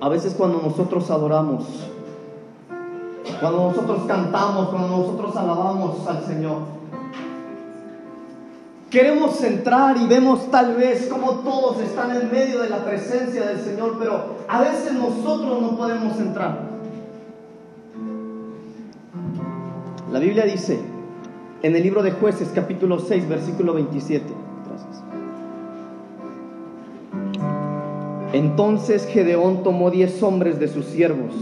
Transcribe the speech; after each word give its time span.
A 0.00 0.10
veces 0.10 0.34
cuando 0.34 0.60
nosotros 0.60 1.10
adoramos, 1.10 1.64
cuando 3.40 3.68
nosotros 3.68 4.02
cantamos, 4.06 4.68
cuando 4.68 4.88
nosotros 4.88 5.34
alabamos 5.36 6.06
al 6.06 6.22
Señor, 6.26 6.58
queremos 8.90 9.42
entrar 9.42 9.96
y 9.96 10.06
vemos 10.06 10.50
tal 10.50 10.74
vez 10.74 11.06
como 11.06 11.36
todos 11.36 11.80
están 11.80 12.14
en 12.14 12.30
medio 12.30 12.60
de 12.60 12.68
la 12.68 12.84
presencia 12.84 13.46
del 13.46 13.60
Señor, 13.60 13.96
pero 13.98 14.36
a 14.46 14.60
veces 14.60 14.92
nosotros 14.92 15.62
no 15.62 15.76
podemos 15.78 16.18
entrar. 16.18 16.60
La 20.12 20.18
Biblia 20.18 20.44
dice 20.44 20.78
en 21.62 21.74
el 21.74 21.82
libro 21.82 22.02
de 22.02 22.12
jueces 22.12 22.50
capítulo 22.54 22.98
6 22.98 23.28
versículo 23.30 23.72
27. 23.72 24.45
Entonces 28.36 29.06
Gedeón 29.06 29.62
tomó 29.62 29.90
diez 29.90 30.22
hombres 30.22 30.60
de 30.60 30.68
sus 30.68 30.84
siervos 30.84 31.32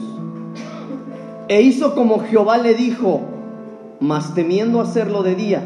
e 1.48 1.60
hizo 1.60 1.92
como 1.96 2.20
Jehová 2.20 2.58
le 2.58 2.74
dijo, 2.74 3.20
mas 3.98 4.32
temiendo 4.36 4.80
hacerlo 4.80 5.24
de 5.24 5.34
día, 5.34 5.60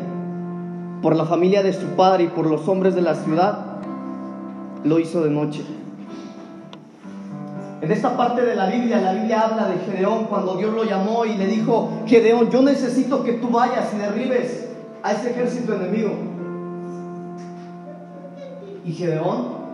por 1.03 1.15
la 1.15 1.27
familia 1.27 1.63
de 1.63 1.75
su 1.75 1.85
padre 1.89 2.25
y 2.25 2.29
por 2.29 2.47
los 2.47 2.67
hombres 2.67 2.95
de 2.95 3.03
la 3.03 3.15
ciudad, 3.15 3.59
lo 4.85 4.99
hizo 4.99 5.23
de 5.23 5.29
noche. 5.29 5.67
En 7.83 7.93
esta 7.93 8.17
parte 8.17 8.41
de 8.41 8.57
la 8.57 8.71
Biblia, 8.71 8.99
la 8.99 9.13
Biblia 9.13 9.43
habla 9.43 9.69
de 9.69 9.77
Gedeón 9.81 10.25
cuando 10.31 10.57
Dios 10.57 10.73
lo 10.73 10.85
llamó 10.85 11.27
y 11.27 11.37
le 11.37 11.47
dijo, 11.47 11.91
Gedeón, 12.07 12.51
yo 12.51 12.63
necesito 12.63 13.23
que 13.23 13.35
tú 13.35 13.51
vayas 13.51 13.93
y 13.95 13.99
derribes 13.99 14.67
a 15.03 15.13
ese 15.13 15.33
ejército 15.33 15.75
enemigo. 15.75 16.13
Y 18.87 18.93
Gedeón, 18.93 19.68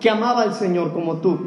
que 0.00 0.10
amaba 0.10 0.42
al 0.42 0.54
Señor 0.54 0.92
como 0.92 1.16
tú, 1.16 1.38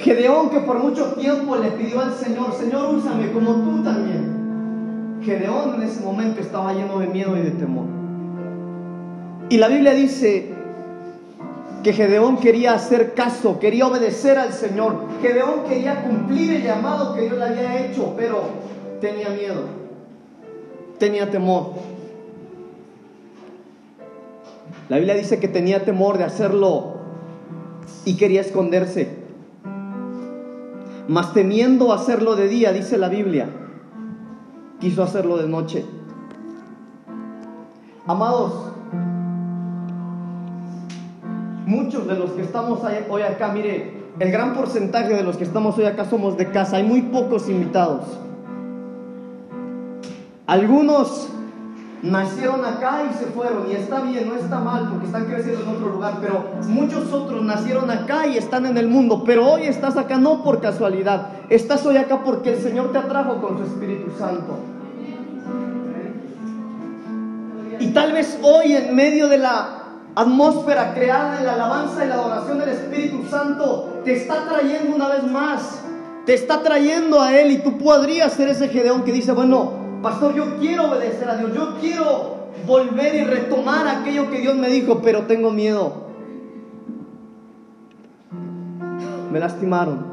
Gedeón 0.00 0.48
que 0.48 0.60
por 0.60 0.78
mucho 0.78 1.12
tiempo 1.12 1.56
le 1.56 1.70
pidió 1.72 2.00
al 2.00 2.14
Señor, 2.14 2.54
Señor, 2.54 2.94
úsame 2.94 3.30
como 3.32 3.52
tú 3.56 3.82
también. 3.84 5.20
Gedeón 5.22 5.74
en 5.74 5.82
ese 5.82 6.00
momento 6.00 6.40
estaba 6.40 6.72
lleno 6.72 6.98
de 7.00 7.06
miedo 7.06 7.36
y 7.36 7.42
de 7.42 7.50
temor. 7.50 7.84
Y 9.50 9.58
la 9.58 9.68
Biblia 9.68 9.92
dice 9.92 10.54
que 11.82 11.92
Gedeón 11.92 12.38
quería 12.38 12.72
hacer 12.72 13.12
caso, 13.12 13.58
quería 13.58 13.86
obedecer 13.86 14.38
al 14.38 14.54
Señor. 14.54 15.04
Gedeón 15.20 15.64
quería 15.68 16.02
cumplir 16.02 16.56
el 16.56 16.62
llamado 16.62 17.14
que 17.14 17.22
Dios 17.22 17.36
le 17.36 17.44
había 17.44 17.86
hecho, 17.86 18.14
pero 18.16 18.40
tenía 19.02 19.28
miedo, 19.28 19.64
tenía 20.98 21.30
temor. 21.30 21.72
La 24.90 24.96
Biblia 24.96 25.14
dice 25.14 25.38
que 25.38 25.46
tenía 25.46 25.84
temor 25.84 26.18
de 26.18 26.24
hacerlo 26.24 26.94
y 28.04 28.16
quería 28.16 28.40
esconderse. 28.40 29.08
Mas 31.06 31.32
temiendo 31.32 31.92
hacerlo 31.92 32.34
de 32.34 32.48
día, 32.48 32.72
dice 32.72 32.98
la 32.98 33.08
Biblia, 33.08 33.48
quiso 34.80 35.04
hacerlo 35.04 35.36
de 35.36 35.46
noche. 35.46 35.84
Amados, 38.08 38.52
muchos 41.66 42.08
de 42.08 42.16
los 42.16 42.32
que 42.32 42.42
estamos 42.42 42.80
hoy 43.08 43.22
acá, 43.22 43.52
mire, 43.52 43.94
el 44.18 44.32
gran 44.32 44.54
porcentaje 44.54 45.14
de 45.14 45.22
los 45.22 45.36
que 45.36 45.44
estamos 45.44 45.78
hoy 45.78 45.84
acá 45.84 46.04
somos 46.04 46.36
de 46.36 46.50
casa, 46.50 46.78
hay 46.78 46.82
muy 46.82 47.02
pocos 47.02 47.48
invitados. 47.48 48.06
Algunos 50.48 51.28
nacieron 52.02 52.64
acá 52.64 53.02
y 53.10 53.18
se 53.18 53.26
fueron, 53.26 53.70
y 53.70 53.74
está 53.74 54.00
bien, 54.00 54.28
no 54.28 54.36
está 54.36 54.58
mal, 54.58 54.88
porque 54.88 55.06
están 55.06 55.26
creciendo 55.26 55.62
en 55.62 55.68
otro 55.68 55.90
lugar, 55.90 56.18
pero 56.20 56.44
muchos 56.68 57.12
otros 57.12 57.42
nacieron 57.42 57.90
acá 57.90 58.26
y 58.26 58.38
están 58.38 58.66
en 58.66 58.78
el 58.78 58.88
mundo, 58.88 59.22
pero 59.24 59.46
hoy 59.46 59.64
estás 59.64 59.96
acá 59.96 60.16
no 60.16 60.42
por 60.42 60.60
casualidad, 60.60 61.28
estás 61.50 61.84
hoy 61.84 61.98
acá 61.98 62.22
porque 62.24 62.54
el 62.54 62.60
Señor 62.60 62.92
te 62.92 62.98
atrajo 62.98 63.40
con 63.40 63.58
su 63.58 63.64
Espíritu 63.64 64.10
Santo. 64.18 64.58
Y 67.78 67.88
tal 67.88 68.12
vez 68.12 68.38
hoy 68.42 68.74
en 68.74 68.94
medio 68.94 69.28
de 69.28 69.38
la 69.38 69.80
atmósfera 70.14 70.92
creada 70.94 71.38
en 71.38 71.46
la 71.46 71.54
alabanza 71.54 72.04
y 72.04 72.08
la 72.08 72.14
adoración 72.14 72.58
del 72.58 72.68
Espíritu 72.70 73.24
Santo 73.30 74.00
te 74.04 74.14
está 74.16 74.46
trayendo 74.48 74.96
una 74.96 75.08
vez 75.08 75.22
más, 75.24 75.80
te 76.26 76.34
está 76.34 76.62
trayendo 76.62 77.20
a 77.20 77.38
Él 77.38 77.50
y 77.52 77.58
tú 77.58 77.78
podrías 77.78 78.32
ser 78.32 78.48
ese 78.48 78.68
Gedeón 78.68 79.02
que 79.02 79.12
dice, 79.12 79.32
bueno, 79.32 79.79
pastor, 80.02 80.34
yo 80.34 80.56
quiero 80.58 80.90
obedecer 80.90 81.28
a 81.28 81.36
Dios, 81.36 81.52
yo 81.54 81.76
quiero 81.80 82.40
volver 82.66 83.14
y 83.14 83.24
retomar 83.24 83.86
aquello 83.88 84.30
que 84.30 84.40
Dios 84.40 84.56
me 84.56 84.68
dijo, 84.68 85.00
pero 85.02 85.22
tengo 85.26 85.50
miedo. 85.50 86.08
Me 89.32 89.38
lastimaron. 89.38 90.10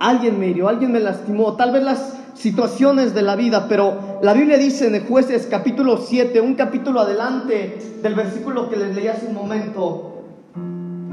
Alguien 0.00 0.38
me 0.38 0.48
hirió, 0.48 0.68
alguien 0.68 0.92
me 0.92 1.00
lastimó, 1.00 1.54
tal 1.54 1.72
vez 1.72 1.82
las 1.84 2.18
situaciones 2.34 3.14
de 3.14 3.22
la 3.22 3.36
vida, 3.36 3.68
pero 3.68 4.18
la 4.22 4.32
Biblia 4.32 4.58
dice 4.58 4.94
en 4.94 5.06
jueces 5.06 5.46
capítulo 5.48 5.98
7, 5.98 6.40
un 6.40 6.54
capítulo 6.54 7.00
adelante 7.00 7.78
del 8.02 8.14
versículo 8.14 8.68
que 8.68 8.76
les 8.76 8.96
leí 8.96 9.06
hace 9.06 9.26
un 9.26 9.34
momento, 9.34 10.24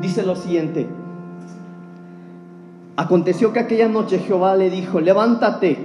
dice 0.02 0.24
lo 0.24 0.36
siguiente. 0.36 0.88
Aconteció 3.00 3.54
que 3.54 3.62
aquella 3.62 3.88
noche 3.88 4.20
Jehová 4.20 4.58
le 4.58 4.70
dijo, 4.70 5.00
levántate 5.00 5.78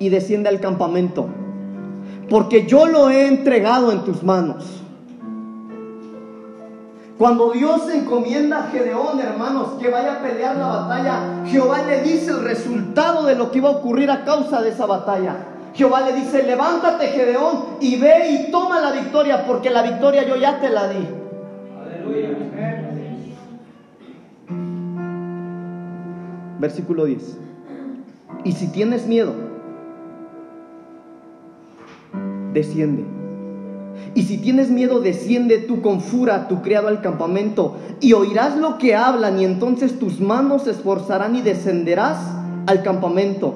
y 0.00 0.08
desciende 0.08 0.48
al 0.48 0.58
campamento, 0.58 1.28
porque 2.28 2.66
yo 2.66 2.86
lo 2.86 3.08
he 3.08 3.28
entregado 3.28 3.92
en 3.92 4.00
tus 4.00 4.24
manos. 4.24 4.82
Cuando 7.18 7.52
Dios 7.52 7.88
encomienda 7.94 8.64
a 8.64 8.70
Gedeón, 8.72 9.20
hermanos, 9.20 9.74
que 9.80 9.90
vaya 9.90 10.14
a 10.14 10.18
pelear 10.20 10.56
la 10.56 10.66
batalla, 10.66 11.44
Jehová 11.46 11.84
le 11.86 12.02
dice 12.02 12.32
el 12.32 12.42
resultado 12.42 13.24
de 13.24 13.36
lo 13.36 13.52
que 13.52 13.58
iba 13.58 13.68
a 13.68 13.74
ocurrir 13.74 14.10
a 14.10 14.24
causa 14.24 14.60
de 14.60 14.70
esa 14.70 14.86
batalla. 14.86 15.36
Jehová 15.72 16.00
le 16.00 16.14
dice, 16.14 16.42
levántate 16.42 17.06
Gedeón 17.10 17.76
y 17.80 17.94
ve 17.94 18.28
y 18.30 18.50
toma 18.50 18.80
la 18.80 18.90
victoria, 18.90 19.46
porque 19.46 19.70
la 19.70 19.82
victoria 19.82 20.26
yo 20.26 20.34
ya 20.34 20.58
te 20.58 20.68
la 20.68 20.88
di. 20.88 21.06
Aleluya. 21.80 22.87
Versículo 26.58 27.04
10. 27.04 27.38
Y 28.44 28.52
si 28.52 28.68
tienes 28.68 29.06
miedo, 29.06 29.34
desciende 32.52 33.18
y 34.14 34.22
si 34.22 34.38
tienes 34.38 34.70
miedo, 34.70 35.00
desciende 35.00 35.58
tú 35.58 35.82
con 35.82 36.00
fura 36.00 36.48
tu 36.48 36.62
criado 36.62 36.88
al 36.88 37.02
campamento, 37.02 37.76
y 38.00 38.14
oirás 38.14 38.56
lo 38.56 38.78
que 38.78 38.94
hablan, 38.94 39.38
y 39.38 39.44
entonces 39.44 39.98
tus 39.98 40.20
manos 40.20 40.62
se 40.62 40.70
esforzarán 40.70 41.36
y 41.36 41.42
descenderás 41.42 42.18
al 42.66 42.82
campamento. 42.82 43.54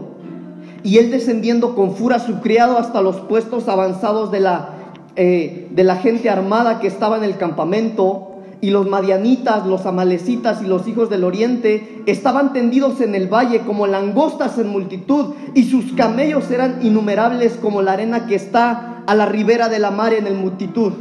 Y 0.83 0.99
él 0.99 1.11
descendiendo 1.11 1.75
con 1.75 1.95
fura 1.95 2.19
su 2.19 2.41
criado 2.41 2.79
hasta 2.79 3.01
los 3.01 3.21
puestos 3.21 3.69
avanzados 3.69 4.31
de 4.31 4.41
la, 4.41 4.71
eh, 5.17 5.69
de 5.71 5.85
la 5.85 5.97
gente 5.97 6.29
armada 6.29 6.81
que 6.81 6.89
estaba 6.89 7.17
en 7.17 7.25
el 7.25 7.37
campamento, 7.37 8.32
y 8.63 8.71
los 8.71 8.89
madianitas, 8.89 9.67
los 9.67 9.87
amalecitas 9.87 10.63
y 10.63 10.67
los 10.67 10.87
hijos 10.87 11.11
del 11.11 11.25
oriente 11.25 12.05
estaban 12.07 12.53
tendidos 12.53 13.01
en 13.01 13.17
el 13.17 13.27
valle 13.27 13.63
como 13.63 13.89
langostas 13.89 14.57
en 14.57 14.69
multitud, 14.69 15.35
y 15.53 15.65
sus 15.65 15.93
camellos 15.95 16.49
eran 16.49 16.79
innumerables 16.81 17.55
como 17.61 17.83
la 17.83 17.95
arena 17.95 18.27
que 18.27 18.37
está 18.37 19.03
a 19.05 19.15
la 19.17 19.27
ribera 19.27 19.69
de 19.69 19.81
la 19.81 19.91
mar 19.91 20.15
en 20.15 20.29
el 20.29 20.37
multitud. 20.37 20.93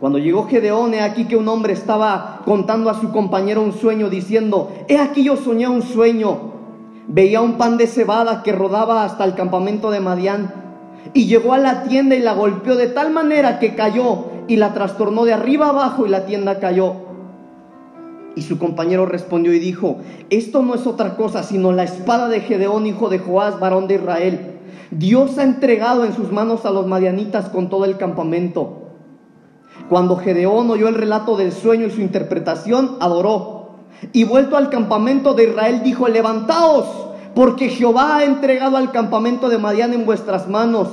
Cuando 0.00 0.18
llegó 0.18 0.46
Gedeón, 0.48 0.92
he 0.92 1.00
aquí 1.00 1.24
que 1.24 1.36
un 1.36 1.48
hombre 1.48 1.72
estaba 1.72 2.42
contando 2.44 2.90
a 2.90 3.00
su 3.00 3.10
compañero 3.10 3.62
un 3.62 3.72
sueño, 3.72 4.10
diciendo, 4.10 4.70
he 4.88 4.98
aquí 4.98 5.24
yo 5.24 5.38
soñé 5.38 5.66
un 5.66 5.80
sueño. 5.80 6.52
Veía 7.08 7.40
un 7.40 7.54
pan 7.54 7.78
de 7.78 7.86
cebada 7.86 8.42
que 8.42 8.52
rodaba 8.52 9.04
hasta 9.04 9.24
el 9.24 9.34
campamento 9.34 9.90
de 9.90 10.00
Madián. 10.00 10.52
Y 11.14 11.24
llegó 11.24 11.54
a 11.54 11.58
la 11.58 11.84
tienda 11.84 12.16
y 12.16 12.20
la 12.20 12.34
golpeó 12.34 12.76
de 12.76 12.88
tal 12.88 13.12
manera 13.12 13.58
que 13.58 13.74
cayó 13.74 14.31
y 14.48 14.56
la 14.56 14.74
trastornó 14.74 15.24
de 15.24 15.32
arriba 15.32 15.68
abajo 15.68 16.06
y 16.06 16.08
la 16.08 16.26
tienda 16.26 16.58
cayó. 16.58 16.94
Y 18.34 18.42
su 18.42 18.58
compañero 18.58 19.06
respondió 19.06 19.52
y 19.52 19.58
dijo, 19.58 19.98
esto 20.30 20.62
no 20.62 20.74
es 20.74 20.86
otra 20.86 21.16
cosa 21.16 21.42
sino 21.42 21.72
la 21.72 21.84
espada 21.84 22.28
de 22.28 22.40
Gedeón, 22.40 22.86
hijo 22.86 23.08
de 23.08 23.18
Joás, 23.18 23.60
varón 23.60 23.88
de 23.88 23.96
Israel 23.96 24.52
Dios 24.92 25.38
ha 25.38 25.42
entregado 25.42 26.04
en 26.04 26.14
sus 26.14 26.30
manos 26.32 26.66
a 26.66 26.70
los 26.70 26.86
madianitas 26.86 27.48
con 27.48 27.70
todo 27.70 27.86
el 27.86 27.96
campamento. 27.96 28.90
Cuando 29.88 30.16
Gedeón 30.16 30.70
oyó 30.70 30.86
el 30.86 30.94
relato 30.94 31.34
del 31.38 31.50
sueño 31.50 31.86
y 31.86 31.90
su 31.90 32.02
interpretación, 32.02 32.96
adoró. 33.00 33.70
Y 34.12 34.24
vuelto 34.24 34.58
al 34.58 34.68
campamento 34.68 35.32
de 35.32 35.44
Israel, 35.44 35.80
dijo, 35.82 36.08
levantaos, 36.08 36.84
porque 37.34 37.70
Jehová 37.70 38.18
ha 38.18 38.24
entregado 38.24 38.76
al 38.76 38.92
campamento 38.92 39.48
de 39.48 39.56
Madian 39.56 39.94
en 39.94 40.04
vuestras 40.04 40.46
manos. 40.46 40.88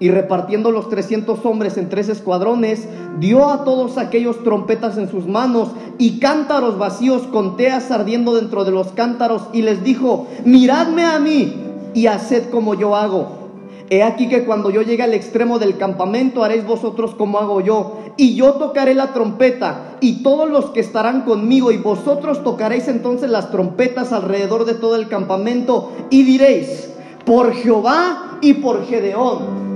Y 0.00 0.10
repartiendo 0.10 0.70
los 0.70 0.88
trescientos 0.88 1.44
hombres 1.44 1.76
en 1.76 1.88
tres 1.88 2.08
escuadrones, 2.08 2.88
dio 3.20 3.48
a 3.48 3.64
todos 3.64 3.96
aquellos 3.96 4.42
trompetas 4.42 4.98
en 4.98 5.08
sus 5.08 5.26
manos 5.26 5.70
y 5.98 6.18
cántaros 6.18 6.78
vacíos 6.78 7.22
con 7.22 7.56
teas 7.56 7.90
ardiendo 7.90 8.34
dentro 8.34 8.64
de 8.64 8.72
los 8.72 8.88
cántaros 8.88 9.42
y 9.52 9.62
les 9.62 9.84
dijo, 9.84 10.26
miradme 10.44 11.04
a 11.04 11.18
mí 11.18 11.54
y 11.94 12.08
haced 12.08 12.50
como 12.50 12.74
yo 12.74 12.96
hago. 12.96 13.44
He 13.90 14.02
aquí 14.02 14.28
que 14.28 14.44
cuando 14.44 14.70
yo 14.70 14.82
llegue 14.82 15.02
al 15.02 15.14
extremo 15.14 15.58
del 15.58 15.76
campamento 15.76 16.42
haréis 16.42 16.66
vosotros 16.66 17.14
como 17.14 17.38
hago 17.38 17.60
yo. 17.60 18.00
y 18.16 18.36
yo 18.36 18.54
tocaré 18.54 18.94
la 18.94 19.12
trompeta, 19.12 19.96
y 20.00 20.22
todos 20.22 20.48
los 20.48 20.66
que 20.66 20.78
estarán 20.78 21.22
conmigo, 21.22 21.72
y 21.72 21.78
vosotros 21.78 22.44
tocaréis 22.44 22.86
entonces 22.86 23.28
las 23.28 23.50
trompetas 23.50 24.12
alrededor 24.12 24.66
de 24.66 24.74
todo 24.74 24.94
el 24.94 25.08
campamento, 25.08 25.90
y 26.10 26.22
diréis, 26.22 26.90
por 27.26 27.52
Jehová 27.52 28.38
y 28.40 28.54
por 28.54 28.86
Gedeón. 28.86 29.73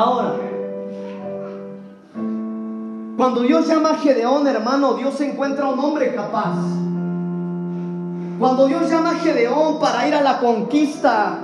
Ahora, 0.00 0.32
cuando 3.18 3.42
Dios 3.42 3.68
llama 3.68 3.90
a 3.90 3.94
Gedeón, 3.96 4.46
hermano, 4.46 4.94
Dios 4.94 5.20
encuentra 5.20 5.68
un 5.68 5.78
hombre 5.78 6.14
capaz. 6.14 6.56
Cuando 8.38 8.66
Dios 8.66 8.90
llama 8.90 9.10
a 9.10 9.14
Gedeón 9.16 9.78
para 9.78 10.08
ir 10.08 10.14
a 10.14 10.22
la 10.22 10.38
conquista 10.38 11.38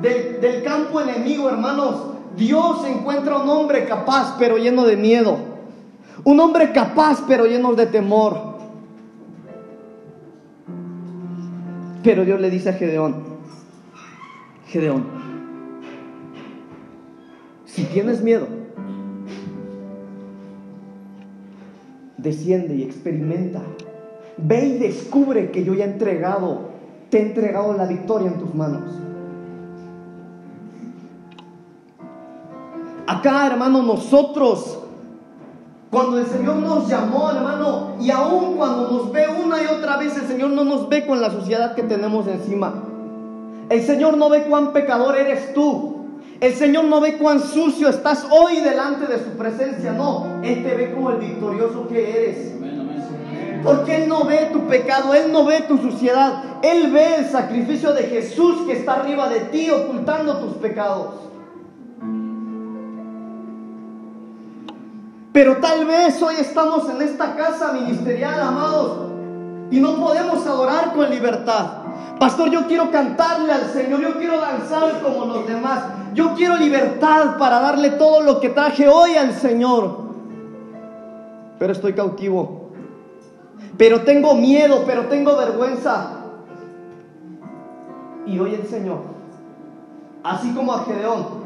del, 0.00 0.40
del 0.40 0.62
campo 0.62 1.00
enemigo, 1.00 1.48
hermanos, 1.48 1.96
Dios 2.36 2.84
encuentra 2.86 3.38
un 3.38 3.48
hombre 3.48 3.86
capaz 3.86 4.36
pero 4.38 4.56
lleno 4.56 4.84
de 4.84 4.96
miedo. 4.96 5.36
Un 6.22 6.38
hombre 6.38 6.70
capaz 6.70 7.24
pero 7.26 7.46
lleno 7.46 7.72
de 7.72 7.86
temor. 7.86 8.38
Pero 12.04 12.24
Dios 12.24 12.40
le 12.40 12.50
dice 12.50 12.68
a 12.68 12.74
Gedeón, 12.74 13.24
Gedeón, 14.68 15.19
si 17.80 17.86
tienes 17.86 18.20
miedo, 18.20 18.46
desciende 22.18 22.74
y 22.74 22.82
experimenta. 22.82 23.62
Ve 24.36 24.66
y 24.66 24.78
descubre 24.78 25.50
que 25.50 25.64
yo 25.64 25.72
ya 25.72 25.86
he 25.86 25.88
entregado, 25.88 26.72
te 27.08 27.18
he 27.18 27.22
entregado 27.22 27.72
la 27.72 27.86
victoria 27.86 28.28
en 28.28 28.38
tus 28.38 28.54
manos. 28.54 28.82
Acá, 33.06 33.46
hermano, 33.46 33.82
nosotros, 33.82 34.78
cuando 35.90 36.18
el 36.18 36.26
Señor 36.26 36.56
nos 36.56 36.86
llamó, 36.86 37.30
hermano, 37.30 37.94
y 37.98 38.10
aún 38.10 38.56
cuando 38.56 38.90
nos 38.90 39.10
ve 39.10 39.24
una 39.42 39.62
y 39.62 39.66
otra 39.66 39.96
vez, 39.96 40.14
el 40.18 40.28
Señor 40.28 40.50
no 40.50 40.64
nos 40.64 40.86
ve 40.90 41.06
con 41.06 41.18
la 41.18 41.30
suciedad 41.30 41.74
que 41.74 41.82
tenemos 41.82 42.26
encima. 42.26 42.74
El 43.70 43.82
Señor 43.82 44.18
no 44.18 44.28
ve 44.28 44.42
cuán 44.42 44.74
pecador 44.74 45.16
eres 45.16 45.54
tú. 45.54 45.99
El 46.40 46.54
Señor 46.54 46.84
no 46.84 47.02
ve 47.02 47.18
cuán 47.18 47.40
sucio 47.40 47.90
estás 47.90 48.26
hoy 48.30 48.60
delante 48.60 49.06
de 49.06 49.18
su 49.18 49.36
presencia. 49.36 49.92
No, 49.92 50.40
Él 50.42 50.62
te 50.62 50.74
ve 50.74 50.92
como 50.92 51.10
el 51.10 51.18
victorioso 51.18 51.86
que 51.86 52.10
eres. 52.10 52.54
Porque 53.62 53.96
Él 53.96 54.08
no 54.08 54.24
ve 54.24 54.48
tu 54.50 54.66
pecado, 54.66 55.12
Él 55.12 55.30
no 55.30 55.44
ve 55.44 55.60
tu 55.68 55.76
suciedad. 55.76 56.42
Él 56.62 56.90
ve 56.92 57.16
el 57.16 57.26
sacrificio 57.26 57.92
de 57.92 58.04
Jesús 58.04 58.62
que 58.66 58.72
está 58.72 58.94
arriba 58.94 59.28
de 59.28 59.40
ti 59.40 59.70
ocultando 59.70 60.38
tus 60.38 60.54
pecados. 60.54 61.08
Pero 65.32 65.58
tal 65.58 65.84
vez 65.84 66.20
hoy 66.22 66.36
estamos 66.40 66.88
en 66.88 67.02
esta 67.02 67.36
casa 67.36 67.72
ministerial, 67.72 68.40
amados, 68.40 69.10
y 69.70 69.80
no 69.80 69.96
podemos 69.96 70.46
adorar 70.46 70.92
con 70.92 71.08
libertad. 71.10 71.66
Pastor, 72.18 72.50
yo 72.50 72.66
quiero 72.66 72.90
cantarle 72.90 73.52
al 73.52 73.70
Señor, 73.70 74.00
yo 74.00 74.18
quiero 74.18 74.40
danzar 74.40 75.00
como 75.00 75.24
los 75.24 75.46
demás, 75.46 75.84
yo 76.12 76.34
quiero 76.34 76.56
libertad 76.56 77.38
para 77.38 77.60
darle 77.60 77.90
todo 77.90 78.20
lo 78.22 78.40
que 78.40 78.50
traje 78.50 78.88
hoy 78.88 79.16
al 79.16 79.32
Señor. 79.32 80.10
Pero 81.58 81.72
estoy 81.72 81.92
cautivo, 81.92 82.70
pero 83.78 84.02
tengo 84.02 84.34
miedo, 84.34 84.82
pero 84.86 85.06
tengo 85.06 85.36
vergüenza. 85.36 86.16
Y 88.26 88.38
hoy 88.38 88.54
el 88.54 88.66
Señor, 88.66 88.98
así 90.22 90.52
como 90.52 90.72
a 90.72 90.84
Gedeón, 90.84 91.39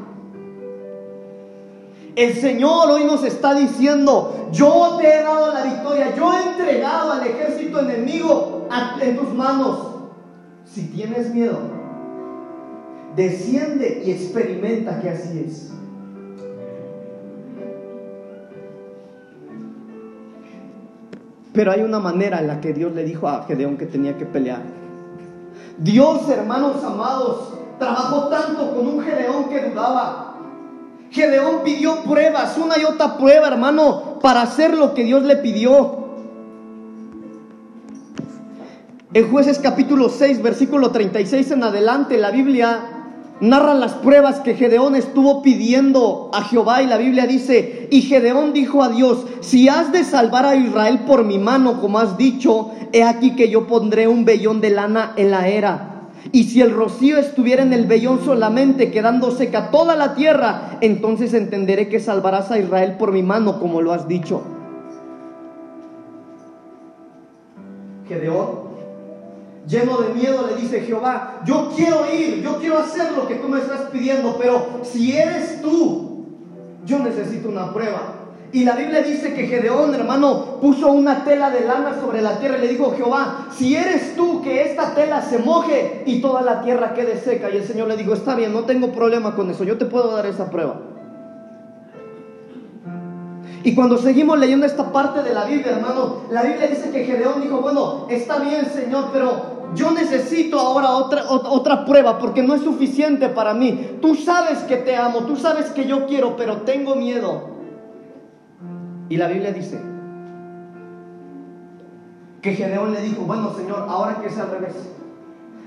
el 2.16 2.34
Señor 2.34 2.90
hoy 2.90 3.05
nos 3.05 3.25
está 3.25 3.55
diciendo, 3.55 4.49
yo 4.52 4.96
te 5.00 5.08
he 5.08 5.22
dado 5.22 5.52
la 5.52 5.64
victoria, 5.64 6.14
yo 6.16 6.32
he 6.32 6.50
entregado 6.50 7.12
al 7.12 7.26
ejército 7.26 7.81
enemigo 7.81 8.69
en 9.00 9.16
tus 9.16 9.32
manos. 9.34 9.78
Si 10.64 10.88
tienes 10.88 11.34
miedo, 11.34 11.58
desciende 13.16 14.02
y 14.05 14.12
experimenta 14.12 15.00
que 15.00 15.11
así 15.11 15.44
es. 15.46 15.70
Pero 21.52 21.70
hay 21.70 21.82
una 21.82 22.00
manera 22.00 22.40
en 22.40 22.49
la 22.49 22.60
que 22.60 22.72
Dios 22.72 22.93
le 22.94 23.05
dijo 23.05 23.28
a 23.28 23.44
Gedeón 23.44 23.76
que 23.76 23.87
tenía 23.87 24.17
que 24.19 24.26
pelear. 24.26 24.62
Dios, 25.78 26.28
hermanos 26.28 26.82
amados, 26.82 27.55
trabajó 27.78 28.28
tanto 28.28 28.75
con 28.75 28.87
un 28.87 29.02
Gedeón 29.02 29.49
que 29.49 29.70
dudaba. 29.70 30.33
Gedeón 31.14 31.62
pidió 31.62 32.02
pruebas, 32.02 32.58
una 32.58 32.76
y 32.76 32.84
otra 32.84 33.16
prueba, 33.16 33.46
hermano, 33.46 34.19
para 34.20 34.43
hacer 34.43 34.76
lo 34.76 34.94
que 34.94 35.05
Dios 35.05 35.22
le 35.22 35.37
pidió. 35.37 36.02
En 39.12 39.31
jueces 39.31 39.61
capítulo 39.61 40.08
6, 40.08 40.43
versículo 40.43 40.90
36 40.90 41.52
en 41.52 41.62
adelante, 41.62 42.19
la 42.19 42.32
Biblia 42.32 42.81
narra 43.38 43.75
las 43.75 43.93
pruebas 43.93 44.40
que 44.40 44.55
Gedeón 44.55 44.96
estuvo 44.96 45.40
pidiendo 45.40 46.32
a 46.34 46.43
Jehová 46.43 46.82
y 46.82 46.88
la 46.88 46.96
Biblia 46.96 47.28
dice, 47.28 47.87
y 47.93 48.02
Gedeón 48.02 48.52
dijo 48.52 48.82
a 48.82 48.88
Dios, 48.88 49.25
si 49.40 49.69
has 49.69 49.93
de 49.93 50.02
salvar 50.02 50.46
a 50.46 50.56
Israel 50.56 51.05
por 51.06 51.25
mi 51.25 51.38
mano, 51.38 51.81
como 51.81 52.00
has 52.00 52.17
dicho, 52.17 52.72
he 52.93 53.05
aquí 53.05 53.37
que 53.37 53.49
yo 53.49 53.69
pondré 53.69 54.08
un 54.08 54.25
vellón 54.25 54.60
de 54.60 54.70
lana 54.70 55.12
en 55.14 55.31
la 55.31 55.46
era. 55.46 55.94
Y 56.32 56.44
si 56.44 56.61
el 56.61 56.75
rocío 56.75 57.19
estuviera 57.19 57.62
en 57.62 57.73
el 57.73 57.87
vellón 57.87 58.25
solamente, 58.25 58.91
quedando 58.91 59.31
seca 59.31 59.71
toda 59.71 59.97
la 59.97 60.15
tierra, 60.15 60.79
entonces 60.81 61.35
entenderé 61.35 61.88
que 61.88 62.00
salvarás 62.00 62.50
a 62.50 62.59
Israel 62.59 62.97
por 62.99 63.12
mi 63.12 63.23
mano, 63.23 63.59
como 63.61 63.81
lo 63.81 63.93
has 63.93 64.09
dicho. 64.09 64.43
Gedeón 68.09 68.65
lleno 69.67 69.99
de 69.99 70.15
miedo, 70.15 70.47
le 70.47 70.61
dice 70.61 70.81
Jehová, 70.81 71.41
yo 71.44 71.73
quiero 71.75 72.12
ir, 72.12 72.43
yo 72.43 72.59
quiero 72.59 72.79
hacer 72.79 73.12
lo 73.12 73.27
que 73.27 73.37
tú 73.37 73.49
me 73.49 73.61
estás 73.61 73.82
pidiendo, 73.91 74.37
pero 74.38 74.81
si 74.82 75.17
eres 75.17 75.62
tú, 75.62 76.27
yo 76.85 76.99
necesito 76.99 77.49
una 77.49 77.73
prueba. 77.73 78.24
Y 78.55 78.62
la 78.62 78.77
Biblia 78.77 79.03
dice 79.03 79.35
que 79.35 79.49
Gedeón, 79.49 79.93
hermano, 79.97 80.61
puso 80.61 80.93
una 80.93 81.25
tela 81.25 81.51
de 81.51 81.67
lana 81.67 81.99
sobre 82.01 82.23
la 82.23 82.39
tierra 82.39 82.56
y 82.59 82.61
le 82.61 82.69
dijo, 82.69 82.95
Jehová, 82.97 83.49
si 83.51 83.75
eres 83.75 84.15
tú 84.15 84.43
que 84.43 84.62
esta 84.62 84.95
tela 84.95 85.23
se 85.23 85.41
moje 85.41 86.05
y 86.06 86.21
toda 86.21 86.41
la 86.41 86.62
tierra 86.62 86.95
quede 86.95 87.19
seca. 87.19 87.51
Y 87.51 87.56
el 87.56 87.65
Señor 87.65 87.89
le 87.89 87.97
dijo, 87.97 88.15
está 88.15 88.37
bien, 88.37 88.53
no 88.53 88.61
tengo 88.61 88.93
problema 88.93 89.35
con 89.35 89.51
eso, 89.51 89.65
yo 89.65 89.77
te 89.77 89.87
puedo 89.87 90.15
dar 90.15 90.27
esa 90.27 90.53
prueba. 90.53 90.77
Y 93.65 93.75
cuando 93.75 93.99
seguimos 93.99 94.39
leyendo 94.39 94.67
esta 94.67 94.93
parte 94.93 95.25
de 95.25 95.35
la 95.35 95.46
Biblia, 95.46 95.73
hermano, 95.73 96.19
la 96.31 96.44
Biblia 96.44 96.69
dice 96.69 96.93
que 96.93 97.05
Gedeón 97.06 97.43
dijo, 97.43 97.61
bueno, 97.61 98.06
está 98.08 98.39
bien, 98.39 98.67
Señor, 98.67 99.06
pero 99.13 99.73
yo 99.75 99.91
necesito 99.91 100.61
ahora 100.61 100.93
otra, 100.93 101.25
otra 101.29 101.84
prueba 101.84 102.20
porque 102.20 102.44
no 102.44 102.55
es 102.55 102.63
suficiente 102.63 103.31
para 103.31 103.53
mí. 103.53 103.99
Tú 104.01 104.15
sabes 104.15 104.61
que 104.61 104.77
te 104.77 104.94
amo, 104.94 105.25
tú 105.25 105.34
sabes 105.34 105.73
que 105.73 105.87
yo 105.89 106.06
quiero, 106.06 106.37
pero 106.37 106.58
tengo 106.58 106.94
miedo. 106.94 107.54
Y 109.08 109.17
la 109.17 109.29
Biblia 109.29 109.53
dice 109.53 109.81
que 112.41 112.53
Gedeón 112.53 112.93
le 112.93 113.01
dijo, 113.01 113.23
bueno 113.23 113.55
Señor, 113.55 113.87
ahora 113.89 114.20
que 114.20 114.29
es 114.29 114.39
al 114.39 114.51
revés, 114.51 114.75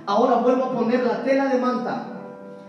ahora 0.06 0.38
vuelvo 0.38 0.66
a 0.66 0.72
poner 0.74 1.04
la 1.04 1.24
tela 1.24 1.48
de 1.48 1.60
manta 1.60 2.08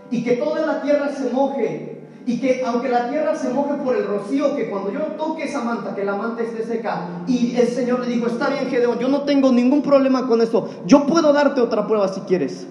y 0.09 0.23
que 0.23 0.33
toda 0.33 0.65
la 0.65 0.81
tierra 0.81 1.09
se 1.09 1.31
moje 1.31 1.99
y 2.25 2.39
que 2.39 2.63
aunque 2.65 2.89
la 2.89 3.09
tierra 3.09 3.35
se 3.35 3.49
moje 3.49 3.75
por 3.83 3.95
el 3.95 4.05
rocío, 4.05 4.55
que 4.55 4.69
cuando 4.69 4.91
yo 4.91 4.99
toque 5.17 5.45
esa 5.45 5.63
manta, 5.63 5.95
que 5.95 6.03
la 6.03 6.15
manta 6.15 6.43
esté 6.43 6.63
seca. 6.63 7.23
Y 7.25 7.55
el 7.55 7.67
Señor 7.67 8.01
le 8.01 8.07
dijo, 8.07 8.27
está 8.27 8.49
bien 8.49 8.67
Gedeón, 8.67 8.99
yo 8.99 9.07
no 9.07 9.21
tengo 9.21 9.51
ningún 9.51 9.81
problema 9.81 10.27
con 10.27 10.41
eso. 10.41 10.69
Yo 10.85 11.07
puedo 11.07 11.33
darte 11.33 11.61
otra 11.61 11.87
prueba 11.87 12.07
si 12.07 12.21
quieres. 12.21 12.67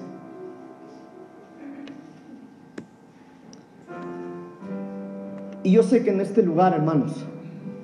Y 5.65 5.73
yo 5.73 5.83
sé 5.83 6.05
que 6.05 6.11
en 6.11 6.21
este 6.21 6.43
lugar, 6.43 6.73
hermanos, 6.73 7.13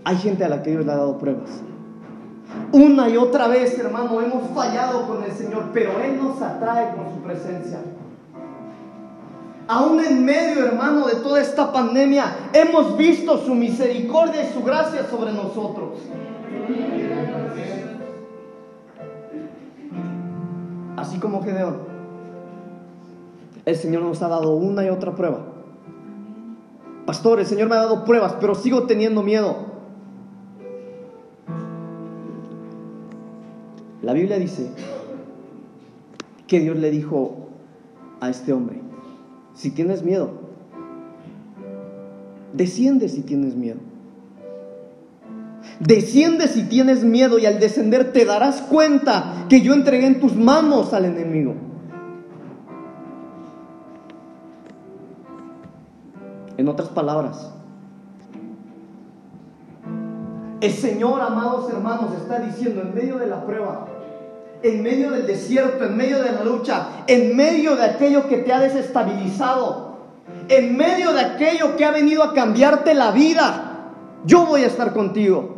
hay 0.05 0.17
gente 0.17 0.45
a 0.45 0.49
la 0.49 0.63
que 0.63 0.71
Dios 0.71 0.85
le 0.85 0.93
ha 0.93 0.97
dado 0.97 1.19
pruebas. 1.19 1.51
Una 2.73 3.09
y 3.09 3.17
otra 3.17 3.49
vez, 3.49 3.79
hermano, 3.79 4.21
hemos 4.21 4.51
fallado 4.55 5.07
con 5.07 5.25
el 5.25 5.33
Señor, 5.33 5.71
pero 5.73 5.93
Él 6.03 6.19
nos 6.23 6.41
atrae 6.41 6.95
con 6.95 7.13
su 7.15 7.21
presencia. 7.23 7.79
Aún 9.67 10.05
en 10.05 10.25
medio, 10.25 10.67
hermano, 10.67 11.07
de 11.07 11.17
toda 11.17 11.41
esta 11.41 11.73
pandemia, 11.73 12.51
hemos 12.53 12.97
visto 12.99 13.39
su 13.39 13.55
misericordia 13.55 14.49
y 14.49 14.53
su 14.53 14.63
gracia 14.63 15.07
sobre 15.09 15.33
nosotros. 15.33 15.99
Así 20.97 21.19
como 21.19 21.43
Gedeón, 21.43 21.79
el 23.65 23.77
Señor 23.77 24.03
nos 24.03 24.21
ha 24.23 24.29
dado 24.29 24.55
una 24.55 24.85
y 24.85 24.91
otra 24.91 25.15
prueba. 25.15 25.39
Pastor, 27.07 27.41
el 27.41 27.47
Señor 27.47 27.69
me 27.69 27.75
ha 27.75 27.79
dado 27.79 28.05
pruebas, 28.05 28.37
pero 28.39 28.55
sigo 28.55 28.85
teniendo 28.85 29.23
miedo. 29.23 29.74
Biblia 34.15 34.39
dice 34.39 34.71
que 36.47 36.61
Dios 36.61 36.77
le 36.77 36.91
dijo 36.91 37.49
a 38.21 38.31
este 38.31 38.53
hombre, 38.53 38.81
si 39.55 39.71
tienes 39.71 40.03
miedo, 40.03 40.31
desciende 42.53 43.09
si 43.09 43.23
tienes 43.23 43.55
miedo. 43.55 43.79
Desciende 45.81 46.47
si 46.49 46.63
tienes 46.65 47.05
miedo 47.05 47.39
y 47.39 47.47
al 47.47 47.59
descender 47.59 48.13
te 48.13 48.25
darás 48.25 48.63
cuenta 48.63 49.47
que 49.49 49.61
yo 49.61 49.75
entregué 49.75 50.07
en 50.07 50.21
tus 50.21 50.35
manos 50.35 50.93
al 50.93 51.05
enemigo. 51.05 51.55
En 56.57 56.69
otras 56.69 56.89
palabras, 56.91 57.51
el 60.61 60.73
Señor, 60.73 61.21
amados 61.21 61.69
hermanos, 61.71 62.13
está 62.17 62.39
diciendo 62.39 62.81
en 62.81 62.95
medio 62.95 63.19
de 63.19 63.27
la 63.27 63.45
prueba, 63.45 63.87
en 64.65 64.83
medio 64.83 65.11
del 65.11 65.27
desierto, 65.27 65.85
en 65.85 65.95
medio 65.95 66.23
de 66.23 66.33
la 66.33 66.43
lucha, 66.43 66.87
en 67.07 67.37
medio 67.37 67.77
de 67.77 67.85
aquello 67.85 68.27
que 68.29 68.39
te 68.39 68.51
ha 68.51 68.59
desestabilizado, 68.59 69.99
en 70.49 70.75
medio 70.75 71.13
de 71.13 71.21
aquello 71.21 71.77
que 71.77 71.85
ha 71.85 71.91
venido 71.91 72.23
a 72.23 72.33
cambiarte 72.33 72.95
la 72.95 73.11
vida, 73.11 73.91
yo 74.25 74.47
voy 74.47 74.63
a 74.63 74.69
estar 74.69 74.95
contigo. 74.95 75.51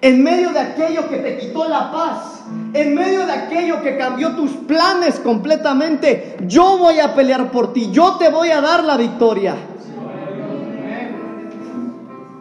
En 0.00 0.22
medio 0.22 0.52
de 0.52 0.60
aquello 0.60 1.08
que 1.08 1.16
te 1.16 1.38
quitó 1.38 1.68
la 1.68 1.90
paz, 1.90 2.44
en 2.72 2.94
medio 2.94 3.26
de 3.26 3.32
aquello 3.32 3.82
que 3.82 3.98
cambió 3.98 4.36
tus 4.36 4.52
planes 4.52 5.18
completamente, 5.18 6.36
yo 6.46 6.78
voy 6.78 7.00
a 7.00 7.16
pelear 7.16 7.50
por 7.50 7.72
ti, 7.72 7.90
yo 7.90 8.14
te 8.14 8.30
voy 8.30 8.50
a 8.50 8.60
dar 8.60 8.84
la 8.84 8.96
victoria. 8.96 9.56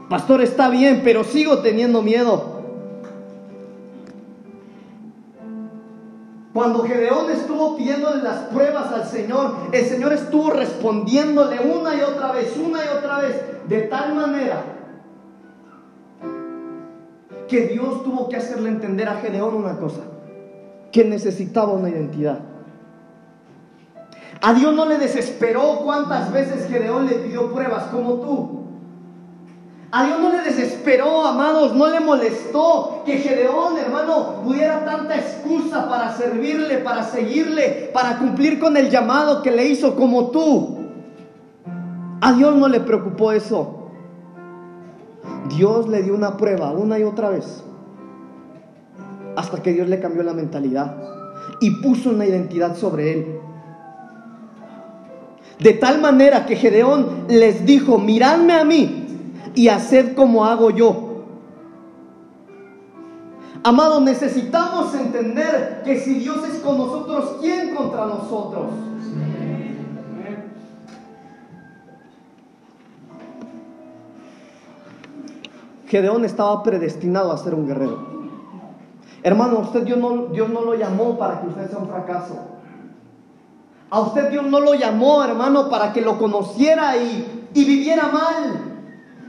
Pastor, 0.07 0.43
está 0.43 0.69
bien, 0.69 1.01
pero 1.03 1.23
sigo 1.23 1.57
teniendo 1.59 2.03
miedo. 2.03 2.56
Cuando 6.57 6.81
Gedeón 6.85 7.29
estuvo 7.29 7.77
pidiéndole 7.77 8.23
las 8.23 8.45
pruebas 8.45 8.91
al 8.91 9.05
Señor, 9.05 9.53
el 9.71 9.85
Señor 9.85 10.11
estuvo 10.11 10.49
respondiéndole 10.49 11.59
una 11.59 11.93
y 11.93 12.01
otra 12.01 12.31
vez, 12.31 12.57
una 12.57 12.79
y 12.79 12.97
otra 12.97 13.19
vez, 13.19 13.39
de 13.67 13.81
tal 13.83 14.15
manera 14.15 14.63
que 17.47 17.67
Dios 17.67 18.03
tuvo 18.03 18.27
que 18.27 18.37
hacerle 18.37 18.69
entender 18.69 19.07
a 19.07 19.17
Gedeón 19.17 19.53
una 19.53 19.77
cosa, 19.77 20.01
que 20.91 21.05
necesitaba 21.05 21.73
una 21.73 21.89
identidad. 21.89 22.39
A 24.41 24.53
Dios 24.55 24.73
no 24.73 24.87
le 24.87 24.97
desesperó 24.97 25.81
cuántas 25.83 26.31
veces 26.31 26.67
Gedeón 26.67 27.05
le 27.05 27.17
pidió 27.17 27.53
pruebas 27.53 27.83
como 27.91 28.15
tú. 28.15 28.66
A 29.89 30.05
Dios 30.05 30.19
no 30.19 30.31
le 30.31 30.41
desesperó, 30.41 31.25
amados, 31.25 31.73
no 31.73 31.87
le 31.87 32.01
molestó 32.01 33.03
que 33.05 33.19
Gedeón, 33.19 33.77
hermano, 33.77 34.41
tuviera 34.43 34.83
tanta 34.83 35.15
excusa 35.15 35.87
para 35.87 36.13
servirle, 36.13 36.79
para 36.79 37.03
seguirle, 37.03 37.89
para 37.93 38.17
cumplir 38.17 38.59
con 38.59 38.75
el 38.75 38.89
llamado 38.89 39.41
que 39.41 39.51
le 39.51 39.65
hizo 39.65 39.95
como 39.95 40.29
tú. 40.29 40.77
A 42.19 42.33
Dios 42.33 42.53
no 42.55 42.67
le 42.67 42.81
preocupó 42.81 43.31
eso. 43.31 43.91
Dios 45.55 45.87
le 45.87 46.03
dio 46.03 46.15
una 46.15 46.35
prueba 46.35 46.71
una 46.71 46.99
y 46.99 47.03
otra 47.03 47.29
vez. 47.29 47.63
Hasta 49.37 49.61
que 49.61 49.71
Dios 49.71 49.87
le 49.87 50.01
cambió 50.01 50.23
la 50.23 50.33
mentalidad 50.33 50.97
y 51.61 51.81
puso 51.81 52.09
una 52.09 52.25
identidad 52.25 52.75
sobre 52.75 53.13
él. 53.13 53.39
De 55.59 55.73
tal 55.73 56.01
manera 56.01 56.45
que 56.45 56.57
Gedeón 56.57 57.25
les 57.29 57.65
dijo, 57.65 57.97
miradme 57.99 58.53
a 58.53 58.65
mí 58.65 58.96
y 59.57 59.69
haced 59.69 60.13
como 60.13 60.45
hago 60.45 60.69
yo. 60.69 61.23
Amado, 63.63 63.99
necesitamos 63.99 64.93
entender 64.93 65.81
que 65.83 65.99
si 65.99 66.19
Dios 66.19 66.47
es 66.47 66.59
con 66.59 66.77
nosotros, 66.77 67.37
¿quién 67.41 67.73
contra 67.73 68.05
nosotros? 68.05 68.67
Gedeón 75.87 76.23
estaba 76.23 76.61
predestinado 76.61 77.31
a 77.31 77.37
ser 77.37 77.55
un 77.55 77.65
guerrero. 77.65 77.97
Hermano, 79.23 79.59
usted 79.59 79.83
Dios 79.83 79.97
no, 79.97 80.27
Dios 80.27 80.49
no 80.49 80.61
lo 80.61 80.75
llamó 80.75 81.17
para 81.17 81.41
que 81.41 81.47
usted 81.47 81.67
sea 81.67 81.79
un 81.79 81.87
fracaso. 81.87 82.35
A 83.89 84.01
usted 84.01 84.29
Dios 84.29 84.45
no 84.45 84.59
lo 84.59 84.75
llamó, 84.75 85.23
hermano, 85.23 85.67
para 85.67 85.93
que 85.93 86.01
lo 86.01 86.19
conociera 86.19 86.95
y, 86.95 87.49
y 87.55 87.65
viviera 87.65 88.09
mal. 88.09 88.66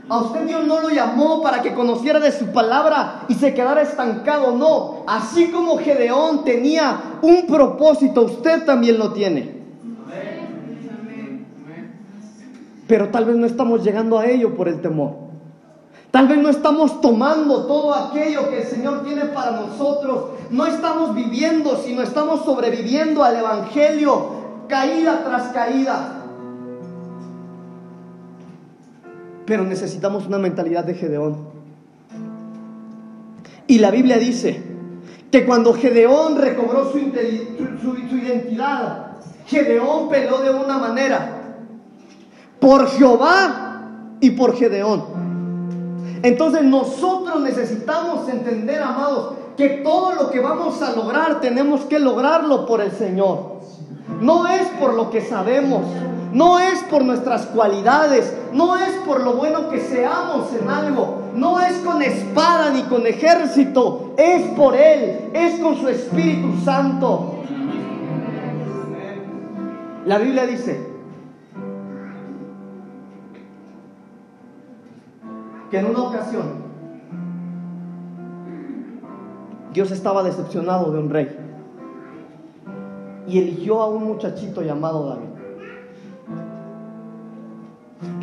A 0.09 0.17
usted 0.21 0.47
Dios 0.47 0.65
no 0.65 0.79
lo 0.81 0.89
llamó 0.89 1.41
para 1.43 1.61
que 1.61 1.73
conociera 1.73 2.19
de 2.19 2.31
su 2.31 2.47
palabra 2.47 3.25
y 3.27 3.35
se 3.35 3.53
quedara 3.53 3.83
estancado, 3.83 4.55
no. 4.55 5.03
Así 5.05 5.51
como 5.51 5.77
Gedeón 5.77 6.43
tenía 6.43 7.19
un 7.21 7.45
propósito, 7.45 8.23
usted 8.23 8.65
también 8.65 8.97
lo 8.97 9.13
tiene. 9.13 9.59
Pero 12.87 13.09
tal 13.09 13.25
vez 13.25 13.35
no 13.35 13.45
estamos 13.45 13.83
llegando 13.83 14.17
a 14.17 14.25
ello 14.25 14.55
por 14.55 14.67
el 14.67 14.81
temor. 14.81 15.29
Tal 16.09 16.27
vez 16.27 16.39
no 16.39 16.49
estamos 16.49 17.01
tomando 17.01 17.67
todo 17.67 17.93
aquello 17.93 18.49
que 18.49 18.61
el 18.61 18.67
Señor 18.67 19.03
tiene 19.03 19.25
para 19.25 19.51
nosotros. 19.51 20.29
No 20.49 20.65
estamos 20.65 21.13
viviendo, 21.13 21.77
sino 21.85 22.01
estamos 22.01 22.43
sobreviviendo 22.45 23.23
al 23.23 23.35
Evangelio 23.37 24.39
caída 24.67 25.23
tras 25.23 25.49
caída. 25.49 26.18
Pero 29.49 29.63
necesitamos 29.63 30.27
una 30.27 30.37
mentalidad 30.37 30.83
de 30.83 30.93
Gedeón. 30.93 31.37
Y 33.65 33.79
la 33.79 33.89
Biblia 33.89 34.19
dice 34.19 34.61
que 35.31 35.43
cuando 35.43 35.73
Gedeón 35.73 36.37
recobró 36.37 36.91
su, 36.91 36.99
identidad, 36.99 39.07
Gedeón 39.47 40.07
peleó 40.07 40.37
de 40.37 40.51
una 40.51 40.77
manera. 40.77 41.55
Por 42.59 42.89
Jehová 42.89 43.81
y 44.19 44.29
por 44.31 44.55
Gedeón. 44.55 45.05
Entonces 46.21 46.63
nosotros 46.63 47.41
necesitamos 47.41 48.29
entender, 48.29 48.83
amados, 48.83 49.33
que 49.57 49.81
todo 49.83 50.13
lo 50.13 50.29
que 50.29 50.41
vamos 50.41 50.79
a 50.83 50.95
lograr 50.95 51.41
tenemos 51.41 51.85
que 51.85 51.97
lograrlo 51.97 52.67
por 52.67 52.81
el 52.81 52.91
Señor. 52.91 53.61
No 54.21 54.47
es 54.47 54.67
por 54.79 54.93
lo 54.93 55.09
que 55.09 55.21
sabemos, 55.21 55.85
no 56.31 56.59
es 56.59 56.83
por 56.83 57.03
nuestras 57.03 57.47
cualidades, 57.47 58.35
no 58.53 58.77
es 58.77 58.91
por 59.05 59.23
lo 59.23 59.33
bueno 59.33 59.69
que 59.69 59.79
seamos 59.79 60.53
en 60.53 60.69
algo, 60.69 61.23
no 61.35 61.59
es 61.59 61.77
con 61.79 62.01
espada 62.01 62.71
ni 62.71 62.83
con 62.83 63.07
ejército, 63.07 64.13
es 64.17 64.43
por 64.51 64.75
Él, 64.75 65.31
es 65.33 65.59
con 65.59 65.75
su 65.77 65.87
Espíritu 65.87 66.53
Santo. 66.63 67.35
La 70.05 70.17
Biblia 70.17 70.45
dice 70.45 70.87
que 75.71 75.79
en 75.79 75.85
una 75.85 76.03
ocasión 76.03 76.69
Dios 79.73 79.91
estaba 79.91 80.23
decepcionado 80.23 80.91
de 80.91 80.99
un 80.99 81.09
rey 81.09 81.37
y 83.27 83.37
eligió 83.37 83.81
a 83.81 83.87
un 83.87 84.05
muchachito 84.05 84.63
llamado 84.63 85.09
David 85.09 85.38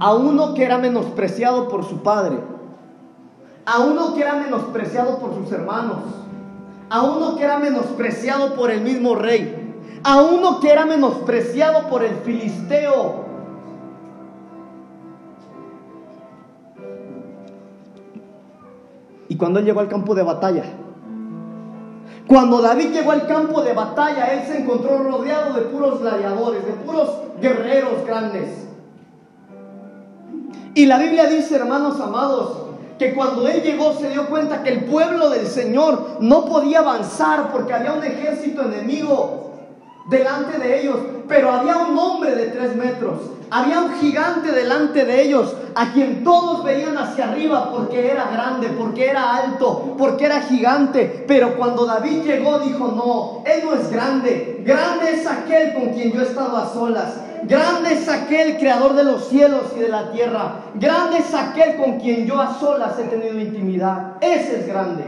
a 0.00 0.15
uno 0.15 0.55
que 0.55 0.65
era 0.65 0.79
menospreciado 0.79 1.69
por 1.69 1.85
su 1.85 2.03
padre, 2.03 2.38
a 3.65 3.81
uno 3.81 4.15
que 4.15 4.23
era 4.23 4.35
menospreciado 4.35 5.19
por 5.19 5.35
sus 5.35 5.50
hermanos, 5.53 5.99
a 6.91 7.03
uno 7.03 7.37
que 7.37 7.45
era 7.45 7.59
menospreciado 7.59 8.55
por 8.55 8.71
el 8.71 8.83
mismo 8.83 9.15
rey, 9.15 9.75
a 10.05 10.23
uno 10.23 10.61
que 10.61 10.71
era 10.71 10.87
menospreciado 10.87 11.88
por 11.88 12.05
el 12.05 12.15
filisteo. 12.17 13.26
Y 19.29 19.37
cuando 19.37 19.59
él 19.59 19.65
llegó 19.65 19.81
al 19.81 19.88
campo 19.88 20.15
de 20.15 20.23
batalla, 20.23 20.65
cuando 22.29 22.61
David 22.61 22.93
llegó 22.93 23.12
al 23.12 23.26
campo 23.26 23.62
de 23.62 23.73
batalla, 23.73 24.26
él 24.35 24.47
se 24.47 24.62
encontró 24.62 24.99
rodeado 24.99 25.55
de 25.55 25.62
puros 25.62 26.00
gladiadores, 26.00 26.65
de 26.65 26.73
puros 26.73 27.11
guerreros 27.41 28.05
grandes. 28.07 28.65
Y 30.76 30.85
la 30.85 30.99
Biblia 30.99 31.25
dice, 31.25 31.56
hermanos 31.56 31.99
amados, 32.02 32.50
que 32.99 33.14
cuando 33.14 33.49
él 33.49 33.62
llegó 33.62 33.95
se 33.99 34.11
dio 34.11 34.26
cuenta 34.26 34.62
que 34.62 34.68
el 34.68 34.85
pueblo 34.85 35.30
del 35.30 35.47
Señor 35.47 36.18
no 36.21 36.45
podía 36.45 36.80
avanzar 36.80 37.50
porque 37.50 37.73
había 37.73 37.95
un 37.95 38.04
ejército 38.04 38.61
enemigo 38.61 39.52
delante 40.11 40.59
de 40.59 40.83
ellos, 40.83 40.97
pero 41.26 41.50
había 41.50 41.78
un 41.78 41.99
hombre 41.99 42.35
de 42.35 42.49
tres 42.49 42.76
metros, 42.76 43.21
había 43.50 43.80
un 43.80 43.95
gigante 43.95 44.52
delante 44.52 45.06
de 45.06 45.23
ellos, 45.23 45.56
a 45.75 45.95
quien 45.95 46.23
todos 46.23 46.62
veían 46.62 46.99
hacia 46.99 47.30
arriba 47.30 47.71
porque 47.73 48.11
era 48.11 48.28
grande, 48.30 48.68
porque 48.78 49.09
era 49.09 49.35
alto, 49.35 49.95
porque 49.97 50.26
era 50.26 50.42
gigante, 50.42 51.25
pero 51.26 51.56
cuando 51.56 51.87
David 51.87 52.23
llegó 52.23 52.59
dijo, 52.59 52.88
no, 52.88 53.50
él 53.50 53.62
no 53.64 53.75
es 53.80 53.90
grande, 53.90 54.62
grande 54.62 55.12
es 55.12 55.26
aquel 55.26 55.73
con 55.73 55.95
quien 55.95 56.12
yo 56.12 56.21
he 56.21 56.25
estado 56.25 56.54
a 56.54 56.68
solas, 56.71 57.14
Grande 57.49 57.93
es 57.93 58.09
aquel 58.09 58.59
creador 58.59 58.95
de 58.95 59.05
los 59.05 59.29
cielos 59.29 59.73
y 59.76 59.81
de 59.81 59.88
la 59.88 60.11
tierra. 60.11 60.62
Grande 60.75 61.19
es 61.19 61.33
aquel 61.33 61.76
con 61.76 62.00
quien 62.00 62.26
yo 62.26 62.41
a 62.41 62.59
solas 62.59 62.99
he 62.99 63.05
tenido 63.05 63.38
intimidad. 63.38 64.17
Ese 64.21 64.61
es 64.61 64.67
grande. 64.67 65.05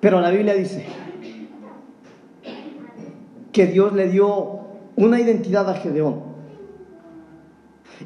Pero 0.00 0.20
la 0.20 0.30
Biblia 0.30 0.54
dice 0.54 0.84
que 3.52 3.66
Dios 3.66 3.92
le 3.92 4.08
dio 4.08 4.60
una 4.96 5.20
identidad 5.20 5.68
a 5.68 5.74
Gedeón. 5.74 6.31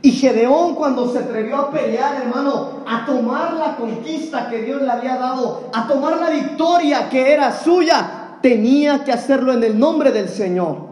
Y 0.02 0.12
Gedeón 0.12 0.74
cuando 0.74 1.10
se 1.12 1.18
atrevió 1.18 1.56
a 1.56 1.70
pelear, 1.70 2.22
hermano, 2.22 2.82
a 2.86 3.06
tomar 3.06 3.54
la 3.54 3.76
conquista 3.76 4.48
que 4.48 4.62
Dios 4.62 4.82
le 4.82 4.90
había 4.90 5.16
dado, 5.16 5.70
a 5.72 5.86
tomar 5.86 6.18
la 6.18 6.30
victoria 6.30 7.08
que 7.08 7.32
era 7.32 7.52
suya, 7.52 8.38
tenía 8.42 9.04
que 9.04 9.12
hacerlo 9.12 9.52
en 9.52 9.64
el 9.64 9.78
nombre 9.78 10.12
del 10.12 10.28
Señor. 10.28 10.86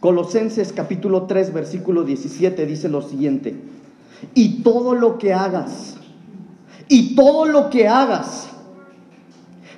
Colosenses 0.00 0.72
capítulo 0.72 1.24
3, 1.24 1.52
versículo 1.52 2.04
17 2.04 2.66
dice 2.66 2.88
lo 2.88 3.02
siguiente, 3.02 3.56
y 4.32 4.62
todo 4.62 4.94
lo 4.94 5.18
que 5.18 5.34
hagas, 5.34 5.96
y 6.88 7.16
todo 7.16 7.46
lo 7.46 7.68
que 7.68 7.88
hagas, 7.88 8.48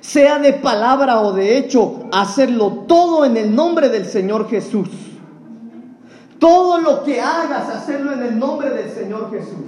sea 0.01 0.39
de 0.39 0.53
palabra 0.53 1.21
o 1.21 1.31
de 1.31 1.57
hecho, 1.57 2.09
hacerlo 2.11 2.85
todo 2.87 3.23
en 3.23 3.37
el 3.37 3.55
nombre 3.55 3.87
del 3.87 4.05
Señor 4.05 4.49
Jesús. 4.49 4.89
Todo 6.39 6.79
lo 6.79 7.03
que 7.03 7.21
hagas, 7.21 7.69
hacerlo 7.69 8.13
en 8.13 8.23
el 8.23 8.39
nombre 8.39 8.71
del 8.71 8.89
Señor 8.89 9.29
Jesús. 9.31 9.59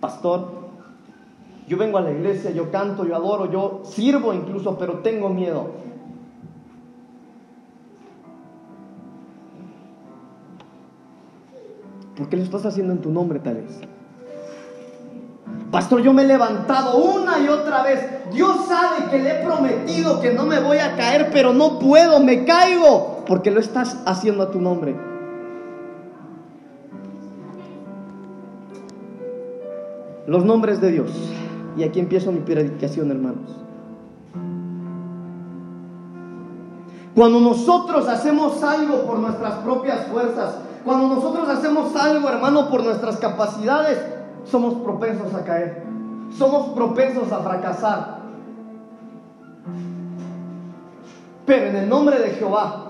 Pastor, 0.00 0.48
yo 1.68 1.76
vengo 1.76 1.98
a 1.98 2.00
la 2.00 2.10
iglesia, 2.10 2.50
yo 2.50 2.70
canto, 2.70 3.04
yo 3.04 3.14
adoro, 3.14 3.50
yo 3.50 3.82
sirvo 3.84 4.34
incluso, 4.34 4.76
pero 4.76 4.98
tengo 4.98 5.28
miedo. 5.28 5.70
¿Por 12.16 12.28
qué 12.28 12.36
lo 12.36 12.42
estás 12.42 12.66
haciendo 12.66 12.92
en 12.92 13.00
tu 13.00 13.10
nombre 13.10 13.38
tal? 13.38 13.64
Pastor, 15.70 16.00
yo 16.00 16.14
me 16.14 16.22
he 16.22 16.26
levantado 16.26 16.96
una 16.96 17.38
y 17.40 17.48
otra 17.48 17.82
vez. 17.82 18.00
Dios 18.32 18.66
sabe 18.66 19.10
que 19.10 19.18
le 19.18 19.30
he 19.32 19.44
prometido 19.44 20.20
que 20.20 20.32
no 20.32 20.46
me 20.46 20.60
voy 20.60 20.78
a 20.78 20.96
caer, 20.96 21.30
pero 21.30 21.52
no 21.52 21.78
puedo, 21.78 22.20
me 22.20 22.44
caigo, 22.44 23.24
porque 23.26 23.50
lo 23.50 23.60
estás 23.60 23.98
haciendo 24.06 24.44
a 24.44 24.50
tu 24.50 24.60
nombre. 24.60 24.96
Los 30.26 30.44
nombres 30.44 30.80
de 30.80 30.90
Dios. 30.90 31.10
Y 31.76 31.82
aquí 31.82 32.00
empiezo 32.00 32.32
mi 32.32 32.40
predicación, 32.40 33.10
hermanos. 33.10 33.56
Cuando 37.14 37.40
nosotros 37.40 38.08
hacemos 38.08 38.62
algo 38.62 39.04
por 39.04 39.18
nuestras 39.18 39.54
propias 39.56 40.06
fuerzas, 40.06 40.54
cuando 40.84 41.14
nosotros 41.14 41.48
hacemos 41.48 41.94
algo, 41.96 42.28
hermano, 42.28 42.70
por 42.70 42.84
nuestras 42.84 43.16
capacidades, 43.16 43.98
somos 44.50 44.74
propensos 44.74 45.34
a 45.34 45.44
caer. 45.44 45.82
Somos 46.36 46.68
propensos 46.70 47.30
a 47.32 47.40
fracasar. 47.40 48.18
Pero 51.46 51.66
en 51.66 51.76
el 51.76 51.88
nombre 51.88 52.18
de 52.18 52.30
Jehová, 52.30 52.84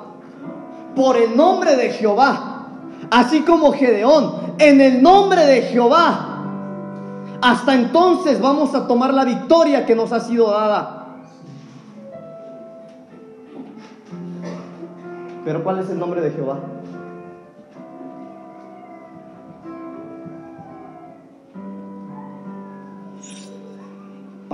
por 0.97 1.17
el 1.17 1.37
nombre 1.37 1.77
de 1.77 1.91
Jehová, 1.91 2.67
así 3.11 3.43
como 3.43 3.73
Gedeón, 3.73 4.35
en 4.59 4.81
el 4.81 5.01
nombre 5.01 5.47
de 5.47 5.63
Jehová, 5.63 6.45
hasta 7.41 7.75
entonces 7.75 8.41
vamos 8.41 8.75
a 8.75 8.89
tomar 8.89 9.15
la 9.15 9.25
victoria 9.25 9.87
que 9.87 9.95
nos 9.95 10.13
ha 10.13 10.19
sido 10.19 10.51
dada. 10.51 11.07
Pero 15.45 15.63
¿cuál 15.63 15.79
es 15.79 15.89
el 15.89 15.99
nombre 15.99 16.21
de 16.21 16.33
Jehová? 16.33 16.59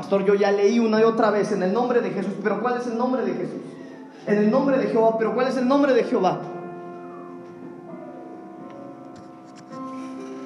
Pastor, 0.04 0.26
yo 0.26 0.34
ya 0.34 0.52
leí 0.52 0.78
una 0.78 1.00
y 1.00 1.04
otra 1.04 1.30
vez 1.30 1.50
en 1.50 1.62
el 1.62 1.72
nombre 1.72 2.02
de 2.02 2.10
Jesús, 2.10 2.34
pero 2.42 2.60
¿cuál 2.60 2.76
es 2.76 2.86
el 2.86 2.98
nombre 2.98 3.24
de 3.24 3.32
Jesús? 3.32 3.62
En 4.26 4.36
el 4.36 4.50
nombre 4.50 4.76
de 4.76 4.88
Jehová, 4.88 5.16
pero 5.16 5.34
¿cuál 5.34 5.48
es 5.48 5.56
el 5.56 5.66
nombre 5.66 5.94
de 5.94 6.04
Jehová? 6.04 6.42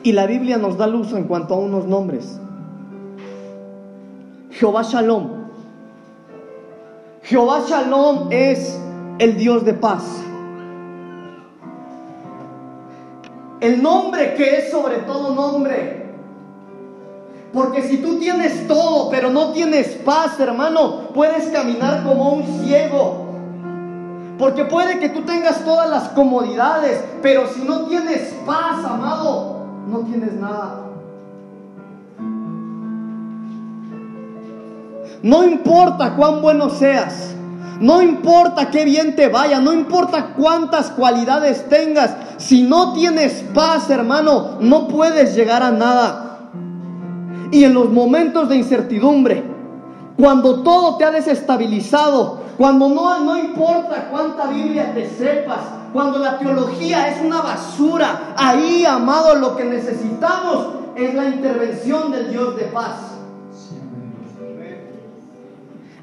Y 0.05 0.13
la 0.13 0.27
Biblia 0.27 0.59
nos 0.59 0.79
da 0.79 0.87
luz 0.87 1.13
en 1.13 1.25
cuanto 1.25 1.55
a 1.55 1.57
unos 1.59 1.87
nombres. 1.87 2.39
Jehová 4.53 4.83
Shalom. 4.83 5.29
Jehová 7.25 7.65
Shalom 7.67 8.29
es 8.31 8.81
el 9.19 9.37
Dios 9.37 9.65
de 9.65 9.75
paz. 9.75 10.05
El 13.61 13.83
nombre 13.83 14.35
que 14.35 14.59
es 14.59 14.71
sobre 14.71 14.99
todo 14.99 15.35
nombre. 15.35 15.98
Porque 17.53 17.83
si 17.83 17.99
tú 17.99 18.19
tienes 18.19 18.69
todo, 18.69 19.09
pero 19.11 19.31
no 19.31 19.53
tienes 19.53 19.89
paz, 20.05 20.39
hermano, 20.39 21.09
puedes 21.15 21.49
caminar 21.49 22.03
como 22.05 22.31
un 22.31 22.45
ciego. 22.63 23.27
Porque 24.39 24.65
puede 24.65 24.99
que 24.99 25.09
tú 25.09 25.23
tengas 25.23 25.65
todas 25.65 25.89
las 25.89 26.11
comodidades, 26.11 27.03
pero 27.23 27.49
si 27.49 27.63
no 27.63 27.87
tienes 27.87 28.35
paz, 28.47 28.85
amado, 28.85 29.67
no 29.89 30.01
tienes 30.01 30.35
nada. 30.35 30.85
No 35.23 35.43
importa 35.43 36.15
cuán 36.15 36.41
bueno 36.41 36.71
seas, 36.71 37.35
no 37.81 38.03
importa 38.03 38.71
qué 38.71 38.85
bien 38.85 39.17
te 39.17 39.29
vaya, 39.29 39.59
no 39.59 39.73
importa 39.73 40.35
cuántas 40.37 40.91
cualidades 40.91 41.69
tengas, 41.69 42.15
si 42.37 42.63
no 42.63 42.93
tienes 42.93 43.45
paz, 43.53 43.91
hermano, 43.91 44.59
no 44.61 44.87
puedes 44.87 45.35
llegar 45.35 45.65
a 45.65 45.73
nada. 45.73 46.28
Y 47.51 47.65
en 47.65 47.75
los 47.75 47.91
momentos 47.91 48.49
de 48.49 48.57
incertidumbre, 48.57 49.43
cuando 50.17 50.63
todo 50.63 50.97
te 50.97 51.05
ha 51.05 51.11
desestabilizado, 51.11 52.41
cuando 52.57 52.89
no, 52.89 53.25
no 53.25 53.39
importa 53.39 54.09
cuánta 54.11 54.49
Biblia 54.49 54.93
te 54.93 55.09
sepas, 55.09 55.61
cuando 55.93 56.19
la 56.19 56.39
teología 56.39 57.09
es 57.09 57.25
una 57.25 57.41
basura, 57.41 58.35
ahí, 58.37 58.85
amado, 58.85 59.37
lo 59.37 59.57
que 59.57 59.65
necesitamos 59.65 60.69
es 60.97 61.15
la 61.15 61.29
intervención 61.29 62.11
del 62.11 62.31
Dios 62.31 62.57
de 62.57 62.65
paz. 62.65 62.97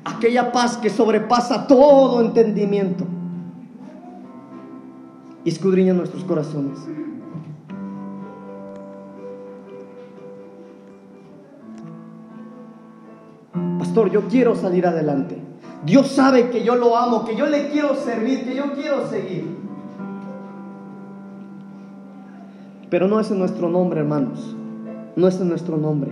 Aquella 0.05 0.51
paz 0.51 0.77
que 0.77 0.89
sobrepasa 0.89 1.67
todo 1.67 2.21
entendimiento 2.21 3.05
y 5.43 5.49
escudriña 5.49 5.93
nuestros 5.93 6.23
corazones. 6.23 6.79
Pastor, 13.79 14.09
yo 14.09 14.27
quiero 14.27 14.55
salir 14.55 14.87
adelante. 14.87 15.37
Dios 15.85 16.07
sabe 16.07 16.49
que 16.49 16.63
yo 16.63 16.75
lo 16.75 16.97
amo, 16.97 17.25
que 17.25 17.35
yo 17.35 17.45
le 17.45 17.69
quiero 17.69 17.95
servir, 17.95 18.45
que 18.45 18.55
yo 18.55 18.73
quiero 18.73 19.07
seguir. 19.07 19.57
Pero 22.89 23.07
no 23.07 23.19
es 23.19 23.29
en 23.31 23.39
nuestro 23.39 23.69
nombre, 23.69 23.99
hermanos. 23.99 24.55
No 25.15 25.27
es 25.27 25.39
en 25.39 25.49
nuestro 25.49 25.77
nombre. 25.77 26.11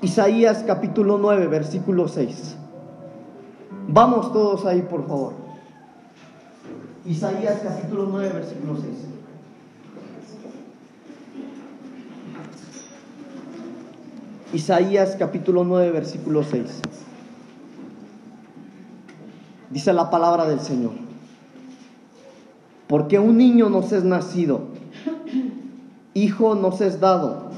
Isaías 0.00 0.64
capítulo 0.66 1.18
9, 1.18 1.46
versículo 1.46 2.08
6. 2.08 2.56
Vamos 3.88 4.32
todos 4.32 4.66
ahí, 4.66 4.82
por 4.82 5.06
favor. 5.06 5.34
Isaías 7.04 7.60
capítulo 7.62 8.06
9, 8.10 8.30
versículo 8.34 8.76
6. 8.76 9.11
Isaías 14.52 15.16
capítulo 15.18 15.64
9, 15.64 15.90
versículo 15.92 16.42
6. 16.44 16.62
Dice 19.70 19.92
la 19.94 20.10
palabra 20.10 20.46
del 20.46 20.60
Señor. 20.60 20.92
Porque 22.86 23.18
un 23.18 23.38
niño 23.38 23.70
nos 23.70 23.90
es 23.92 24.04
nacido, 24.04 24.64
hijo 26.12 26.54
nos 26.54 26.82
es 26.82 27.00
dado, 27.00 27.50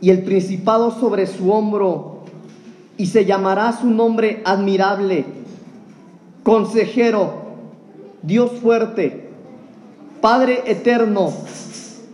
y 0.00 0.10
el 0.10 0.24
principado 0.24 0.90
sobre 0.90 1.28
su 1.28 1.52
hombro, 1.52 2.24
y 2.96 3.06
se 3.06 3.24
llamará 3.24 3.72
su 3.72 3.88
nombre 3.88 4.42
admirable, 4.44 5.24
consejero, 6.42 7.46
Dios 8.22 8.50
fuerte, 8.60 9.28
Padre 10.20 10.64
eterno, 10.66 11.32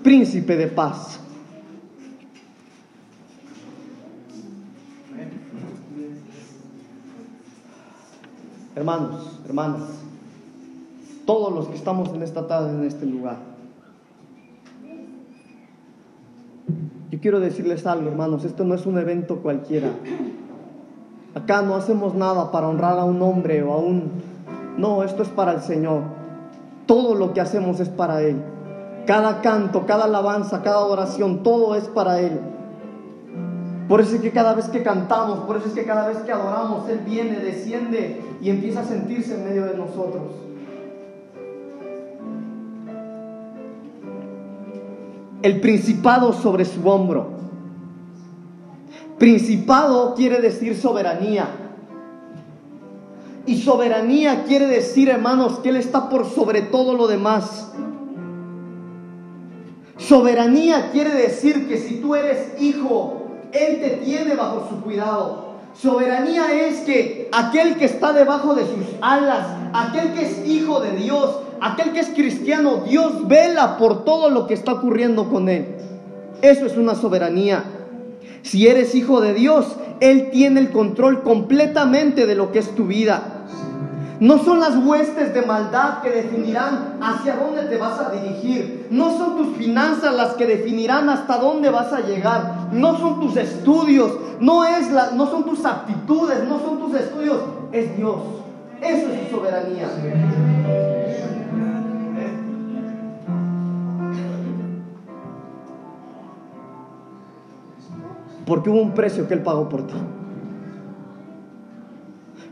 príncipe 0.03 0.59
de 0.59 0.67
paz. 0.67 1.21
Hermanos, 8.77 9.41
hermanas, 9.47 9.83
todos 11.27 11.53
los 11.53 11.69
que 11.69 11.77
estamos 11.77 12.13
en 12.13 12.23
esta 12.23 12.49
tarde, 12.49 12.71
en 12.71 12.85
este 12.85 13.07
lugar, 13.07 13.37
yo 17.11 17.21
quiero 17.21 17.39
decirles 17.39 17.87
algo, 17.87 18.09
hermanos, 18.09 18.45
esto 18.45 18.65
no 18.65 18.75
es 18.75 18.85
un 18.85 18.99
evento 18.99 19.37
cualquiera. 19.37 19.91
Acá 21.37 21.63
no 21.63 21.77
hacemos 21.77 22.15
nada 22.15 22.51
para 22.51 22.69
honrar 22.69 22.99
a 22.99 23.05
un 23.05 23.23
hombre 23.23 23.63
o 23.63 23.73
a 23.73 23.79
un... 23.79 24.11
No, 24.77 25.05
esto 25.05 25.23
es 25.23 25.29
para 25.29 25.53
el 25.53 25.61
Señor. 25.61 26.03
Todo 26.87 27.15
lo 27.15 27.33
que 27.33 27.41
hacemos 27.41 27.79
es 27.79 27.89
para 27.89 28.23
Él. 28.23 28.43
Cada 29.07 29.41
canto, 29.41 29.87
cada 29.87 30.07
alabanza, 30.07 30.63
cada 30.63 30.81
oración, 30.81 31.45
todo 31.45 31.77
es 31.77 31.85
para 31.85 32.21
Él. 32.21 32.41
Por 33.89 34.01
eso 34.01 34.17
es 34.17 34.23
que 34.23 34.31
cada 34.31 34.55
vez 34.55 34.69
que 34.69 34.83
cantamos, 34.83 35.41
por 35.41 35.57
eso 35.57 35.69
es 35.69 35.75
que 35.75 35.85
cada 35.85 36.09
vez 36.09 36.19
que 36.19 36.33
adoramos, 36.33 36.89
Él 36.89 37.01
viene, 37.05 37.39
desciende 37.39 38.21
y 38.41 38.49
empieza 38.49 38.81
a 38.81 38.85
sentirse 38.85 39.35
en 39.35 39.45
medio 39.45 39.67
de 39.67 39.77
nosotros. 39.77 40.23
El 45.43 45.61
principado 45.61 46.33
sobre 46.33 46.65
su 46.65 46.89
hombro. 46.89 47.29
Principado 49.19 50.15
quiere 50.15 50.41
decir 50.41 50.75
soberanía. 50.75 51.47
Y 53.45 53.61
soberanía 53.61 54.45
quiere 54.45 54.67
decir, 54.67 55.11
hermanos, 55.11 55.59
que 55.59 55.69
Él 55.69 55.77
está 55.77 56.09
por 56.09 56.25
sobre 56.25 56.63
todo 56.63 56.95
lo 56.95 57.07
demás. 57.07 57.71
Soberanía 59.99 60.91
quiere 60.93 61.11
decir 61.11 61.69
que 61.69 61.77
si 61.77 61.97
tú 61.97 62.15
eres 62.15 62.61
hijo, 62.61 63.24
Él 63.55 63.81
te 63.81 63.91
tiene 64.05 64.35
bajo 64.35 64.69
su 64.69 64.81
cuidado. 64.83 65.55
Soberanía 65.81 66.53
es 66.53 66.81
que 66.81 67.29
aquel 67.33 67.77
que 67.77 67.85
está 67.85 68.13
debajo 68.13 68.55
de 68.55 68.63
sus 68.63 68.87
alas, 69.01 69.47
aquel 69.73 70.13
que 70.13 70.27
es 70.27 70.47
hijo 70.47 70.81
de 70.81 70.93
Dios, 70.93 71.39
aquel 71.61 71.93
que 71.93 72.01
es 72.01 72.09
cristiano, 72.09 72.83
Dios 72.89 73.27
vela 73.27 73.77
por 73.77 74.05
todo 74.05 74.29
lo 74.29 74.47
que 74.47 74.55
está 74.55 74.73
ocurriendo 74.73 75.31
con 75.31 75.49
él. 75.49 75.67
Eso 76.43 76.67
es 76.67 76.77
una 76.77 76.95
soberanía. 76.95 77.65
Si 78.43 78.69
eres 78.69 78.95
hijo 78.95 79.21
de 79.21 79.33
Dios, 79.35 79.67
Él 80.01 80.29
tiene 80.31 80.61
el 80.61 80.71
control 80.71 81.23
completamente 81.23 82.27
de 82.27 82.35
lo 82.35 82.53
que 82.53 82.59
es 82.59 82.75
tu 82.75 82.87
vida. 82.87 83.34
No 84.25 84.43
son 84.43 84.59
las 84.59 84.75
huestes 84.79 85.35
de 85.35 85.43
maldad 85.43 86.01
que 86.01 86.09
definirán 86.09 86.97
hacia 87.03 87.37
dónde 87.37 87.65
te 87.65 87.77
vas 87.77 88.01
a 88.01 88.09
dirigir. 88.09 88.87
No 88.91 89.19
son 89.19 89.37
tus 89.37 89.55
finanzas 89.59 90.15
las 90.15 90.33
que 90.33 90.47
definirán 90.47 91.11
hasta 91.11 91.37
dónde 91.37 91.69
vas 91.69 91.93
a 91.93 92.01
llegar. 92.01 92.71
No 92.73 92.97
son 92.99 93.21
tus 93.21 93.37
estudios. 93.37 94.13
No, 94.41 94.65
es 94.65 94.91
la, 94.91 95.11
no 95.11 95.27
son 95.27 95.45
tus 95.45 95.63
aptitudes. 95.67 96.43
No 96.49 96.59
son 96.59 96.79
tus 96.79 96.99
estudios. 96.99 97.37
Es 97.71 97.95
Dios. 97.99 98.17
Eso 98.81 99.13
es 99.13 99.29
su 99.29 99.37
soberanía. 99.37 99.91
Porque 108.47 108.71
hubo 108.71 108.81
un 108.81 108.95
precio 108.95 109.29
que 109.29 109.35
Él 109.35 109.43
pagó 109.43 109.69
por 109.69 109.87
ti. 109.87 109.93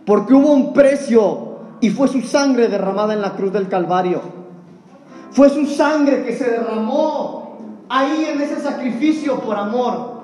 Porque 0.05 0.35
hubo 0.35 0.53
un 0.53 0.75
precio 0.75 1.52
y 1.83 1.91
fue 1.91 2.07
su 2.07 2.23
sangre 2.23 2.69
derramada 2.69 3.13
en 3.13 3.21
la 3.21 3.33
cruz 3.33 3.53
del 3.53 3.69
Calvario. 3.69 4.21
Fue 5.33 5.51
su 5.51 5.67
sangre 5.67 6.25
que 6.25 6.37
se 6.37 6.49
derramó 6.49 7.59
ahí 7.89 8.25
en 8.33 8.41
ese 8.41 8.61
sacrificio 8.61 9.41
por 9.41 9.57
amor. 9.57 10.23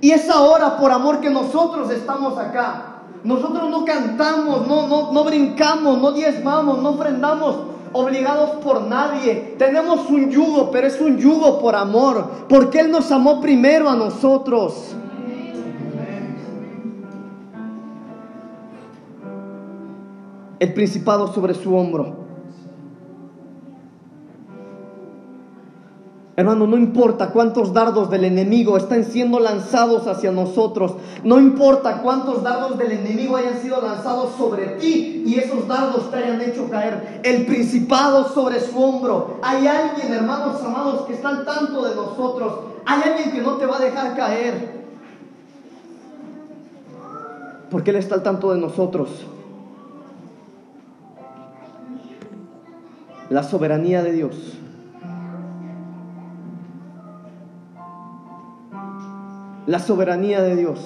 Y 0.00 0.12
es 0.12 0.30
ahora 0.30 0.78
por 0.78 0.90
amor 0.90 1.20
que 1.20 1.28
nosotros 1.28 1.90
estamos 1.90 2.38
acá. 2.38 3.02
Nosotros 3.22 3.68
no 3.68 3.84
cantamos, 3.84 4.66
no, 4.66 4.86
no, 4.88 5.12
no 5.12 5.24
brincamos, 5.24 6.00
no 6.00 6.12
diezmamos, 6.12 6.80
no 6.80 6.90
ofrendamos 6.90 7.56
obligados 7.92 8.62
por 8.62 8.82
nadie. 8.82 9.56
Tenemos 9.58 10.08
un 10.08 10.30
yugo, 10.30 10.70
pero 10.70 10.86
es 10.86 10.98
un 11.02 11.18
yugo 11.18 11.60
por 11.60 11.76
amor, 11.76 12.46
porque 12.48 12.80
Él 12.80 12.90
nos 12.90 13.12
amó 13.12 13.42
primero 13.42 13.90
a 13.90 13.94
nosotros. 13.94 14.96
El 20.58 20.72
principado 20.72 21.32
sobre 21.32 21.54
su 21.54 21.74
hombro. 21.74 22.24
Hermano, 26.36 26.66
no 26.66 26.76
importa 26.76 27.30
cuántos 27.30 27.72
dardos 27.72 28.10
del 28.10 28.24
enemigo 28.24 28.76
están 28.76 29.04
siendo 29.04 29.38
lanzados 29.38 30.08
hacia 30.08 30.32
nosotros, 30.32 30.96
no 31.22 31.38
importa 31.38 32.02
cuántos 32.02 32.42
dardos 32.42 32.76
del 32.76 32.90
enemigo 32.90 33.36
hayan 33.36 33.62
sido 33.62 33.80
lanzados 33.80 34.32
sobre 34.36 34.66
ti 34.78 35.22
y 35.24 35.38
esos 35.38 35.68
dardos 35.68 36.10
te 36.10 36.16
hayan 36.16 36.40
hecho 36.40 36.68
caer, 36.68 37.20
el 37.22 37.46
principado 37.46 38.28
sobre 38.30 38.58
su 38.58 38.76
hombro. 38.82 39.38
Hay 39.42 39.64
alguien, 39.68 40.12
hermanos 40.12 40.60
amados, 40.60 41.02
que 41.02 41.14
está 41.14 41.28
al 41.28 41.44
tanto 41.44 41.84
de 41.88 41.94
nosotros, 41.94 42.52
hay 42.84 43.00
alguien 43.02 43.30
que 43.30 43.40
no 43.40 43.52
te 43.52 43.66
va 43.66 43.76
a 43.76 43.80
dejar 43.80 44.16
caer, 44.16 44.74
porque 47.70 47.90
Él 47.90 47.96
está 47.96 48.16
al 48.16 48.24
tanto 48.24 48.52
de 48.52 48.60
nosotros. 48.60 49.08
La 53.30 53.42
soberanía 53.42 54.02
de 54.02 54.12
Dios. 54.12 54.36
La 59.66 59.78
soberanía 59.78 60.42
de 60.42 60.56
Dios. 60.56 60.80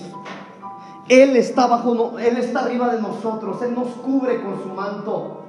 Él 1.08 1.36
está 1.36 1.66
bajo, 1.66 2.18
Él 2.18 2.36
está 2.36 2.60
arriba 2.60 2.94
de 2.94 3.00
nosotros, 3.00 3.60
Él 3.62 3.74
nos 3.74 3.88
cubre 3.88 4.42
con 4.42 4.62
su 4.62 4.68
manto. 4.68 5.44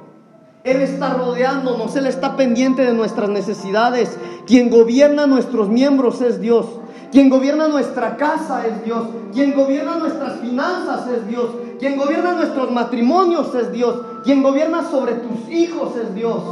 Él 0.63 0.81
está 0.81 1.13
rodeándonos, 1.13 1.95
Él 1.95 2.07
está 2.07 2.35
pendiente 2.35 2.81
de 2.81 2.93
nuestras 2.93 3.29
necesidades. 3.29 4.17
Quien 4.45 4.69
gobierna 4.69 5.27
nuestros 5.27 5.69
miembros 5.69 6.21
es 6.21 6.41
Dios. 6.41 6.65
Quien 7.11 7.29
gobierna 7.29 7.67
nuestra 7.67 8.17
casa 8.17 8.65
es 8.65 8.83
Dios. 8.83 9.07
Quien 9.33 9.53
gobierna 9.53 9.97
nuestras 9.97 10.39
finanzas 10.39 11.07
es 11.07 11.27
Dios. 11.27 11.49
Quien 11.79 11.97
gobierna 11.97 12.33
nuestros 12.33 12.71
matrimonios 12.71 13.53
es 13.55 13.71
Dios. 13.71 14.01
Quien 14.23 14.43
gobierna 14.43 14.83
sobre 14.89 15.13
tus 15.13 15.49
hijos 15.49 15.95
es 15.95 16.13
Dios. 16.13 16.43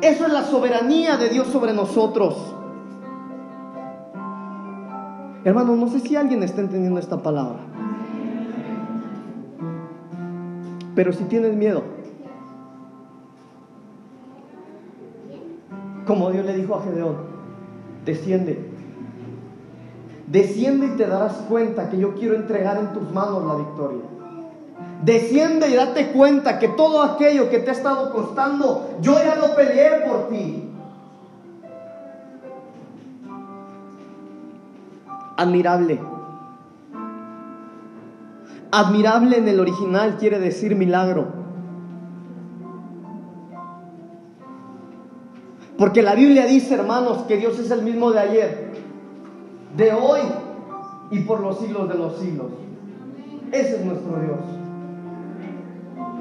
Eso 0.00 0.26
es 0.26 0.32
la 0.32 0.44
soberanía 0.44 1.16
de 1.16 1.28
Dios 1.28 1.48
sobre 1.48 1.72
nosotros. 1.72 2.54
Hermano, 5.44 5.76
no 5.76 5.88
sé 5.88 6.00
si 6.00 6.14
alguien 6.14 6.42
está 6.42 6.60
entendiendo 6.60 7.00
esta 7.00 7.22
palabra. 7.22 7.60
Pero 10.94 11.12
si 11.12 11.24
tienes 11.24 11.54
miedo, 11.54 11.82
como 16.06 16.30
Dios 16.30 16.44
le 16.44 16.56
dijo 16.56 16.74
a 16.74 16.82
Gedeón, 16.82 17.16
desciende. 18.04 18.68
Desciende 20.26 20.86
y 20.86 20.90
te 20.90 21.06
darás 21.06 21.34
cuenta 21.48 21.88
que 21.88 21.98
yo 21.98 22.14
quiero 22.14 22.34
entregar 22.34 22.78
en 22.78 22.92
tus 22.92 23.10
manos 23.12 23.44
la 23.46 23.54
victoria. 23.56 24.17
Desciende 25.02 25.68
y 25.68 25.74
date 25.74 26.10
cuenta 26.10 26.58
que 26.58 26.68
todo 26.68 27.02
aquello 27.02 27.48
que 27.50 27.60
te 27.60 27.70
ha 27.70 27.72
estado 27.72 28.12
costando, 28.12 28.96
yo 29.00 29.14
ya 29.14 29.36
lo 29.36 29.54
peleé 29.54 30.02
por 30.06 30.28
ti. 30.28 30.64
Admirable. 35.36 36.00
Admirable 38.72 39.38
en 39.38 39.48
el 39.48 39.60
original 39.60 40.16
quiere 40.18 40.40
decir 40.40 40.74
milagro. 40.74 41.28
Porque 45.78 46.02
la 46.02 46.16
Biblia 46.16 46.44
dice, 46.46 46.74
hermanos, 46.74 47.18
que 47.28 47.36
Dios 47.36 47.56
es 47.60 47.70
el 47.70 47.82
mismo 47.82 48.10
de 48.10 48.18
ayer, 48.18 48.72
de 49.76 49.92
hoy 49.92 50.22
y 51.12 51.20
por 51.20 51.38
los 51.38 51.60
siglos 51.60 51.88
de 51.88 51.94
los 51.94 52.18
siglos. 52.18 52.48
Ese 53.52 53.76
es 53.76 53.84
nuestro 53.84 54.18
Dios 54.18 54.57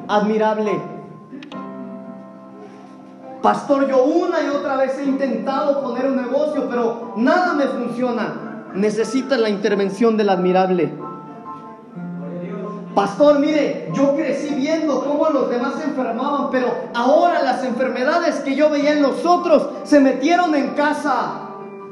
admirable. 0.08 0.80
Pastor, 3.42 3.88
yo 3.88 4.04
una 4.04 4.42
y 4.42 4.50
otra 4.50 4.78
vez 4.78 4.98
he 4.98 5.06
intentado 5.06 5.82
poner 5.82 6.06
un 6.06 6.18
negocio, 6.18 6.68
pero 6.70 7.14
nada 7.18 7.54
me 7.54 7.66
funciona. 7.66 8.66
Necesita 8.74 9.38
la 9.38 9.50
intervención 9.50 10.18
del 10.18 10.30
admirable. 10.30 10.92
Pastor, 12.94 13.38
mire, 13.40 13.92
yo 13.94 14.16
crecí 14.16 14.56
viendo 14.56 15.04
cómo 15.06 15.30
los 15.30 15.52
demás 15.52 15.76
se 15.76 15.84
enfermaban, 15.84 16.50
pero 16.50 16.68
ahora 16.96 17.44
las 17.44 17.64
enfermedades 17.64 18.38
que 18.40 18.56
yo 18.56 18.72
veía 18.72 18.94
en 18.94 19.04
los 19.04 19.24
otros 19.24 19.70
se 19.84 20.00
metieron 20.00 20.56
en 20.56 20.70
casa. 20.70 21.42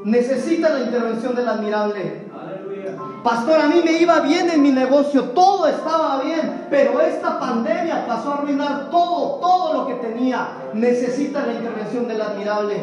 Necesita 0.02 0.68
la 0.70 0.80
intervención 0.80 1.36
del 1.36 1.48
admirable. 1.48 2.25
Pastor, 3.26 3.58
a 3.58 3.66
mí 3.66 3.80
me 3.84 3.90
iba 3.94 4.20
bien 4.20 4.48
en 4.50 4.62
mi 4.62 4.70
negocio, 4.70 5.30
todo 5.30 5.66
estaba 5.66 6.22
bien, 6.22 6.66
pero 6.70 7.00
esta 7.00 7.40
pandemia 7.40 8.06
pasó 8.06 8.30
a 8.30 8.34
arruinar 8.34 8.88
todo, 8.88 9.40
todo 9.40 9.72
lo 9.72 9.86
que 9.88 9.94
tenía. 9.94 10.46
Necesita 10.74 11.44
la 11.44 11.54
intervención 11.54 12.06
del 12.06 12.22
admirable. 12.22 12.76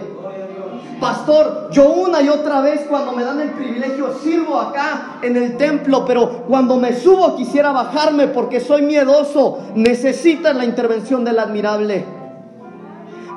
Pastor, 1.00 1.70
yo 1.72 1.88
una 1.90 2.22
y 2.22 2.28
otra 2.28 2.60
vez 2.60 2.82
cuando 2.90 3.14
me 3.14 3.24
dan 3.24 3.40
el 3.40 3.52
privilegio 3.52 4.16
sirvo 4.22 4.60
acá 4.60 5.20
en 5.22 5.38
el 5.38 5.56
templo, 5.56 6.04
pero 6.04 6.44
cuando 6.46 6.76
me 6.76 6.94
subo 6.94 7.38
quisiera 7.38 7.72
bajarme 7.72 8.28
porque 8.28 8.60
soy 8.60 8.82
miedoso. 8.82 9.60
Necesita 9.76 10.52
la 10.52 10.66
intervención 10.66 11.24
del 11.24 11.40
admirable. 11.40 12.06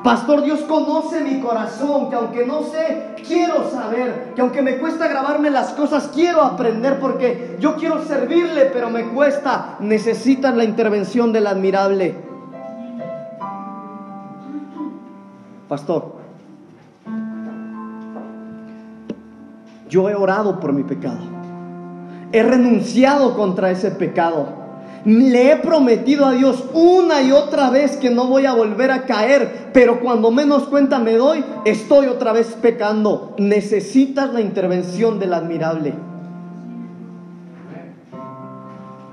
Pastor, 0.06 0.44
Dios 0.44 0.60
conoce 0.60 1.20
mi 1.20 1.40
corazón, 1.40 2.08
que 2.08 2.14
aunque 2.14 2.46
no 2.46 2.62
sé, 2.62 3.16
quiero 3.26 3.68
saber, 3.68 4.34
que 4.36 4.40
aunque 4.40 4.62
me 4.62 4.78
cuesta 4.78 5.08
grabarme 5.08 5.50
las 5.50 5.72
cosas, 5.72 6.12
quiero 6.14 6.42
aprender 6.42 7.00
porque 7.00 7.56
yo 7.58 7.74
quiero 7.74 8.04
servirle, 8.04 8.66
pero 8.66 8.88
me 8.88 9.08
cuesta. 9.08 9.74
Necesitan 9.80 10.56
la 10.56 10.62
intervención 10.62 11.32
del 11.32 11.48
admirable. 11.48 12.14
Pastor, 15.68 16.12
yo 19.88 20.08
he 20.08 20.14
orado 20.14 20.60
por 20.60 20.72
mi 20.72 20.84
pecado. 20.84 21.18
He 22.30 22.44
renunciado 22.44 23.36
contra 23.36 23.72
ese 23.72 23.90
pecado. 23.90 24.65
Le 25.06 25.52
he 25.52 25.56
prometido 25.58 26.26
a 26.26 26.32
Dios 26.32 26.64
una 26.74 27.22
y 27.22 27.30
otra 27.30 27.70
vez 27.70 27.96
que 27.96 28.10
no 28.10 28.26
voy 28.26 28.44
a 28.44 28.54
volver 28.54 28.90
a 28.90 29.06
caer, 29.06 29.70
pero 29.72 30.00
cuando 30.00 30.32
menos 30.32 30.64
cuenta 30.64 30.98
me 30.98 31.12
doy, 31.12 31.44
estoy 31.64 32.06
otra 32.06 32.32
vez 32.32 32.58
pecando. 32.60 33.36
Necesitas 33.38 34.34
la 34.34 34.40
intervención 34.40 35.20
del 35.20 35.32
admirable. 35.32 35.94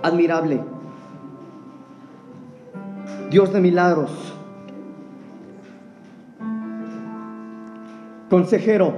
Admirable. 0.01 0.61
Dios 3.29 3.53
de 3.53 3.61
milagros. 3.61 4.09
Consejero. 8.31 8.95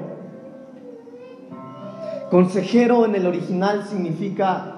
Consejero 2.32 3.04
en 3.04 3.16
el 3.16 3.28
original 3.28 3.84
significa 3.84 4.78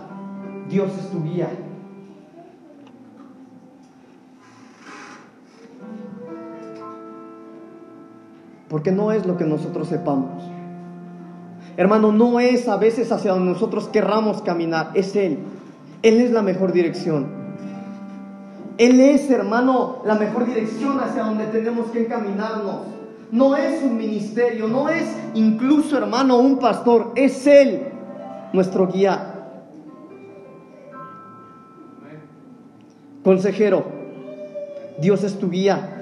Dios 0.67 0.89
es 0.97 1.11
tu 1.11 1.23
guía. 1.23 1.47
Porque 8.69 8.91
no 8.91 9.11
es 9.11 9.25
lo 9.25 9.37
que 9.37 9.45
nosotros 9.45 9.87
sepamos. 9.87 10.43
Hermano, 11.77 12.11
no 12.11 12.39
es 12.39 12.67
a 12.67 12.77
veces 12.77 13.11
hacia 13.11 13.31
donde 13.31 13.51
nosotros 13.51 13.87
querramos 13.87 14.41
caminar, 14.41 14.91
es 14.95 15.15
Él. 15.15 15.39
Él 16.01 16.21
es 16.21 16.31
la 16.31 16.41
mejor 16.41 16.71
dirección. 16.71 17.27
Él 18.77 18.99
es, 18.99 19.29
hermano, 19.29 20.01
la 20.05 20.15
mejor 20.15 20.45
dirección 20.45 20.99
hacia 20.99 21.23
donde 21.23 21.45
tenemos 21.45 21.87
que 21.87 22.05
encaminarnos. 22.05 22.81
No 23.31 23.55
es 23.55 23.83
un 23.83 23.97
ministerio, 23.97 24.67
no 24.67 24.89
es 24.89 25.05
incluso, 25.33 25.97
hermano, 25.97 26.37
un 26.37 26.59
pastor, 26.59 27.11
es 27.15 27.45
Él 27.45 27.81
nuestro 28.53 28.87
guía. 28.87 29.33
Consejero, 33.23 33.85
Dios 34.99 35.23
es 35.23 35.37
tu 35.37 35.49
guía. 35.49 35.96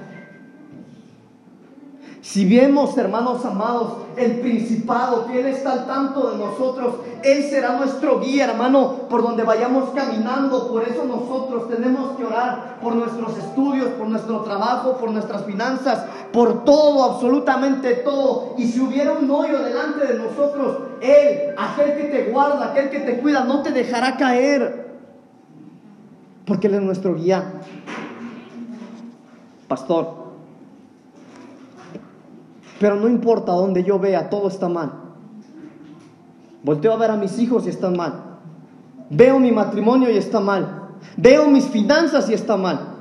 Si 2.28 2.44
vemos, 2.44 2.98
hermanos 2.98 3.44
amados, 3.44 3.98
el 4.16 4.40
principado, 4.40 5.28
que 5.28 5.38
Él 5.38 5.46
está 5.46 5.72
al 5.72 5.86
tanto 5.86 6.32
de 6.32 6.38
nosotros, 6.38 6.96
Él 7.22 7.44
será 7.44 7.76
nuestro 7.76 8.18
guía, 8.18 8.46
hermano, 8.46 9.06
por 9.08 9.22
donde 9.22 9.44
vayamos 9.44 9.90
caminando. 9.90 10.68
Por 10.68 10.82
eso 10.82 11.04
nosotros 11.04 11.68
tenemos 11.68 12.16
que 12.16 12.24
orar 12.24 12.80
por 12.82 12.96
nuestros 12.96 13.38
estudios, 13.38 13.90
por 13.90 14.08
nuestro 14.08 14.40
trabajo, 14.40 14.96
por 14.96 15.12
nuestras 15.12 15.44
finanzas, 15.44 16.04
por 16.32 16.64
todo, 16.64 17.04
absolutamente 17.04 17.94
todo. 17.94 18.54
Y 18.58 18.66
si 18.66 18.80
hubiera 18.80 19.12
un 19.12 19.30
hoyo 19.30 19.60
delante 19.62 20.04
de 20.04 20.18
nosotros, 20.18 20.78
Él, 21.00 21.54
aquel 21.56 21.96
que 21.96 22.04
te 22.08 22.30
guarda, 22.32 22.72
aquel 22.72 22.90
que 22.90 23.00
te 23.00 23.20
cuida, 23.20 23.44
no 23.44 23.62
te 23.62 23.70
dejará 23.70 24.16
caer. 24.16 24.96
Porque 26.44 26.66
Él 26.66 26.74
es 26.74 26.82
nuestro 26.82 27.14
guía. 27.14 27.52
Pastor, 29.68 30.25
pero 32.78 32.96
no 32.96 33.08
importa 33.08 33.52
donde 33.52 33.84
yo 33.84 33.98
vea, 33.98 34.28
todo 34.28 34.48
está 34.48 34.68
mal. 34.68 34.92
Volteo 36.62 36.92
a 36.92 36.96
ver 36.96 37.10
a 37.10 37.16
mis 37.16 37.38
hijos 37.38 37.66
y 37.66 37.70
están 37.70 37.96
mal. 37.96 38.38
Veo 39.08 39.38
mi 39.38 39.52
matrimonio 39.52 40.10
y 40.10 40.16
está 40.16 40.40
mal. 40.40 40.88
Veo 41.16 41.48
mis 41.48 41.64
finanzas 41.66 42.28
y 42.28 42.34
está 42.34 42.56
mal. 42.56 42.94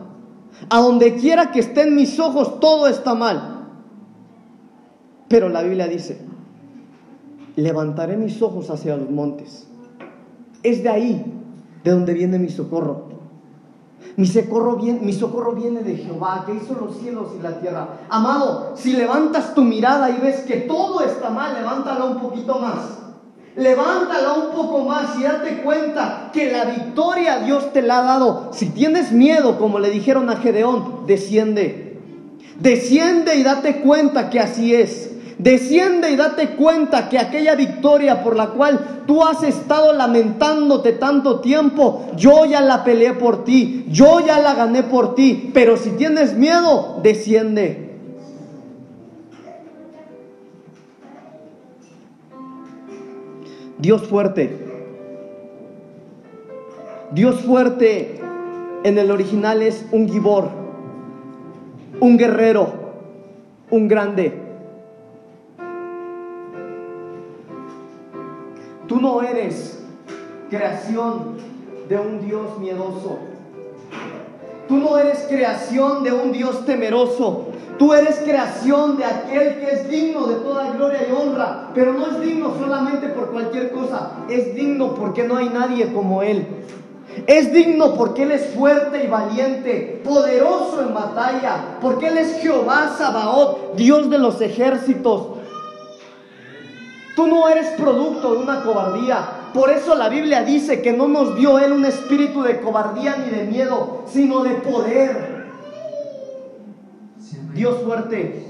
A 0.69 0.79
donde 0.79 1.15
quiera 1.15 1.51
que 1.51 1.59
estén 1.59 1.95
mis 1.95 2.19
ojos, 2.19 2.59
todo 2.59 2.87
está 2.87 3.15
mal. 3.15 3.67
Pero 5.27 5.49
la 5.49 5.63
Biblia 5.63 5.87
dice, 5.87 6.21
levantaré 7.55 8.17
mis 8.17 8.41
ojos 8.41 8.69
hacia 8.69 8.95
los 8.95 9.09
montes. 9.09 9.67
Es 10.63 10.83
de 10.83 10.89
ahí 10.89 11.25
de 11.83 11.91
donde 11.91 12.13
viene 12.13 12.39
mi 12.39 12.49
socorro. 12.49 13.14
Mi 14.17 14.25
socorro, 14.25 14.77
viene, 14.77 14.99
mi 15.01 15.13
socorro 15.13 15.53
viene 15.53 15.81
de 15.81 15.97
Jehová, 15.97 16.43
que 16.45 16.53
hizo 16.53 16.73
los 16.73 16.97
cielos 16.97 17.29
y 17.37 17.41
la 17.41 17.59
tierra. 17.59 17.87
Amado, 18.09 18.73
si 18.75 18.93
levantas 18.93 19.53
tu 19.53 19.61
mirada 19.61 20.09
y 20.09 20.19
ves 20.21 20.41
que 20.41 20.57
todo 20.57 21.01
está 21.01 21.29
mal, 21.29 21.53
levántala 21.53 22.05
un 22.05 22.19
poquito 22.19 22.59
más. 22.59 22.99
Levántala 23.57 24.33
un 24.33 24.55
poco 24.55 24.83
más 24.83 25.17
y 25.17 25.23
date 25.23 25.61
cuenta 25.61 26.29
que 26.33 26.51
la 26.51 26.65
victoria 26.65 27.39
Dios 27.39 27.71
te 27.71 27.81
la 27.81 27.99
ha 27.99 28.03
dado. 28.03 28.49
Si 28.53 28.69
tienes 28.69 29.11
miedo, 29.11 29.57
como 29.57 29.79
le 29.79 29.89
dijeron 29.89 30.29
a 30.29 30.37
Gedeón, 30.37 31.05
desciende. 31.07 31.99
Desciende 32.59 33.35
y 33.35 33.43
date 33.43 33.81
cuenta 33.81 34.29
que 34.29 34.39
así 34.39 34.73
es. 34.73 35.04
Desciende 35.37 36.11
y 36.11 36.15
date 36.15 36.51
cuenta 36.51 37.09
que 37.09 37.19
aquella 37.19 37.55
victoria 37.55 38.23
por 38.23 38.37
la 38.37 38.47
cual 38.47 39.03
tú 39.05 39.23
has 39.23 39.43
estado 39.43 39.91
lamentándote 39.91 40.93
tanto 40.93 41.41
tiempo, 41.41 42.05
yo 42.15 42.45
ya 42.45 42.61
la 42.61 42.85
peleé 42.85 43.13
por 43.13 43.43
ti, 43.43 43.85
yo 43.89 44.25
ya 44.25 44.39
la 44.39 44.53
gané 44.53 44.83
por 44.83 45.13
ti, 45.13 45.51
pero 45.53 45.75
si 45.75 45.91
tienes 45.91 46.35
miedo, 46.35 46.99
desciende. 47.03 47.85
Dios 53.77 54.03
fuerte. 54.03 54.57
Dios 57.11 57.41
fuerte 57.41 58.19
en 58.83 58.97
el 58.97 59.11
original 59.11 59.61
es 59.61 59.85
un 59.91 60.07
gibor, 60.07 60.49
un 61.99 62.17
guerrero, 62.17 62.73
un 63.69 63.87
grande. 63.87 64.44
Tú 68.87 69.01
no 69.01 69.21
eres 69.21 69.79
creación 70.49 71.37
de 71.89 71.97
un 71.97 72.25
Dios 72.25 72.57
miedoso. 72.59 73.17
Tú 74.67 74.77
no 74.77 74.97
eres 74.97 75.25
creación 75.27 76.03
de 76.03 76.11
un 76.11 76.31
Dios 76.31 76.65
temeroso. 76.65 77.47
Tú 77.77 77.93
eres 77.93 78.17
creación 78.19 78.97
de 78.97 79.05
aquel 79.05 79.59
que 79.59 79.71
es 79.71 79.89
digno 79.89 80.27
de 80.27 80.35
toda 80.35 80.71
gloria 80.71 81.01
y 81.07 81.11
honra. 81.11 81.69
Pero 81.73 81.93
no 81.93 82.07
es 82.07 82.21
digno 82.21 82.53
solamente 82.59 83.09
por 83.09 83.31
cualquier 83.31 83.71
cosa. 83.71 84.11
Es 84.29 84.55
digno 84.55 84.95
porque 84.95 85.23
no 85.23 85.37
hay 85.37 85.49
nadie 85.49 85.91
como 85.91 86.21
Él. 86.21 86.47
Es 87.27 87.53
digno 87.53 87.95
porque 87.95 88.23
Él 88.23 88.31
es 88.31 88.47
fuerte 88.47 89.03
y 89.03 89.07
valiente, 89.07 90.01
poderoso 90.03 90.81
en 90.81 90.93
batalla, 90.93 91.77
porque 91.81 92.07
Él 92.07 92.17
es 92.17 92.39
Jehová 92.39 92.93
Sabaoth, 92.97 93.75
Dios 93.75 94.09
de 94.09 94.19
los 94.19 94.41
ejércitos, 94.41 95.34
Tú 97.15 97.27
no 97.27 97.47
eres 97.47 97.67
producto 97.79 98.33
de 98.33 98.37
una 98.39 98.61
cobardía. 98.63 99.49
Por 99.53 99.69
eso 99.69 99.95
la 99.95 100.09
Biblia 100.09 100.43
dice 100.43 100.81
que 100.81 100.91
no 100.91 101.07
nos 101.07 101.37
dio 101.37 101.59
Él 101.59 101.71
un 101.71 101.85
espíritu 101.85 102.41
de 102.41 102.59
cobardía 102.59 103.15
ni 103.17 103.29
de 103.29 103.45
miedo, 103.45 104.03
sino 104.05 104.43
de 104.43 104.55
poder. 104.55 105.45
Dios 107.53 107.81
fuerte. 107.83 108.45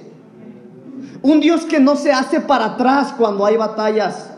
Un 1.22 1.40
Dios 1.40 1.66
que 1.66 1.80
no 1.80 1.96
se 1.96 2.12
hace 2.12 2.42
para 2.42 2.66
atrás 2.66 3.14
cuando 3.16 3.46
hay 3.46 3.56
batallas. 3.56 4.32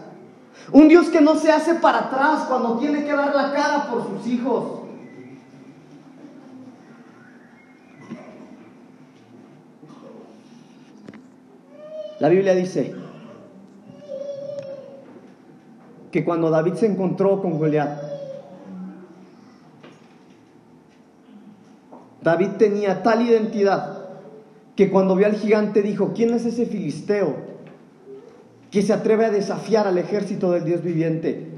Un 0.74 0.90
Dios 0.90 1.08
que 1.08 1.22
no 1.22 1.36
se 1.36 1.50
hace 1.50 1.76
para 1.76 2.00
atrás 2.00 2.46
cuando 2.50 2.78
tiene 2.78 3.06
que 3.06 3.14
dar 3.14 3.34
la 3.34 3.54
cara 3.54 3.88
por 3.90 4.06
sus 4.06 4.28
hijos. 4.28 4.82
La 12.20 12.30
Biblia 12.30 12.56
dice, 12.56 12.96
que 16.18 16.26
cuando 16.26 16.50
David 16.50 16.74
se 16.74 16.88
encontró 16.88 17.40
con 17.44 17.60
Goliat, 17.60 18.02
David 22.24 22.54
tenía 22.58 23.04
tal 23.04 23.22
identidad 23.22 24.00
que 24.76 24.90
cuando 24.90 25.16
vio 25.16 25.28
al 25.28 25.36
gigante 25.36 25.84
dijo, 25.84 26.14
¿quién 26.16 26.34
es 26.34 26.44
ese 26.48 26.66
filisteo 26.66 27.36
que 28.72 28.82
se 28.82 28.94
atreve 28.94 29.26
a 29.26 29.30
desafiar 29.30 29.86
al 29.86 30.00
ejército 30.00 30.50
del 30.50 30.66
Dios 30.66 30.82
viviente? 30.82 31.52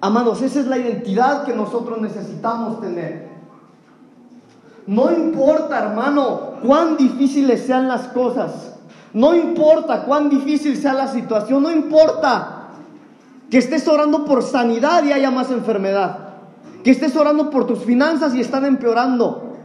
Amados, 0.00 0.42
esa 0.42 0.58
es 0.58 0.66
la 0.66 0.78
identidad 0.78 1.44
que 1.44 1.54
nosotros 1.54 2.00
necesitamos 2.00 2.80
tener. 2.80 3.28
No 4.88 5.12
importa, 5.12 5.78
hermano, 5.78 6.54
cuán 6.66 6.96
difíciles 6.96 7.62
sean 7.62 7.86
las 7.86 8.08
cosas. 8.08 8.71
No 9.14 9.34
importa 9.34 10.04
cuán 10.04 10.30
difícil 10.30 10.76
sea 10.76 10.94
la 10.94 11.08
situación, 11.08 11.62
no 11.62 11.70
importa 11.70 12.68
que 13.50 13.58
estés 13.58 13.86
orando 13.86 14.24
por 14.24 14.42
sanidad 14.42 15.04
y 15.04 15.12
haya 15.12 15.30
más 15.30 15.50
enfermedad, 15.50 16.30
que 16.82 16.90
estés 16.90 17.14
orando 17.16 17.50
por 17.50 17.66
tus 17.66 17.80
finanzas 17.80 18.34
y 18.34 18.40
están 18.40 18.64
empeorando. 18.64 19.56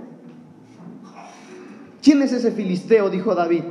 ¿Quién 2.04 2.22
es 2.22 2.34
ese 2.34 2.52
filisteo? 2.52 3.10
dijo 3.10 3.34
David, 3.34 3.64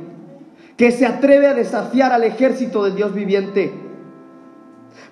que 0.75 0.91
se 0.91 1.05
atreve 1.05 1.47
a 1.47 1.53
desafiar 1.53 2.11
al 2.11 2.23
ejército 2.23 2.83
del 2.83 2.95
Dios 2.95 3.13
viviente. 3.13 3.73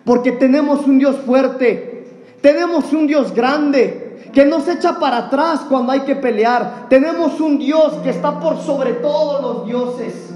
Porque 0.03 0.31
tenemos 0.31 0.85
un 0.85 0.97
Dios 0.97 1.17
fuerte, 1.25 2.07
tenemos 2.41 2.91
un 2.93 3.07
Dios 3.07 3.33
grande, 3.33 4.29
que 4.33 4.45
no 4.45 4.59
se 4.59 4.73
echa 4.73 4.99
para 4.99 5.17
atrás 5.17 5.61
cuando 5.69 5.91
hay 5.91 6.01
que 6.01 6.15
pelear. 6.15 6.87
Tenemos 6.89 7.39
un 7.39 7.57
Dios 7.57 7.93
que 8.03 8.09
está 8.09 8.39
por 8.39 8.57
sobre 8.57 8.93
todos 8.93 9.41
los 9.41 9.65
dioses. 9.65 10.34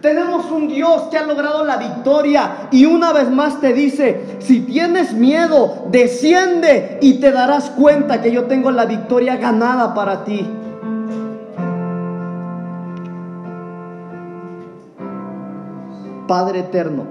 Tenemos 0.00 0.50
un 0.52 0.68
Dios 0.68 1.02
que 1.10 1.18
ha 1.18 1.26
logrado 1.26 1.64
la 1.64 1.76
victoria 1.76 2.68
y 2.70 2.86
una 2.86 3.12
vez 3.12 3.30
más 3.30 3.60
te 3.60 3.72
dice, 3.72 4.38
si 4.38 4.60
tienes 4.60 5.12
miedo, 5.12 5.86
desciende 5.90 6.98
y 7.00 7.14
te 7.14 7.32
darás 7.32 7.70
cuenta 7.70 8.22
que 8.22 8.30
yo 8.30 8.44
tengo 8.44 8.70
la 8.70 8.86
victoria 8.86 9.36
ganada 9.36 9.94
para 9.94 10.24
ti. 10.24 10.48
Padre 16.28 16.60
eterno, 16.60 17.04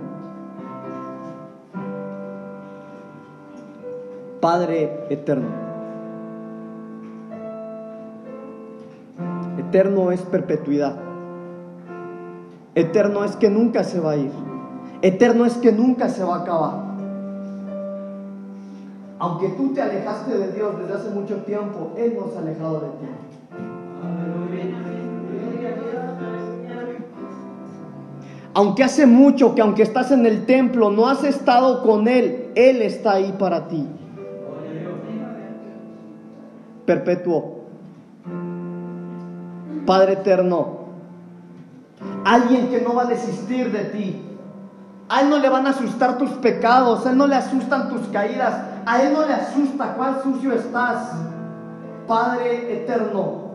Padre 4.40 5.08
eterno. 5.10 5.50
Eterno 9.58 10.12
es 10.12 10.22
perpetuidad. 10.22 11.07
Eterno 12.78 13.24
es 13.24 13.36
que 13.36 13.50
nunca 13.50 13.84
se 13.84 14.00
va 14.00 14.12
a 14.12 14.18
ir. 14.18 14.30
Eterno 15.02 15.46
es 15.46 15.54
que 15.56 15.72
nunca 15.72 16.10
se 16.10 16.24
va 16.24 16.36
a 16.36 16.42
acabar. 16.42 16.74
Aunque 19.18 19.48
tú 19.50 19.74
te 19.74 19.82
alejaste 19.82 20.38
de 20.38 20.52
Dios 20.52 20.78
desde 20.78 20.94
hace 20.94 21.10
mucho 21.10 21.38
tiempo, 21.38 21.94
Él 21.98 22.16
no 22.16 22.28
se 22.28 22.38
ha 22.38 22.42
alejado 22.42 22.82
de 22.82 22.88
ti. 22.88 23.08
Aunque 28.54 28.84
hace 28.84 29.08
mucho 29.08 29.56
que 29.56 29.62
aunque 29.62 29.82
estás 29.82 30.12
en 30.12 30.28
el 30.28 30.46
templo, 30.46 30.92
no 30.92 31.08
has 31.08 31.24
estado 31.24 31.82
con 31.82 32.08
Él, 32.08 32.52
Él 32.54 32.84
está 32.84 33.14
ahí 33.14 33.34
para 33.40 33.68
ti. 33.70 33.88
Perpetuo. 36.86 37.56
Padre 39.88 40.14
eterno, 40.14 40.87
alguien 42.34 42.68
que 42.70 42.82
no 42.82 42.94
va 42.94 43.04
a 43.04 43.06
desistir 43.06 43.72
de 43.72 43.86
ti. 43.86 44.22
A 45.10 45.22
Él 45.22 45.30
no 45.30 45.38
le 45.38 45.48
van 45.48 45.66
a 45.66 45.70
asustar 45.70 46.18
tus 46.18 46.32
pecados, 46.32 47.06
a 47.06 47.12
Él 47.12 47.18
no 47.18 47.28
le 47.28 47.36
asustan 47.36 47.88
tus 47.88 48.02
caídas, 48.08 48.54
a 48.86 49.02
Él 49.02 49.14
no 49.14 49.26
le 49.26 49.34
asusta 49.34 49.94
cuán 49.94 50.22
sucio 50.22 50.52
estás. 50.52 51.14
Padre 52.06 52.84
eterno, 52.84 53.48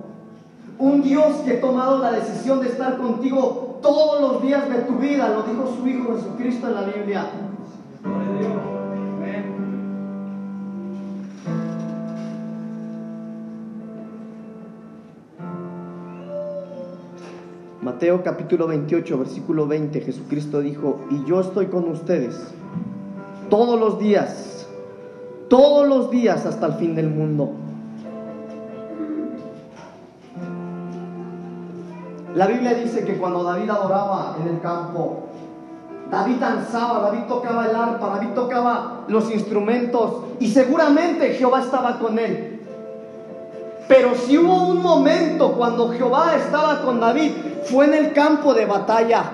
un 0.79 1.03
Dios 1.03 1.37
que 1.45 1.59
ha 1.59 1.61
tomado 1.61 1.99
la 1.99 2.13
decisión 2.13 2.61
de 2.61 2.69
estar 2.69 2.97
contigo 2.97 3.79
todos 3.83 4.21
los 4.21 4.43
días 4.43 4.69
de 4.69 4.79
tu 4.81 4.95
vida, 4.95 5.29
lo 5.29 5.43
dijo 5.43 5.75
su 5.77 5.87
Hijo 5.87 6.15
Jesucristo 6.17 6.69
en 6.69 6.75
la 6.75 6.83
Biblia. 6.83 7.27
Mateo 17.83 18.23
capítulo 18.23 18.69
28, 18.69 19.19
versículo 19.19 19.67
20, 19.67 20.03
Jesucristo 20.03 20.61
dijo, 20.61 21.01
y 21.11 21.25
yo 21.25 21.41
estoy 21.41 21.67
con 21.67 21.89
ustedes 21.89 22.41
todos 23.51 23.77
los 23.77 23.99
días, 23.99 24.69
todos 25.49 25.89
los 25.89 26.09
días 26.09 26.47
hasta 26.47 26.67
el 26.67 26.75
fin 26.75 26.95
del 26.95 27.11
mundo. 27.11 27.51
La 32.37 32.47
Biblia 32.47 32.73
dice 32.75 33.05
que 33.05 33.17
cuando 33.17 33.43
David 33.43 33.71
adoraba 33.71 34.37
en 34.41 34.55
el 34.55 34.61
campo, 34.61 35.25
David 36.09 36.37
danzaba, 36.37 37.01
David 37.01 37.25
tocaba 37.27 37.67
el 37.69 37.75
arpa, 37.75 38.11
David 38.11 38.29
tocaba 38.37 39.01
los 39.09 39.29
instrumentos 39.33 40.19
y 40.39 40.53
seguramente 40.53 41.31
Jehová 41.31 41.63
estaba 41.63 41.99
con 41.99 42.17
él. 42.21 42.61
Pero 43.89 44.15
si 44.15 44.39
hubo 44.39 44.69
un 44.69 44.81
momento 44.81 45.55
cuando 45.55 45.91
Jehová 45.91 46.37
estaba 46.37 46.83
con 46.83 47.01
David, 47.01 47.33
fue 47.65 47.87
en 47.87 47.95
el 47.95 48.13
campo 48.13 48.55
de 48.55 48.67
batalla. 48.67 49.25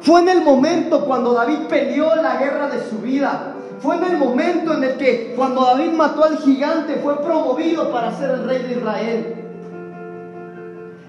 Fue 0.00 0.20
en 0.20 0.28
el 0.28 0.42
momento 0.42 1.04
cuando 1.04 1.32
David 1.32 1.66
peleó 1.68 2.14
la 2.16 2.36
guerra 2.36 2.68
de 2.68 2.88
su 2.88 2.98
vida. 2.98 3.54
Fue 3.80 3.96
en 3.96 4.04
el 4.04 4.18
momento 4.18 4.74
en 4.74 4.84
el 4.84 4.96
que 4.96 5.34
cuando 5.36 5.62
David 5.64 5.92
mató 5.92 6.24
al 6.24 6.38
gigante 6.38 6.96
fue 6.96 7.20
promovido 7.22 7.90
para 7.90 8.16
ser 8.16 8.30
el 8.30 8.46
rey 8.46 8.62
de 8.62 8.74
Israel. 8.74 9.34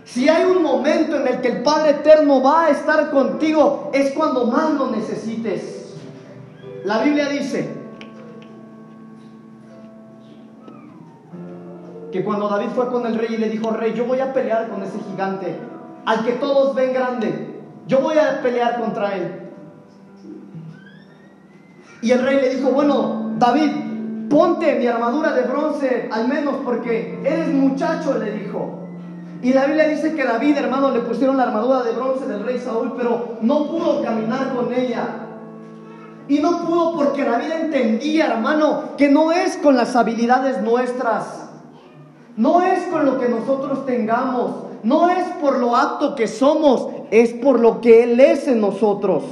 Si 0.06 0.30
hay 0.30 0.45
un 0.45 0.62
momento 0.62 1.17
en 1.17 1.28
el 1.28 1.41
que 1.41 1.48
el 1.48 1.63
Padre 1.63 1.91
Eterno 1.91 2.41
va 2.41 2.65
a 2.65 2.69
estar 2.69 3.10
contigo, 3.12 3.89
es 3.93 4.12
cuando 4.12 4.45
más 4.45 4.71
lo 4.71 4.91
necesites. 4.91 5.95
La 6.84 7.00
Biblia 7.00 7.28
dice 7.28 7.67
que 12.12 12.24
cuando 12.24 12.48
David 12.48 12.69
fue 12.76 12.91
con 12.91 13.06
el 13.08 13.17
rey 13.17 13.34
y 13.34 13.38
le 13.38 13.50
dijo, 13.50 13.71
rey, 13.71 13.93
yo 13.93 14.06
voy 14.06 14.19
a 14.19 14.32
pelear 14.32 14.69
con 14.69 14.84
ese 14.84 15.00
gigante, 15.10 15.58
al 16.06 16.24
que 16.24 16.34
todos 16.34 16.76
ven 16.76 16.94
grande, 16.94 17.62
yo 17.88 18.00
voy 18.00 18.18
a 18.18 18.41
pelear 18.41 18.80
contra 18.80 19.15
él. 19.15 19.41
Y 22.02 22.12
el 22.12 22.22
rey 22.22 22.39
le 22.41 22.56
dijo, 22.56 22.70
bueno, 22.70 23.32
David, 23.38 23.72
ponte 24.30 24.76
mi 24.76 24.88
armadura 24.88 25.34
de 25.34 25.44
bronce 25.44 26.10
al 26.12 26.28
menos 26.28 26.56
porque 26.63 27.20
eres 27.24 27.50
muchacho, 27.50 28.18
le 28.18 28.32
dijo. 28.32 28.80
Y 29.41 29.54
la 29.54 29.65
Biblia 29.65 29.88
dice 29.88 30.15
que 30.15 30.24
David, 30.24 30.58
hermano, 30.58 30.91
le 30.91 31.02
pusieron 31.02 31.38
la 31.38 31.44
armadura 31.44 31.84
de 31.84 31.91
bronce 31.91 32.26
del 32.26 32.44
rey 32.44 32.60
Saúl, 32.60 32.94
pero 32.98 33.38
no 33.41 33.68
pudo 33.68 34.02
caminar 34.04 34.54
con 34.56 34.74
ella. 34.74 35.08
Y 36.28 36.39
no 36.39 36.65
pudo 36.65 36.96
porque 36.96 37.24
David 37.24 37.52
entendía, 37.52 38.28
hermano, 38.28 38.96
que 38.98 39.10
no 39.10 39.32
es 39.32 39.58
con 39.58 39.76
las 39.76 39.96
habilidades 39.96 40.62
nuestras, 40.62 41.50
no 42.36 42.62
es 42.63 42.84
con 42.88 43.06
lo 43.06 43.20
que 43.20 43.30
nosotros 43.30 43.86
tengamos, 43.86 44.64
no 44.86 45.10
es 45.10 45.28
por 45.41 45.58
lo 45.58 45.76
apto 45.76 46.15
que 46.15 46.28
somos, 46.28 46.89
es 47.10 47.34
por 47.34 47.60
lo 47.60 47.82
que 47.82 48.04
Él 48.04 48.19
es 48.19 48.48
en 48.48 48.62
nosotros. 48.62 49.24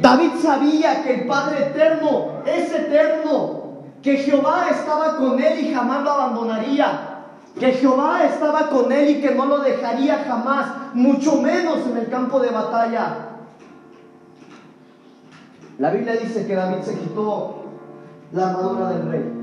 David 0.00 0.30
sabía 0.40 1.02
que 1.02 1.14
el 1.14 1.26
Padre 1.26 1.66
eterno 1.66 2.42
es 2.46 2.72
eterno, 2.72 3.64
que 4.00 4.16
Jehová 4.18 4.68
estaba 4.70 5.16
con 5.18 5.38
él 5.42 5.58
y 5.58 5.74
jamás 5.74 6.04
lo 6.04 6.10
abandonaría, 6.10 7.24
que 7.58 7.72
Jehová 7.72 8.24
estaba 8.24 8.70
con 8.70 8.90
él 8.90 9.10
y 9.10 9.20
que 9.20 9.34
no 9.34 9.44
lo 9.44 9.58
dejaría 9.58 10.24
jamás, 10.26 10.94
mucho 10.94 11.42
menos 11.42 11.80
en 11.86 11.98
el 11.98 12.08
campo 12.08 12.40
de 12.40 12.48
batalla. 12.48 13.16
La 15.78 15.90
Biblia 15.90 16.14
dice 16.14 16.46
que 16.46 16.54
David 16.54 16.82
se 16.82 16.98
quitó 16.98 17.64
la 18.32 18.50
armadura 18.50 18.90
del 18.92 19.10
rey 19.10 19.39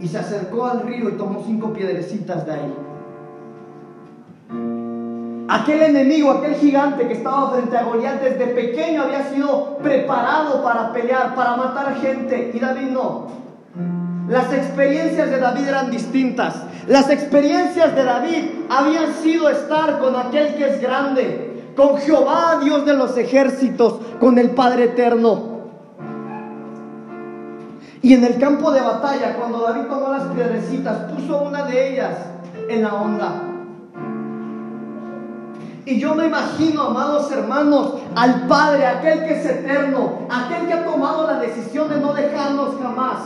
y 0.00 0.08
se 0.08 0.18
acercó 0.18 0.66
al 0.66 0.82
río 0.82 1.08
y 1.08 1.12
tomó 1.12 1.42
cinco 1.46 1.72
piedrecitas 1.72 2.44
de 2.46 2.52
ahí. 2.52 2.74
Aquel 5.48 5.82
enemigo, 5.82 6.32
aquel 6.32 6.54
gigante 6.56 7.06
que 7.06 7.14
estaba 7.14 7.52
frente 7.52 7.76
a 7.76 7.84
Goliat 7.84 8.20
desde 8.20 8.46
pequeño 8.48 9.02
había 9.02 9.24
sido 9.30 9.78
preparado 9.78 10.62
para 10.62 10.92
pelear, 10.92 11.34
para 11.36 11.56
matar 11.56 11.96
gente 12.00 12.50
y 12.52 12.58
David 12.58 12.88
no. 12.88 13.28
Las 14.28 14.52
experiencias 14.52 15.30
de 15.30 15.38
David 15.38 15.68
eran 15.68 15.90
distintas. 15.90 16.56
Las 16.88 17.10
experiencias 17.10 17.94
de 17.94 18.04
David 18.04 18.44
habían 18.68 19.14
sido 19.14 19.48
estar 19.48 20.00
con 20.00 20.16
aquel 20.16 20.56
que 20.56 20.66
es 20.68 20.80
grande, 20.80 21.72
con 21.76 21.96
Jehová, 21.98 22.58
Dios 22.62 22.84
de 22.84 22.94
los 22.94 23.16
ejércitos, 23.16 24.00
con 24.18 24.38
el 24.38 24.50
Padre 24.50 24.84
eterno. 24.84 25.55
Y 28.06 28.14
en 28.14 28.22
el 28.22 28.38
campo 28.38 28.70
de 28.70 28.80
batalla, 28.80 29.34
cuando 29.34 29.62
David 29.62 29.88
tomó 29.88 30.10
las 30.10 30.22
piedrecitas, 30.28 31.10
puso 31.10 31.42
una 31.42 31.64
de 31.64 31.92
ellas 31.92 32.12
en 32.68 32.82
la 32.84 32.94
onda. 32.94 33.42
Y 35.84 35.98
yo 35.98 36.14
me 36.14 36.26
imagino, 36.26 36.82
amados 36.82 37.32
hermanos, 37.32 37.94
al 38.14 38.46
Padre, 38.46 38.86
aquel 38.86 39.24
que 39.24 39.40
es 39.40 39.44
eterno, 39.44 40.20
aquel 40.30 40.68
que 40.68 40.74
ha 40.74 40.84
tomado 40.84 41.26
la 41.26 41.40
decisión 41.40 41.88
de 41.88 41.96
no 41.96 42.12
dejarnos 42.14 42.76
jamás 42.80 43.18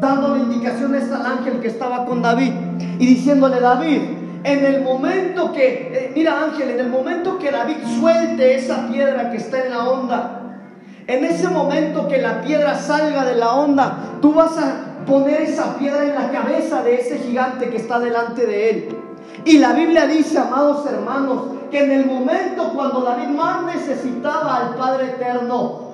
dándole 0.00 0.44
indicaciones 0.44 1.10
al 1.10 1.26
ángel 1.26 1.58
que 1.58 1.66
estaba 1.66 2.06
con 2.06 2.22
David 2.22 2.52
y 3.00 3.06
diciéndole, 3.06 3.58
David, 3.58 4.00
en 4.44 4.64
el 4.64 4.82
momento 4.82 5.52
que, 5.52 5.90
eh, 5.92 6.12
mira 6.14 6.40
ángel, 6.44 6.70
en 6.70 6.78
el 6.78 6.88
momento 6.88 7.36
que 7.36 7.50
David 7.50 7.78
suelte 7.98 8.54
esa 8.54 8.86
piedra 8.86 9.32
que 9.32 9.38
está 9.38 9.64
en 9.64 9.70
la 9.72 9.88
onda, 9.88 10.40
en 11.10 11.24
ese 11.24 11.48
momento 11.48 12.06
que 12.06 12.22
la 12.22 12.40
piedra 12.40 12.78
salga 12.78 13.24
de 13.24 13.34
la 13.34 13.54
onda, 13.54 13.98
tú 14.22 14.32
vas 14.32 14.56
a 14.56 15.04
poner 15.04 15.40
esa 15.40 15.76
piedra 15.76 16.04
en 16.04 16.14
la 16.14 16.30
cabeza 16.30 16.84
de 16.84 17.00
ese 17.00 17.18
gigante 17.18 17.68
que 17.68 17.78
está 17.78 17.98
delante 17.98 18.46
de 18.46 18.70
él. 18.70 18.88
Y 19.44 19.58
la 19.58 19.72
Biblia 19.72 20.06
dice, 20.06 20.38
amados 20.38 20.86
hermanos, 20.86 21.42
que 21.68 21.82
en 21.82 21.90
el 21.90 22.06
momento 22.06 22.70
cuando 22.74 23.00
David 23.00 23.26
más 23.26 23.64
necesitaba 23.64 24.56
al 24.56 24.76
Padre 24.76 25.06
Eterno, 25.06 25.90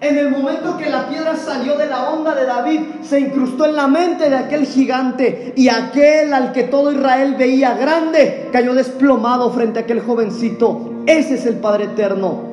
en 0.00 0.16
el 0.16 0.30
momento 0.30 0.78
que 0.78 0.88
la 0.88 1.06
piedra 1.06 1.36
salió 1.36 1.76
de 1.76 1.86
la 1.86 2.08
onda 2.08 2.34
de 2.34 2.46
David, 2.46 2.80
se 3.02 3.20
incrustó 3.20 3.66
en 3.66 3.76
la 3.76 3.86
mente 3.86 4.30
de 4.30 4.36
aquel 4.36 4.64
gigante 4.64 5.52
y 5.54 5.68
aquel 5.68 6.32
al 6.32 6.52
que 6.52 6.62
todo 6.62 6.90
Israel 6.90 7.34
veía 7.38 7.74
grande 7.74 8.48
cayó 8.50 8.72
desplomado 8.72 9.50
frente 9.50 9.80
a 9.80 9.82
aquel 9.82 10.00
jovencito. 10.00 11.02
Ese 11.04 11.34
es 11.34 11.44
el 11.44 11.56
Padre 11.56 11.84
Eterno. 11.84 12.49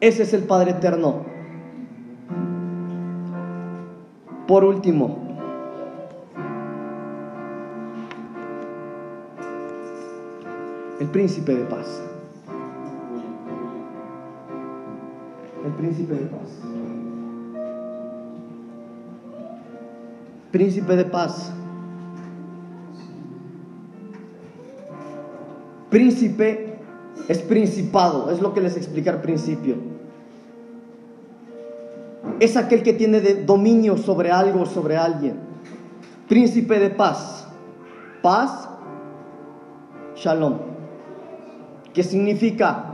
Ese 0.00 0.22
es 0.22 0.34
el 0.34 0.44
Padre 0.44 0.72
Eterno. 0.72 1.22
Por 4.46 4.64
último, 4.64 5.24
El 11.00 11.08
príncipe 11.08 11.54
de 11.54 11.64
paz. 11.64 12.00
El 15.64 15.72
príncipe 15.72 16.14
de 16.14 16.26
paz. 16.26 16.60
Príncipe 20.52 20.96
de 20.96 21.04
paz. 21.04 21.52
Príncipe 25.90 26.73
es 27.28 27.38
principado, 27.38 28.30
es 28.30 28.40
lo 28.40 28.52
que 28.52 28.60
les 28.60 28.76
expliqué 28.76 29.10
al 29.10 29.22
principio. 29.22 29.76
Es 32.40 32.56
aquel 32.56 32.82
que 32.82 32.92
tiene 32.92 33.20
dominio 33.20 33.96
sobre 33.96 34.30
algo, 34.30 34.66
sobre 34.66 34.96
alguien. 34.96 35.36
Príncipe 36.28 36.78
de 36.78 36.90
paz. 36.90 37.46
Paz, 38.22 38.68
shalom. 40.16 40.58
¿Qué 41.92 42.02
significa? 42.02 42.84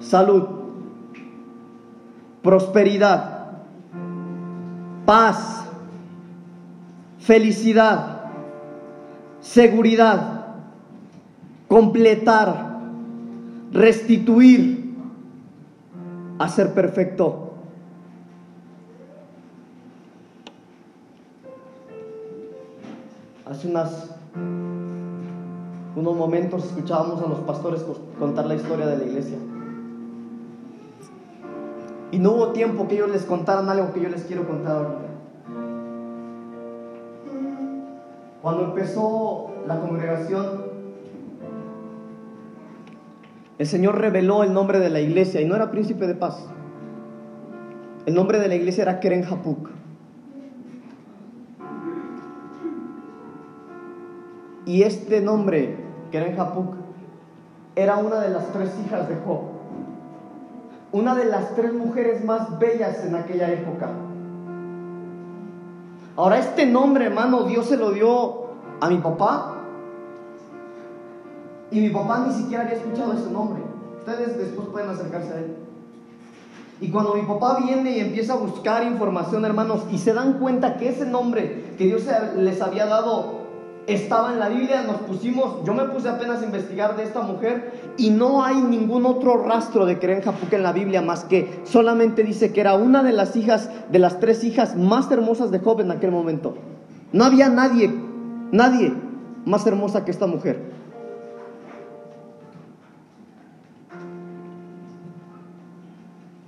Salud, 0.00 0.44
prosperidad, 2.42 3.62
paz, 5.06 5.64
felicidad, 7.18 8.30
seguridad 9.40 10.43
completar, 11.74 12.78
restituir, 13.72 14.94
hacer 16.38 16.72
perfecto. 16.72 17.50
Hace 23.44 23.66
unas, 23.66 24.14
unos 25.96 26.16
momentos 26.16 26.64
escuchábamos 26.64 27.20
a 27.20 27.26
los 27.26 27.40
pastores 27.40 27.84
contar 28.20 28.46
la 28.46 28.54
historia 28.54 28.86
de 28.86 28.98
la 28.98 29.04
iglesia. 29.06 29.38
Y 32.12 32.20
no 32.20 32.34
hubo 32.34 32.52
tiempo 32.52 32.86
que 32.86 32.94
ellos 32.94 33.10
les 33.10 33.24
contaran 33.24 33.68
algo 33.68 33.92
que 33.92 34.00
yo 34.00 34.10
les 34.10 34.22
quiero 34.22 34.46
contar 34.46 34.76
ahorita. 34.76 35.08
Cuando 38.42 38.64
empezó 38.66 39.50
la 39.66 39.80
congregación, 39.80 40.73
el 43.58 43.66
Señor 43.66 43.98
reveló 43.98 44.42
el 44.42 44.52
nombre 44.52 44.80
de 44.80 44.90
la 44.90 45.00
iglesia 45.00 45.40
y 45.40 45.44
no 45.44 45.54
era 45.54 45.70
príncipe 45.70 46.06
de 46.06 46.14
paz. 46.14 46.44
El 48.06 48.14
nombre 48.14 48.38
de 48.38 48.48
la 48.48 48.56
iglesia 48.56 48.82
era 48.82 49.00
Keren 49.00 49.24
Hapuk. 49.24 49.70
Y 54.66 54.82
este 54.82 55.20
nombre, 55.20 55.76
Keren 56.10 56.38
Hapuk, 56.38 56.74
era 57.76 57.96
una 57.98 58.20
de 58.20 58.30
las 58.30 58.52
tres 58.52 58.70
hijas 58.84 59.08
de 59.08 59.16
Job. 59.16 59.42
Una 60.92 61.14
de 61.14 61.24
las 61.26 61.54
tres 61.54 61.72
mujeres 61.72 62.24
más 62.24 62.58
bellas 62.58 63.04
en 63.04 63.14
aquella 63.14 63.50
época. 63.52 63.90
Ahora, 66.16 66.38
este 66.38 66.66
nombre, 66.66 67.06
hermano, 67.06 67.44
Dios 67.44 67.66
se 67.66 67.76
lo 67.76 67.92
dio 67.92 68.44
a 68.80 68.88
mi 68.88 68.98
papá 68.98 69.53
y 71.74 71.80
mi 71.80 71.90
papá 71.90 72.24
ni 72.26 72.32
siquiera 72.32 72.62
había 72.62 72.76
escuchado 72.76 73.14
ese 73.14 73.30
nombre. 73.32 73.60
Ustedes 73.98 74.38
después 74.38 74.68
pueden 74.68 74.90
acercarse 74.90 75.32
a 75.32 75.38
él. 75.38 75.56
Y 76.80 76.88
cuando 76.88 77.14
mi 77.14 77.22
papá 77.22 77.58
viene 77.64 77.96
y 77.96 78.00
empieza 78.00 78.34
a 78.34 78.36
buscar 78.36 78.84
información, 78.84 79.44
hermanos, 79.44 79.82
y 79.90 79.98
se 79.98 80.12
dan 80.12 80.34
cuenta 80.34 80.76
que 80.76 80.90
ese 80.90 81.04
nombre 81.04 81.64
que 81.76 81.86
Dios 81.86 82.04
les 82.36 82.62
había 82.62 82.86
dado 82.86 83.42
estaba 83.88 84.32
en 84.32 84.38
la 84.38 84.48
Biblia, 84.48 84.82
nos 84.82 84.98
pusimos, 84.98 85.64
yo 85.64 85.74
me 85.74 85.84
puse 85.84 86.08
apenas 86.08 86.42
a 86.42 86.44
investigar 86.44 86.96
de 86.96 87.02
esta 87.02 87.22
mujer 87.22 87.72
y 87.98 88.10
no 88.10 88.44
hay 88.44 88.56
ningún 88.56 89.04
otro 89.04 89.42
rastro 89.42 89.84
de 89.84 89.98
Keren 89.98 90.22
Japuk 90.22 90.52
en 90.52 90.62
la 90.62 90.72
Biblia 90.72 91.02
más 91.02 91.24
que 91.24 91.60
solamente 91.64 92.22
dice 92.22 92.52
que 92.52 92.60
era 92.60 92.74
una 92.74 93.02
de 93.02 93.12
las 93.12 93.34
hijas, 93.34 93.68
de 93.90 93.98
las 93.98 94.20
tres 94.20 94.44
hijas 94.44 94.76
más 94.76 95.10
hermosas 95.10 95.50
de 95.50 95.58
Job 95.58 95.80
en 95.80 95.90
aquel 95.90 96.12
momento. 96.12 96.54
No 97.12 97.24
había 97.24 97.48
nadie, 97.48 97.92
nadie 98.52 98.94
más 99.44 99.66
hermosa 99.66 100.04
que 100.04 100.12
esta 100.12 100.26
mujer. 100.26 100.73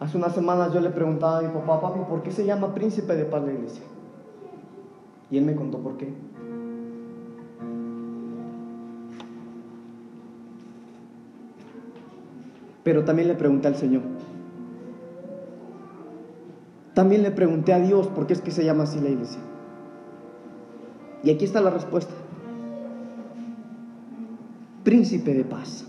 Hace 0.07 0.19
unas 0.19 0.37
semanas 0.37 0.73
yo 0.73 0.79
le 0.79 0.91
preguntaba 0.91 1.39
a 1.39 1.43
mi 1.43 1.49
papá, 1.49 1.81
papi, 1.81 1.99
¿por 2.09 2.23
qué 2.23 2.31
se 2.31 2.47
llama 2.47 2.73
príncipe 2.73 3.17
de 3.17 3.25
paz 3.25 3.43
la 3.43 3.53
iglesia? 3.53 3.83
Y 5.33 5.37
él 5.37 5.45
me 5.45 5.57
contó 5.57 5.81
por 5.81 5.97
qué. 5.97 6.15
Pero 12.85 13.05
también 13.05 13.27
le 13.27 13.35
pregunté 13.35 13.67
al 13.67 13.75
Señor. 13.75 14.03
También 16.95 17.25
le 17.25 17.33
pregunté 17.33 17.73
a 17.73 17.81
Dios 17.81 18.07
por 18.07 18.29
qué 18.29 18.35
es 18.35 18.41
que 18.41 18.53
se 18.53 18.65
llama 18.65 18.85
así 18.85 19.01
la 19.01 19.09
iglesia. 19.09 19.41
Y 21.25 21.31
aquí 21.31 21.45
está 21.45 21.61
la 21.61 21.71
respuesta. 21.71 22.15
Príncipe 24.85 25.35
de 25.35 25.43
paz. 25.43 25.85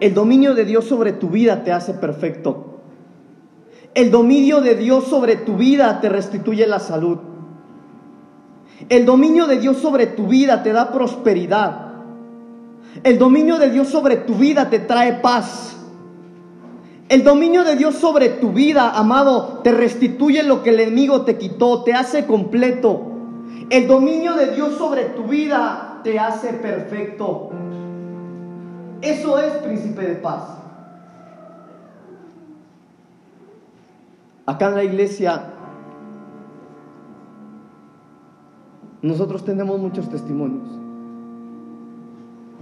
El 0.00 0.14
dominio 0.14 0.54
de 0.54 0.64
Dios 0.64 0.84
sobre 0.86 1.12
tu 1.12 1.28
vida 1.28 1.64
te 1.64 1.72
hace 1.72 1.94
perfecto. 1.94 2.80
El 3.94 4.10
dominio 4.10 4.60
de 4.60 4.74
Dios 4.74 5.04
sobre 5.04 5.36
tu 5.36 5.56
vida 5.56 6.00
te 6.00 6.08
restituye 6.08 6.66
la 6.66 6.80
salud. 6.80 7.18
El 8.88 9.06
dominio 9.06 9.46
de 9.46 9.60
Dios 9.60 9.76
sobre 9.76 10.06
tu 10.06 10.26
vida 10.26 10.62
te 10.62 10.72
da 10.72 10.90
prosperidad. 10.92 11.92
El 13.04 13.18
dominio 13.18 13.58
de 13.58 13.70
Dios 13.70 13.88
sobre 13.88 14.16
tu 14.16 14.34
vida 14.34 14.68
te 14.68 14.80
trae 14.80 15.14
paz. 15.14 15.76
El 17.08 17.22
dominio 17.22 17.62
de 17.64 17.76
Dios 17.76 17.94
sobre 17.96 18.30
tu 18.30 18.52
vida, 18.52 18.90
amado, 18.90 19.60
te 19.62 19.72
restituye 19.72 20.42
lo 20.42 20.62
que 20.62 20.70
el 20.70 20.80
enemigo 20.80 21.22
te 21.22 21.36
quitó, 21.36 21.84
te 21.84 21.92
hace 21.92 22.26
completo. 22.26 23.12
El 23.70 23.86
dominio 23.86 24.34
de 24.34 24.54
Dios 24.54 24.76
sobre 24.76 25.04
tu 25.04 25.24
vida 25.24 26.00
te 26.02 26.18
hace 26.18 26.48
perfecto. 26.54 27.50
Eso 29.04 29.38
es 29.38 29.52
príncipe 29.58 30.00
de 30.00 30.14
paz. 30.14 30.48
Acá 34.46 34.68
en 34.68 34.74
la 34.76 34.84
iglesia 34.84 35.42
nosotros 39.02 39.44
tenemos 39.44 39.78
muchos 39.78 40.08
testimonios. 40.08 40.66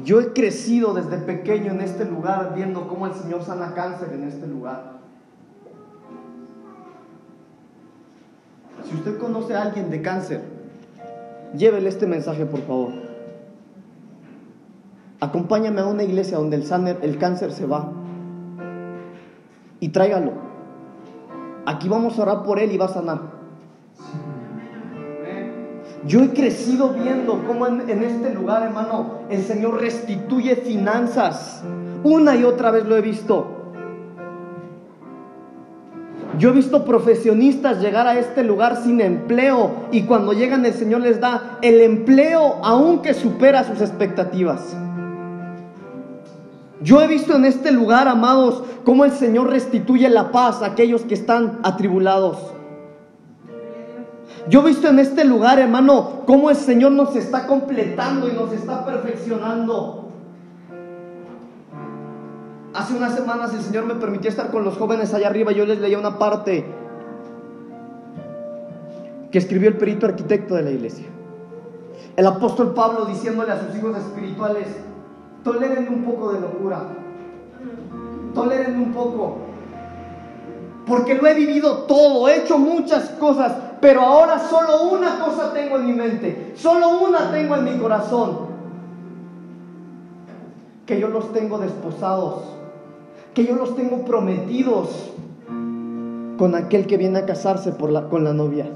Yo 0.05 0.21
he 0.21 0.33
crecido 0.33 0.95
desde 0.95 1.19
pequeño 1.19 1.71
en 1.71 1.81
este 1.81 2.05
lugar 2.05 2.55
viendo 2.57 2.89
cómo 2.89 3.07
el 3.07 3.15
Señor 3.15 3.45
sana 3.45 3.73
cáncer 3.75 4.13
en 4.13 4.25
este 4.25 4.49
lugar. 4.49 4.95
Si 8.85 8.97
usted 8.97 9.17
conoce 9.19 9.55
a 9.55 9.63
alguien 9.63 9.91
de 9.91 10.03
cáncer, 10.03 10.43
llévele 11.57 11.89
este 11.89 12.09
mensaje 12.09 12.47
por 12.47 12.63
favor. 12.63 13.12
Acompáñame 15.23 15.81
a 15.81 15.87
una 15.87 16.03
iglesia 16.03 16.37
donde 16.37 16.57
el, 16.57 16.97
el 17.01 17.17
cáncer 17.17 17.53
se 17.53 17.65
va. 17.65 17.93
Y 19.79 19.91
tráigalo. 19.91 20.33
Aquí 21.65 21.89
vamos 21.89 22.19
a 22.19 22.23
orar 22.23 22.43
por 22.43 22.59
él 22.59 22.73
y 22.73 22.77
va 22.77 22.87
a 22.87 22.89
sanar. 22.89 23.21
Yo 26.05 26.25
he 26.25 26.31
crecido 26.31 26.89
viendo 26.89 27.41
cómo 27.47 27.69
en, 27.69 27.89
en, 27.89 28.03
este 28.03 28.35
lugar, 28.35 28.65
hermano, 28.65 29.21
el 29.31 29.45
Señor 29.45 29.81
restituye 29.81 30.57
finanzas. 30.57 31.63
Una 32.03 32.35
y 32.35 32.43
otra 32.43 32.73
vez 32.73 32.85
lo 32.85 32.97
he 32.97 33.01
visto. 33.01 33.47
Yo 36.37 36.51
he 36.51 36.53
visto 36.53 36.85
profesionistas 36.85 37.81
llegar 37.81 38.09
a 38.09 38.19
este 38.19 38.43
lugar 38.43 38.77
sin 38.77 39.01
empleo 39.01 39.87
y 39.93 40.03
cuando 40.03 40.33
llegan 40.33 40.67
el 40.67 40.75
Señor 40.75 41.03
les 41.03 41.21
da 41.21 41.61
el 41.63 41.81
empleo 41.81 42.57
aunque 42.65 43.15
supera 43.15 43.63
sus 43.63 43.81
expectativas. 43.81 44.77
Yo 46.83 47.01
he 47.01 47.07
visto 47.07 47.37
en 47.37 47.45
este 47.45 47.71
lugar, 47.71 48.09
amados, 48.09 48.65
cómo 48.85 49.05
el 49.05 49.13
Señor 49.13 49.51
restituye 49.51 50.09
la 50.09 50.33
paz 50.33 50.63
a 50.63 50.67
aquellos 50.67 51.03
que 51.03 51.15
están 51.15 51.61
atribulados. 51.63 52.39
Yo 54.49 54.61
he 54.61 54.71
visto 54.71 54.89
en 54.89 54.99
este 54.99 55.25
lugar, 55.25 55.61
hermano, 55.61 56.23
cómo 56.27 56.51
el 56.51 56.57
Señor 56.57 56.93
nos 56.93 57.15
está 57.15 57.47
completando 57.47 58.29
y 58.29 58.33
nos 58.33 58.53
está 58.53 58.85
perfeccionando. 58.85 60.09
Hace 62.75 62.97
unas 62.97 63.15
semanas 63.15 63.55
el 63.55 63.61
Señor 63.61 63.85
me 63.85 63.95
permitió 63.95 64.31
estar 64.31 64.51
con 64.51 64.65
los 64.65 64.77
jóvenes 64.77 65.15
allá 65.15 65.29
arriba. 65.29 65.53
Yo 65.53 65.65
les 65.67 65.79
leía 65.79 65.99
una 65.99 66.19
parte 66.19 66.65
que 69.31 69.39
escribió 69.39 69.69
el 69.69 69.77
perito 69.77 70.07
arquitecto 70.07 70.55
de 70.55 70.63
la 70.63 70.71
iglesia. 70.71 71.07
El 72.17 72.27
apóstol 72.27 72.75
Pablo 72.75 73.05
diciéndole 73.05 73.53
a 73.53 73.61
sus 73.61 73.77
hijos 73.77 73.97
espirituales, 73.97 74.67
Toleren 75.45 75.89
un 75.89 76.05
poco 76.05 76.33
de 76.33 76.41
locura. 76.41 76.83
Toleren 78.35 78.77
un 78.77 78.93
poco. 78.93 79.39
Porque 80.87 81.15
lo 81.15 81.27
he 81.27 81.35
vivido 81.35 81.85
todo, 81.85 82.29
he 82.29 82.43
hecho 82.43 82.59
muchas 82.59 83.11
cosas, 83.11 83.53
pero 83.81 84.01
ahora 84.01 84.39
solo 84.39 84.91
una 84.91 85.21
cosa 85.21 85.53
tengo 85.53 85.77
en 85.77 85.87
mi 85.87 85.93
mente, 85.93 86.55
solo 86.57 87.01
una 87.01 87.31
tengo 87.31 87.57
en 87.57 87.65
mi 87.65 87.79
corazón. 87.79 88.53
que 90.87 90.99
yo 90.99 91.09
los 91.09 91.33
tengo 91.33 91.59
desposados, 91.59 92.43
que 93.35 93.47
yo 93.47 93.55
los 93.55 93.77
tengo 93.77 94.05
prometidos 94.05 95.13
con 96.37 96.55
aquel 96.57 96.87
que 96.87 96.97
viene 96.97 97.21
a 97.21 97.27
casarse 97.27 97.73
con 98.11 98.25
la 98.25 98.33
novia. 98.33 98.67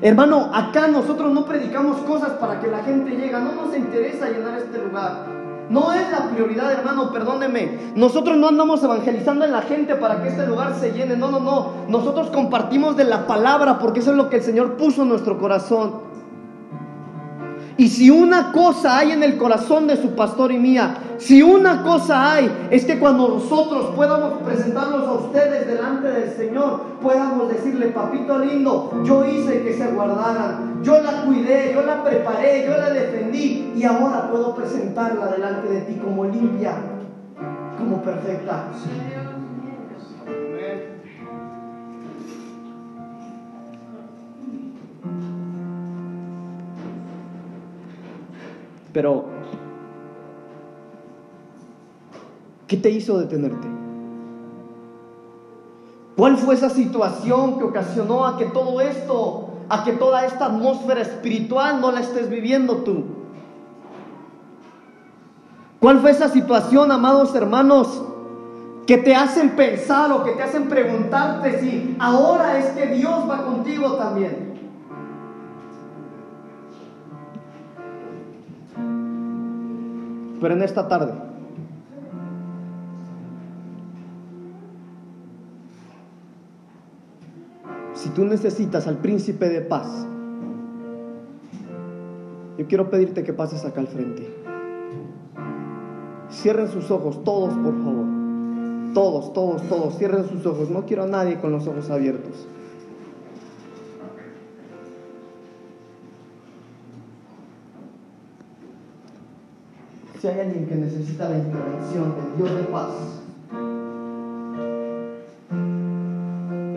Hermano, 0.00 0.50
acá 0.52 0.88
nosotros 0.88 1.32
no 1.32 1.44
predicamos 1.44 1.98
cosas 1.98 2.32
para 2.32 2.60
que 2.60 2.68
la 2.68 2.82
gente 2.82 3.10
llegue, 3.10 3.32
no 3.32 3.52
nos 3.52 3.76
interesa 3.76 4.28
llenar 4.28 4.58
este 4.58 4.78
lugar. 4.78 5.42
No 5.68 5.92
es 5.92 6.10
la 6.10 6.28
prioridad, 6.28 6.70
hermano, 6.70 7.12
perdóneme. 7.12 7.78
Nosotros 7.94 8.36
no 8.36 8.48
andamos 8.48 8.82
evangelizando 8.82 9.44
en 9.44 9.52
la 9.52 9.62
gente 9.62 9.94
para 9.94 10.22
que 10.22 10.28
este 10.28 10.46
lugar 10.46 10.74
se 10.74 10.92
llene. 10.92 11.16
No, 11.16 11.30
no, 11.30 11.40
no. 11.40 11.72
Nosotros 11.88 12.28
compartimos 12.28 12.96
de 12.96 13.04
la 13.04 13.26
palabra 13.26 13.78
porque 13.78 14.00
eso 14.00 14.10
es 14.10 14.16
lo 14.16 14.28
que 14.28 14.36
el 14.36 14.42
Señor 14.42 14.76
puso 14.76 15.02
en 15.02 15.08
nuestro 15.08 15.38
corazón. 15.38 16.11
Y 17.82 17.88
si 17.88 18.10
una 18.10 18.52
cosa 18.52 18.98
hay 18.98 19.10
en 19.10 19.24
el 19.24 19.36
corazón 19.36 19.88
de 19.88 19.96
su 19.96 20.10
pastor 20.10 20.52
y 20.52 20.58
mía, 20.60 20.94
si 21.18 21.42
una 21.42 21.82
cosa 21.82 22.34
hay, 22.34 22.68
es 22.70 22.84
que 22.84 23.00
cuando 23.00 23.26
nosotros 23.26 23.86
podamos 23.96 24.34
presentarlos 24.44 25.08
a 25.08 25.12
ustedes 25.14 25.66
delante 25.66 26.06
del 26.06 26.30
Señor, 26.30 26.80
podamos 27.02 27.48
decirle, 27.48 27.88
papito 27.88 28.38
lindo, 28.38 29.02
yo 29.02 29.26
hice 29.26 29.64
que 29.64 29.74
se 29.76 29.88
guardaran, 29.88 30.80
yo 30.84 31.02
la 31.02 31.22
cuidé, 31.22 31.72
yo 31.74 31.82
la 31.82 32.04
preparé, 32.04 32.64
yo 32.68 32.76
la 32.76 32.90
defendí 32.90 33.72
y 33.74 33.82
ahora 33.82 34.30
puedo 34.30 34.54
presentarla 34.54 35.26
delante 35.32 35.68
de 35.68 35.80
ti 35.80 35.94
como 35.96 36.26
limpia, 36.26 36.74
como 37.80 38.00
perfecta. 38.00 38.66
Pero, 48.92 49.24
¿qué 52.66 52.76
te 52.76 52.90
hizo 52.90 53.18
detenerte? 53.18 53.68
¿Cuál 56.16 56.36
fue 56.36 56.54
esa 56.54 56.68
situación 56.68 57.58
que 57.58 57.64
ocasionó 57.64 58.26
a 58.26 58.36
que 58.36 58.44
todo 58.46 58.80
esto, 58.80 59.48
a 59.68 59.82
que 59.84 59.92
toda 59.92 60.26
esta 60.26 60.46
atmósfera 60.46 61.00
espiritual 61.00 61.80
no 61.80 61.90
la 61.90 62.00
estés 62.00 62.28
viviendo 62.28 62.76
tú? 62.78 63.04
¿Cuál 65.80 66.00
fue 66.00 66.10
esa 66.10 66.28
situación, 66.28 66.92
amados 66.92 67.34
hermanos, 67.34 68.04
que 68.86 68.98
te 68.98 69.16
hacen 69.16 69.56
pensar 69.56 70.12
o 70.12 70.22
que 70.22 70.32
te 70.32 70.42
hacen 70.42 70.68
preguntarte 70.68 71.60
si 71.60 71.96
ahora 71.98 72.58
es 72.58 72.66
que 72.66 72.86
Dios 72.94 73.28
va 73.28 73.44
contigo 73.44 73.94
también? 73.94 74.61
Pero 80.42 80.54
en 80.54 80.62
esta 80.62 80.88
tarde, 80.88 81.12
si 87.94 88.08
tú 88.08 88.24
necesitas 88.24 88.88
al 88.88 88.98
príncipe 88.98 89.48
de 89.48 89.60
paz, 89.60 90.04
yo 92.58 92.66
quiero 92.66 92.90
pedirte 92.90 93.22
que 93.22 93.32
pases 93.32 93.64
acá 93.64 93.80
al 93.82 93.86
frente. 93.86 94.28
Cierren 96.28 96.66
sus 96.66 96.90
ojos, 96.90 97.22
todos 97.22 97.54
por 97.54 97.80
favor. 97.80 98.06
Todos, 98.94 99.32
todos, 99.32 99.62
todos. 99.68 99.96
Cierren 99.96 100.28
sus 100.28 100.44
ojos. 100.44 100.68
No 100.70 100.84
quiero 100.86 101.04
a 101.04 101.06
nadie 101.06 101.38
con 101.38 101.52
los 101.52 101.68
ojos 101.68 101.88
abiertos. 101.88 102.48
Si 110.22 110.28
hay 110.28 110.38
alguien 110.38 110.66
que 110.66 110.76
necesita 110.76 111.28
la 111.28 111.36
intervención 111.36 112.14
del 112.14 112.36
Dios 112.36 112.56
de 112.56 112.62
paz, 112.70 112.90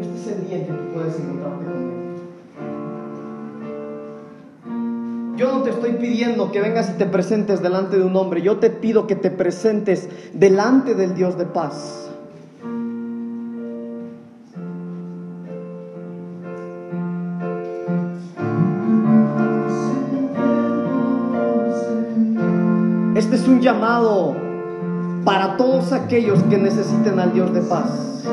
este 0.02 0.16
es 0.16 0.28
el 0.36 0.48
día 0.48 0.58
en 0.58 0.66
que 0.66 0.72
tú 0.72 0.93
puedes 0.96 1.20
encontrarte 1.20 1.66
con 1.66 1.76
Él. 5.30 5.38
Yo 5.38 5.52
no 5.52 5.62
te 5.62 5.70
estoy 5.70 5.91
pidiendo 5.91 6.52
que 6.52 6.60
vengas 6.60 6.89
y 6.89 6.93
te 6.93 7.06
presentes 7.06 7.62
delante 7.62 7.98
de 7.98 8.04
un 8.04 8.16
hombre, 8.16 8.41
yo 8.41 8.58
te 8.58 8.72
pido 8.72 9.06
que 9.06 9.16
te 9.16 9.30
presentes 9.30 10.10
delante 10.34 10.96
del 10.96 11.14
Dios 11.14 11.38
de 11.38 11.46
paz. 11.46 12.10
Todos 25.76 25.91
aquellos 25.91 26.41
que 26.43 26.57
necesiten 26.57 27.19
al 27.19 27.34
Dios 27.34 27.53
de 27.53 27.59
paz. 27.59 28.23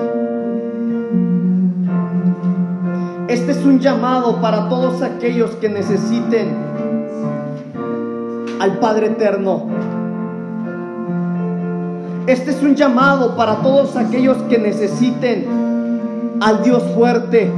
Este 3.27 3.51
es 3.51 3.65
un 3.65 3.81
llamado 3.81 4.41
para 4.41 4.69
todos 4.69 5.03
aquellos 5.03 5.51
que 5.57 5.69
necesiten 5.69 6.55
al 8.61 8.79
Padre 8.79 9.09
Eterno. 9.09 9.67
Este 12.29 12.53
es 12.53 12.63
un 12.63 12.77
llamado 12.77 13.35
para 13.35 13.57
todos 13.57 13.97
aquellos 13.97 14.37
que 14.45 14.59
necesiten 14.59 16.39
al 16.41 16.63
Dios 16.63 16.85
fuerte. 16.95 17.51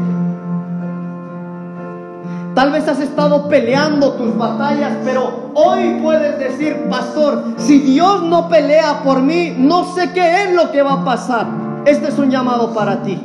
Tal 2.55 2.71
vez 2.71 2.87
has 2.87 3.01
estado 3.01 3.49
peleando 3.49 4.13
tus 4.13 4.37
batallas, 4.37 4.93
pero 5.05 5.51
hoy 5.55 5.99
puedes 6.01 6.39
decir, 6.39 6.87
pastor, 6.89 7.43
si 7.57 7.81
Dios 7.81 8.23
no 8.23 8.49
pelea 8.49 9.03
por 9.03 9.23
mí, 9.23 9.53
no 9.59 9.93
sé 9.93 10.13
qué 10.13 10.45
es 10.45 10.55
lo 10.55 10.71
que 10.71 10.83
va 10.83 10.93
a 10.93 11.05
pasar. 11.05 11.49
Este 11.85 12.09
es 12.09 12.19
un 12.19 12.31
llamado 12.31 12.73
para 12.73 13.03
ti. 13.03 13.21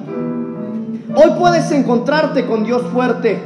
Hoy 1.13 1.31
puedes 1.37 1.71
encontrarte 1.71 2.47
con 2.47 2.63
Dios 2.63 2.81
fuerte. 2.91 3.39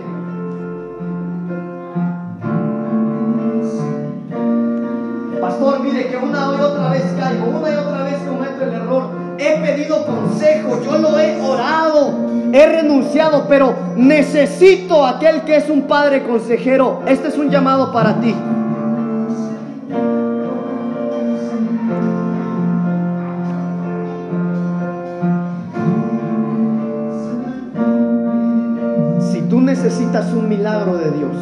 He 12.54 12.68
renunciado, 12.68 13.48
pero 13.50 13.76
necesito 13.96 15.08
aquel 15.08 15.42
que 15.42 15.56
es 15.56 15.70
un 15.72 15.88
padre 15.88 16.22
consejero. 16.22 17.02
Este 17.08 17.30
es 17.30 17.38
un 17.38 17.50
llamado 17.50 17.92
para 17.92 18.22
ti. 18.22 18.36
Si 29.32 29.42
tú 29.50 29.60
necesitas 29.60 30.32
un 30.32 30.48
milagro 30.48 30.98
de 30.98 31.10
Dios, 31.10 31.36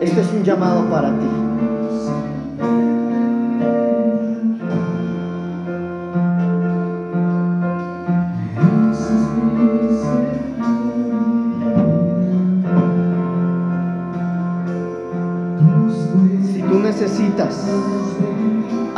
este 0.00 0.20
es 0.20 0.32
un 0.32 0.44
llamado 0.44 0.88
para 0.88 1.08
ti. 1.08 1.41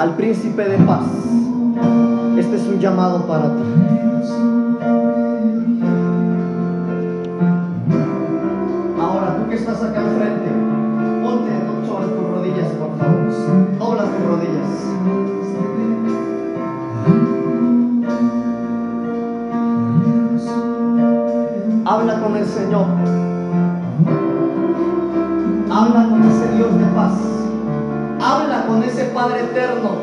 Al 0.04 0.16
príncipe 0.16 0.62
de 0.62 0.76
paz. 0.84 1.06
Este 2.38 2.56
es 2.56 2.66
un 2.66 2.78
llamado 2.78 3.26
para 3.26 3.46
ti. 3.46 3.62
Ahora, 9.00 9.38
tú 9.38 9.48
que 9.48 9.54
estás 9.54 9.82
acá 9.82 10.02
enfrente, 10.02 10.50
ponte 11.22 11.52
sobre 11.88 12.08
tus 12.08 12.28
rodillas, 12.28 12.68
por 12.72 12.98
favor. 12.98 13.78
Dobla 13.78 14.04
tus 14.04 14.26
rodillas. 14.26 14.72
Habla 21.86 22.20
con 22.20 22.36
el 22.36 22.46
Señor. 22.46 22.86
Habla 25.70 26.08
con 26.10 26.22
ese 26.24 26.56
Dios 26.56 26.78
de 26.78 26.84
paz. 26.94 27.34
Habla 28.20 28.66
con 28.66 28.82
ese 28.82 29.04
Padre 29.06 29.40
eterno. 29.40 29.93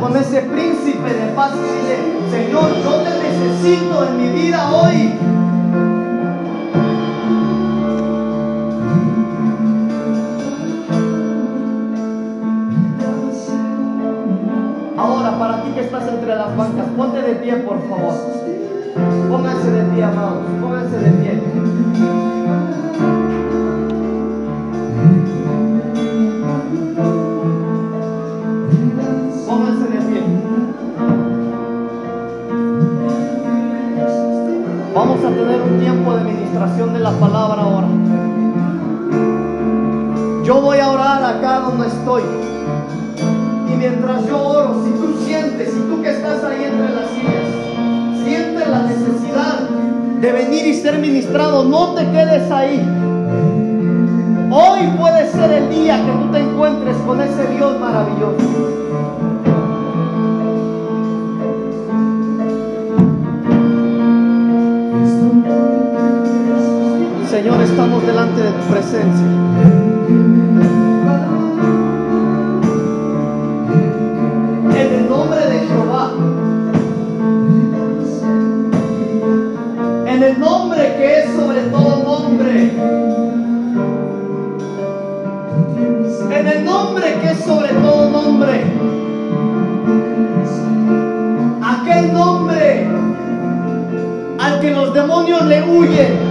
Con 0.00 0.16
ese 0.16 0.40
príncipe 0.40 1.12
de 1.12 1.26
paz 1.34 1.52
y 1.54 1.60
dile, 1.60 2.30
Señor, 2.30 2.70
yo 2.82 2.90
te 3.02 3.10
necesito 3.22 4.08
en 4.08 4.16
mi 4.16 4.28
vida 4.30 4.70
hoy. 4.72 5.14
Ahora, 14.96 15.38
para 15.38 15.62
ti 15.62 15.70
que 15.72 15.80
estás 15.82 16.08
entre 16.08 16.34
las 16.34 16.56
bancas, 16.56 16.86
ponte 16.96 17.20
de 17.20 17.34
pie, 17.34 17.56
por 17.56 17.78
favor. 17.86 18.14
Pónganse 19.28 19.70
de 19.70 19.82
pie, 19.94 20.02
amados. 20.02 20.44
Pónganse 20.62 20.98
de 20.98 21.10
pie. 21.10 21.39
tiempo 35.80 36.14
de 36.14 36.24
ministración 36.24 36.92
de 36.92 37.00
la 37.00 37.10
palabra 37.12 37.62
ahora. 37.62 37.88
Yo 40.44 40.60
voy 40.60 40.78
a 40.78 40.90
orar 40.90 41.24
acá 41.24 41.60
donde 41.60 41.88
estoy. 41.88 42.22
Y 43.68 43.76
mientras 43.76 44.26
yo 44.26 44.42
oro, 44.42 44.84
si 44.84 44.90
tú 44.90 45.18
sientes, 45.24 45.72
si 45.72 45.80
tú 45.80 46.02
que 46.02 46.10
estás 46.10 46.44
ahí 46.44 46.64
entre 46.64 46.94
las 46.94 47.08
sillas, 47.10 48.24
sientes 48.24 48.68
la 48.68 48.82
necesidad 48.82 49.60
de 50.20 50.32
venir 50.32 50.66
y 50.66 50.74
ser 50.74 50.98
ministrado, 50.98 51.64
no 51.64 51.94
te 51.94 52.04
quedes 52.10 52.50
ahí. 52.50 52.86
Hoy 54.52 54.86
puede 54.98 55.30
ser 55.30 55.50
el 55.50 55.70
día 55.70 55.96
que 56.04 56.12
tú 56.12 56.30
te 56.30 56.38
encuentres 56.40 56.96
con 57.06 57.20
ese 57.22 57.46
Dios 57.46 57.80
maravilloso. 57.80 58.80
Señor, 67.42 67.62
estamos 67.62 68.06
delante 68.06 68.42
de 68.42 68.50
tu 68.50 68.66
presencia. 68.70 69.26
En 74.74 74.94
el 74.94 75.08
nombre 75.08 75.40
de 75.46 75.58
Jehová. 75.60 76.12
En 80.06 80.22
el 80.22 80.38
nombre 80.38 80.96
que 80.98 81.20
es 81.20 81.34
sobre 81.34 81.62
todo 81.70 82.02
nombre. 82.04 82.72
En 86.30 86.46
el 86.46 86.64
nombre 86.66 87.14
que 87.22 87.30
es 87.30 87.38
sobre 87.38 87.72
todo 87.72 88.10
nombre. 88.10 88.64
Aquel 91.62 92.12
nombre 92.12 92.86
al 94.38 94.60
que 94.60 94.70
los 94.72 94.92
demonios 94.92 95.46
le 95.46 95.62
huyen. 95.62 96.29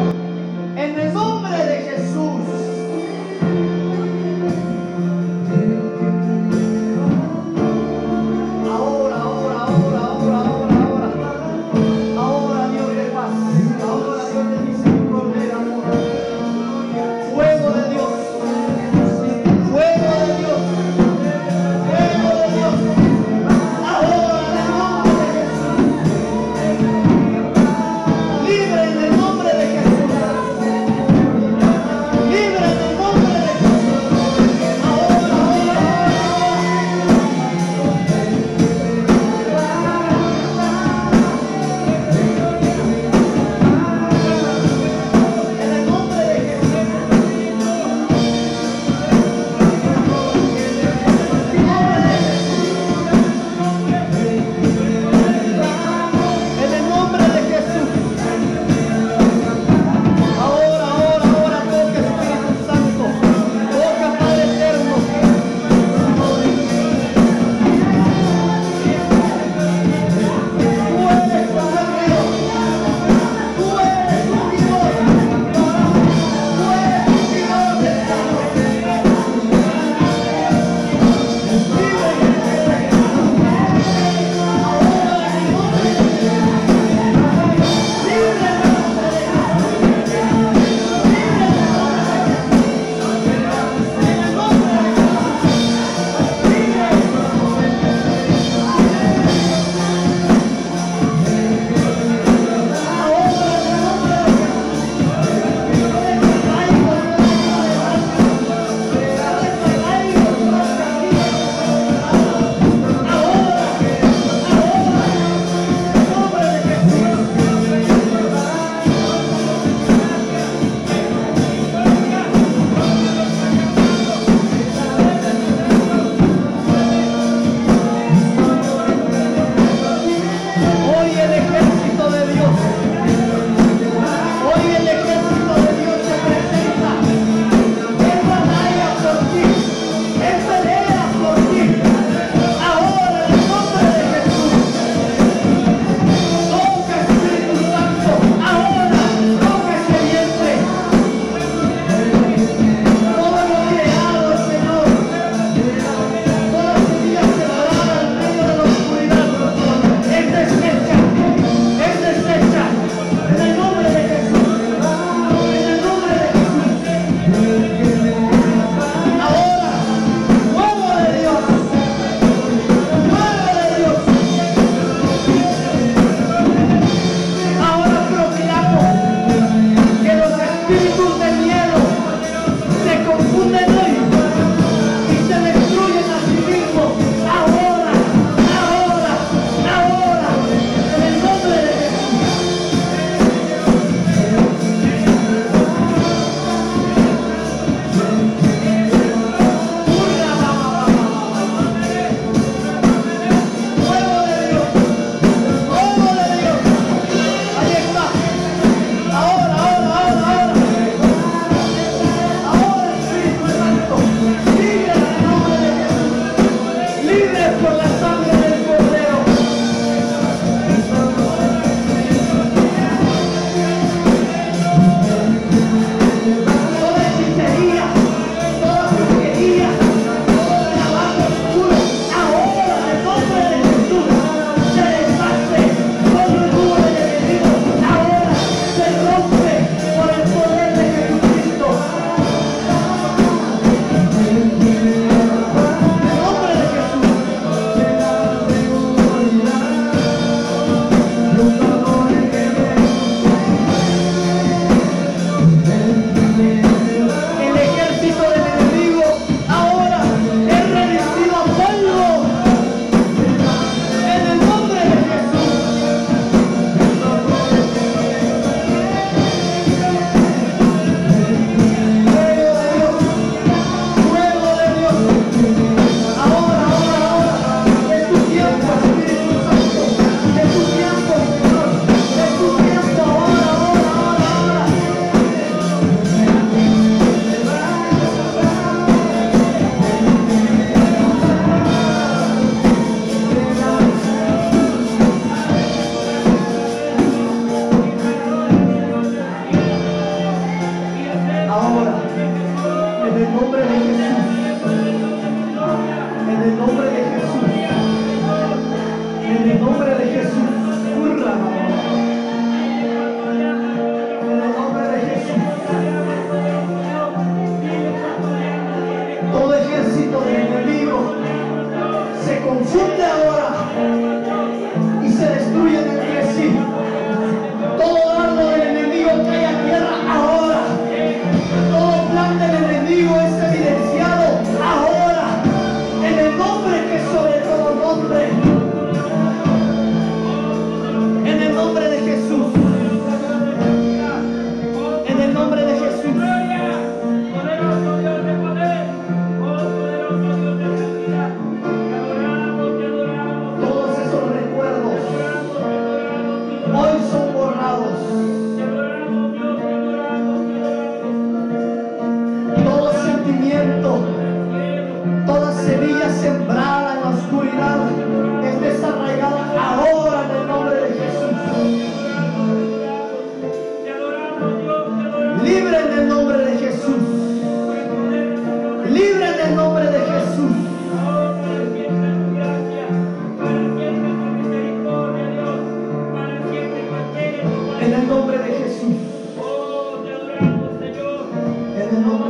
Señor. 391.90 392.29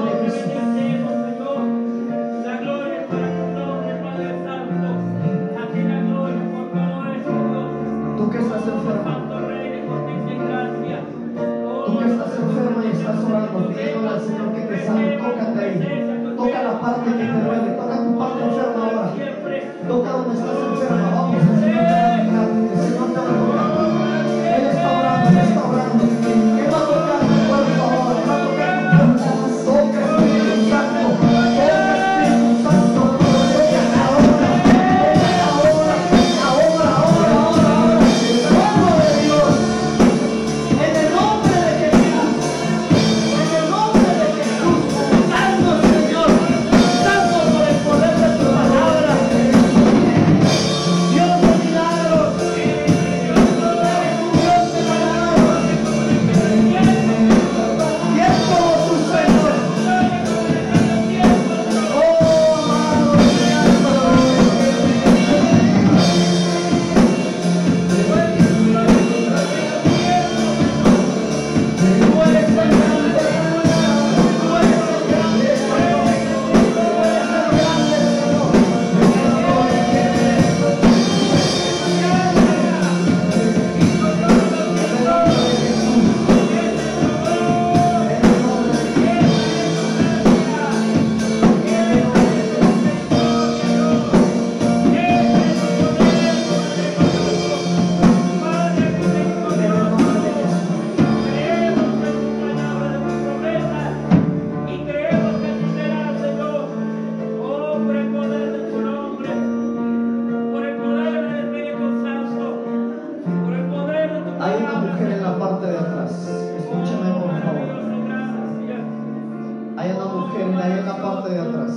parte 121.02 121.30
de 121.32 121.40
atrás. 121.40 121.72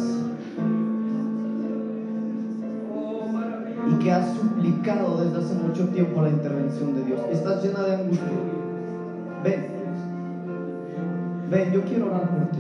Y 3.89 3.95
que 4.03 4.13
has 4.13 4.35
suplicado 4.37 5.25
desde 5.25 5.39
hace 5.39 5.55
mucho 5.55 5.89
tiempo 5.89 6.23
la 6.23 6.31
intervención 6.31 6.95
de 6.95 7.05
Dios. 7.05 7.21
Estás 7.31 7.63
llena 7.63 7.83
de 7.83 7.95
angustia. 7.95 8.27
Ven, 9.45 9.67
ven, 11.51 11.73
yo 11.73 11.83
quiero 11.83 12.07
orar 12.07 12.29
por 12.31 12.49
ti. 12.51 12.59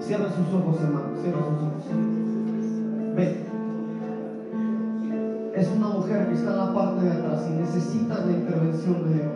Cierra 0.00 0.26
sus 0.28 0.54
ojos, 0.54 0.80
hermano. 0.80 1.06
Cierra 1.22 1.38
sus 1.38 1.58
ojos. 1.58 1.84
Ven. 3.16 3.52
Es 5.54 5.68
una 5.76 5.88
mujer 5.88 6.28
que 6.28 6.34
está 6.34 6.50
en 6.50 6.56
la 6.56 6.74
parte 6.74 7.04
de 7.04 7.12
atrás 7.12 7.46
y 7.48 7.60
necesita 7.60 8.24
la 8.24 8.32
intervención 8.32 9.04
de 9.04 9.14
Dios 9.14 9.32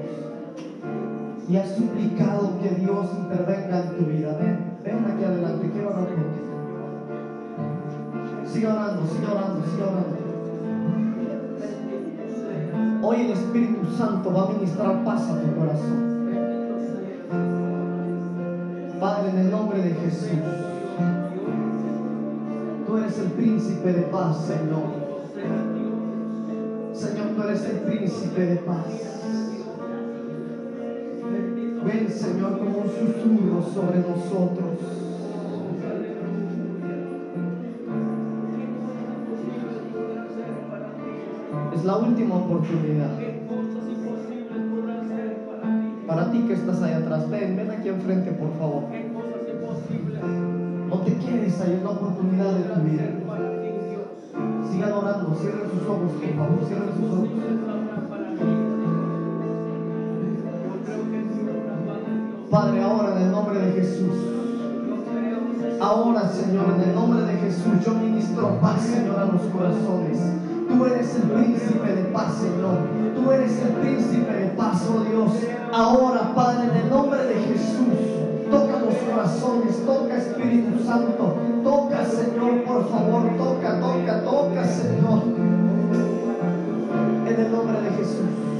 y 1.48 1.56
has 1.56 1.76
suplicado 1.76 2.58
que 2.60 2.70
Dios 2.70 3.06
intervenga 3.16 3.82
en 3.82 3.96
tu 3.96 4.04
vida. 4.06 4.36
Espíritu 13.36 13.86
Santo 13.96 14.32
va 14.32 14.42
a 14.44 14.48
ministrar 14.48 15.04
paz 15.04 15.22
a 15.30 15.40
tu 15.40 15.54
corazón. 15.54 16.16
Padre, 19.00 19.30
en 19.30 19.38
el 19.38 19.50
nombre 19.50 19.82
de 19.82 19.90
Jesús, 19.90 20.30
tú 22.86 22.96
eres 22.96 23.18
el 23.18 23.30
príncipe 23.32 23.92
de 23.92 24.02
paz, 24.02 24.46
Señor. 24.46 25.06
Señor, 26.94 27.26
tú 27.36 27.42
eres 27.42 27.64
el 27.64 27.78
príncipe 27.80 28.46
de 28.46 28.56
paz. 28.56 28.86
Ven, 31.84 32.08
Señor, 32.10 32.58
como 32.58 32.78
un 32.78 32.88
susurro 32.88 33.62
sobre 33.72 33.98
nosotros. 34.00 34.78
Es 41.74 41.84
la 41.84 41.96
última 41.98 42.36
oportunidad 42.36 43.25
a 46.26 46.30
ti 46.30 46.40
que 46.40 46.54
estás 46.54 46.82
ahí 46.82 46.92
atrás, 46.92 47.30
ven, 47.30 47.56
ven 47.56 47.70
aquí 47.70 47.88
enfrente, 47.88 48.32
por 48.32 48.52
favor. 48.58 48.84
No 50.88 50.96
te 51.00 51.14
quedes 51.18 51.60
ahí, 51.60 51.74
es 51.74 51.82
la 51.82 51.90
oportunidad 51.90 52.52
de 52.52 52.62
tu 52.62 52.80
vida. 52.80 53.04
Sigan 54.70 54.92
orando, 54.92 55.34
cierren 55.40 55.70
sus 55.70 55.88
ojos, 55.88 56.12
por 56.12 56.34
favor, 56.34 56.64
cierren 56.66 56.88
sus 56.98 57.10
ojos. 57.12 57.28
Padre, 62.50 62.82
ahora 62.82 63.16
en 63.16 63.22
el 63.22 63.30
nombre 63.30 63.58
de 63.60 63.72
Jesús. 63.72 64.16
Ahora, 65.80 66.28
Señor, 66.28 66.66
en 66.74 66.88
el 66.88 66.94
nombre 66.94 67.22
de 67.24 67.38
Jesús, 67.38 67.84
yo 67.84 67.94
ministro 67.94 68.58
paz, 68.60 68.80
Señor, 68.80 69.18
a 69.18 69.26
los 69.26 69.42
corazones. 69.42 70.18
Tú 70.68 70.84
eres 70.86 71.14
el 71.14 71.22
príncipe 71.22 71.94
de 71.94 72.02
paz, 72.12 72.34
Señor. 72.34 72.78
Tú 73.14 73.30
eres 73.30 73.62
el 73.62 73.72
príncipe 73.74 74.32
de 74.32 74.46
paz, 74.56 74.88
oh 74.90 75.00
Dios. 75.04 75.55
Ahora, 75.76 76.34
Padre, 76.34 76.70
en 76.70 76.84
el 76.84 76.88
nombre 76.88 77.22
de 77.22 77.34
Jesús, 77.34 78.48
toca 78.50 78.80
los 78.80 78.94
corazones, 78.94 79.84
toca 79.84 80.16
Espíritu 80.16 80.82
Santo, 80.82 81.36
toca 81.62 82.02
Señor, 82.06 82.64
por 82.64 82.88
favor, 82.88 83.36
toca, 83.36 83.78
toca, 83.78 84.24
toca 84.24 84.64
Señor. 84.64 85.22
En 87.26 87.40
el 87.44 87.52
nombre 87.52 87.82
de 87.82 87.90
Jesús. 87.90 88.55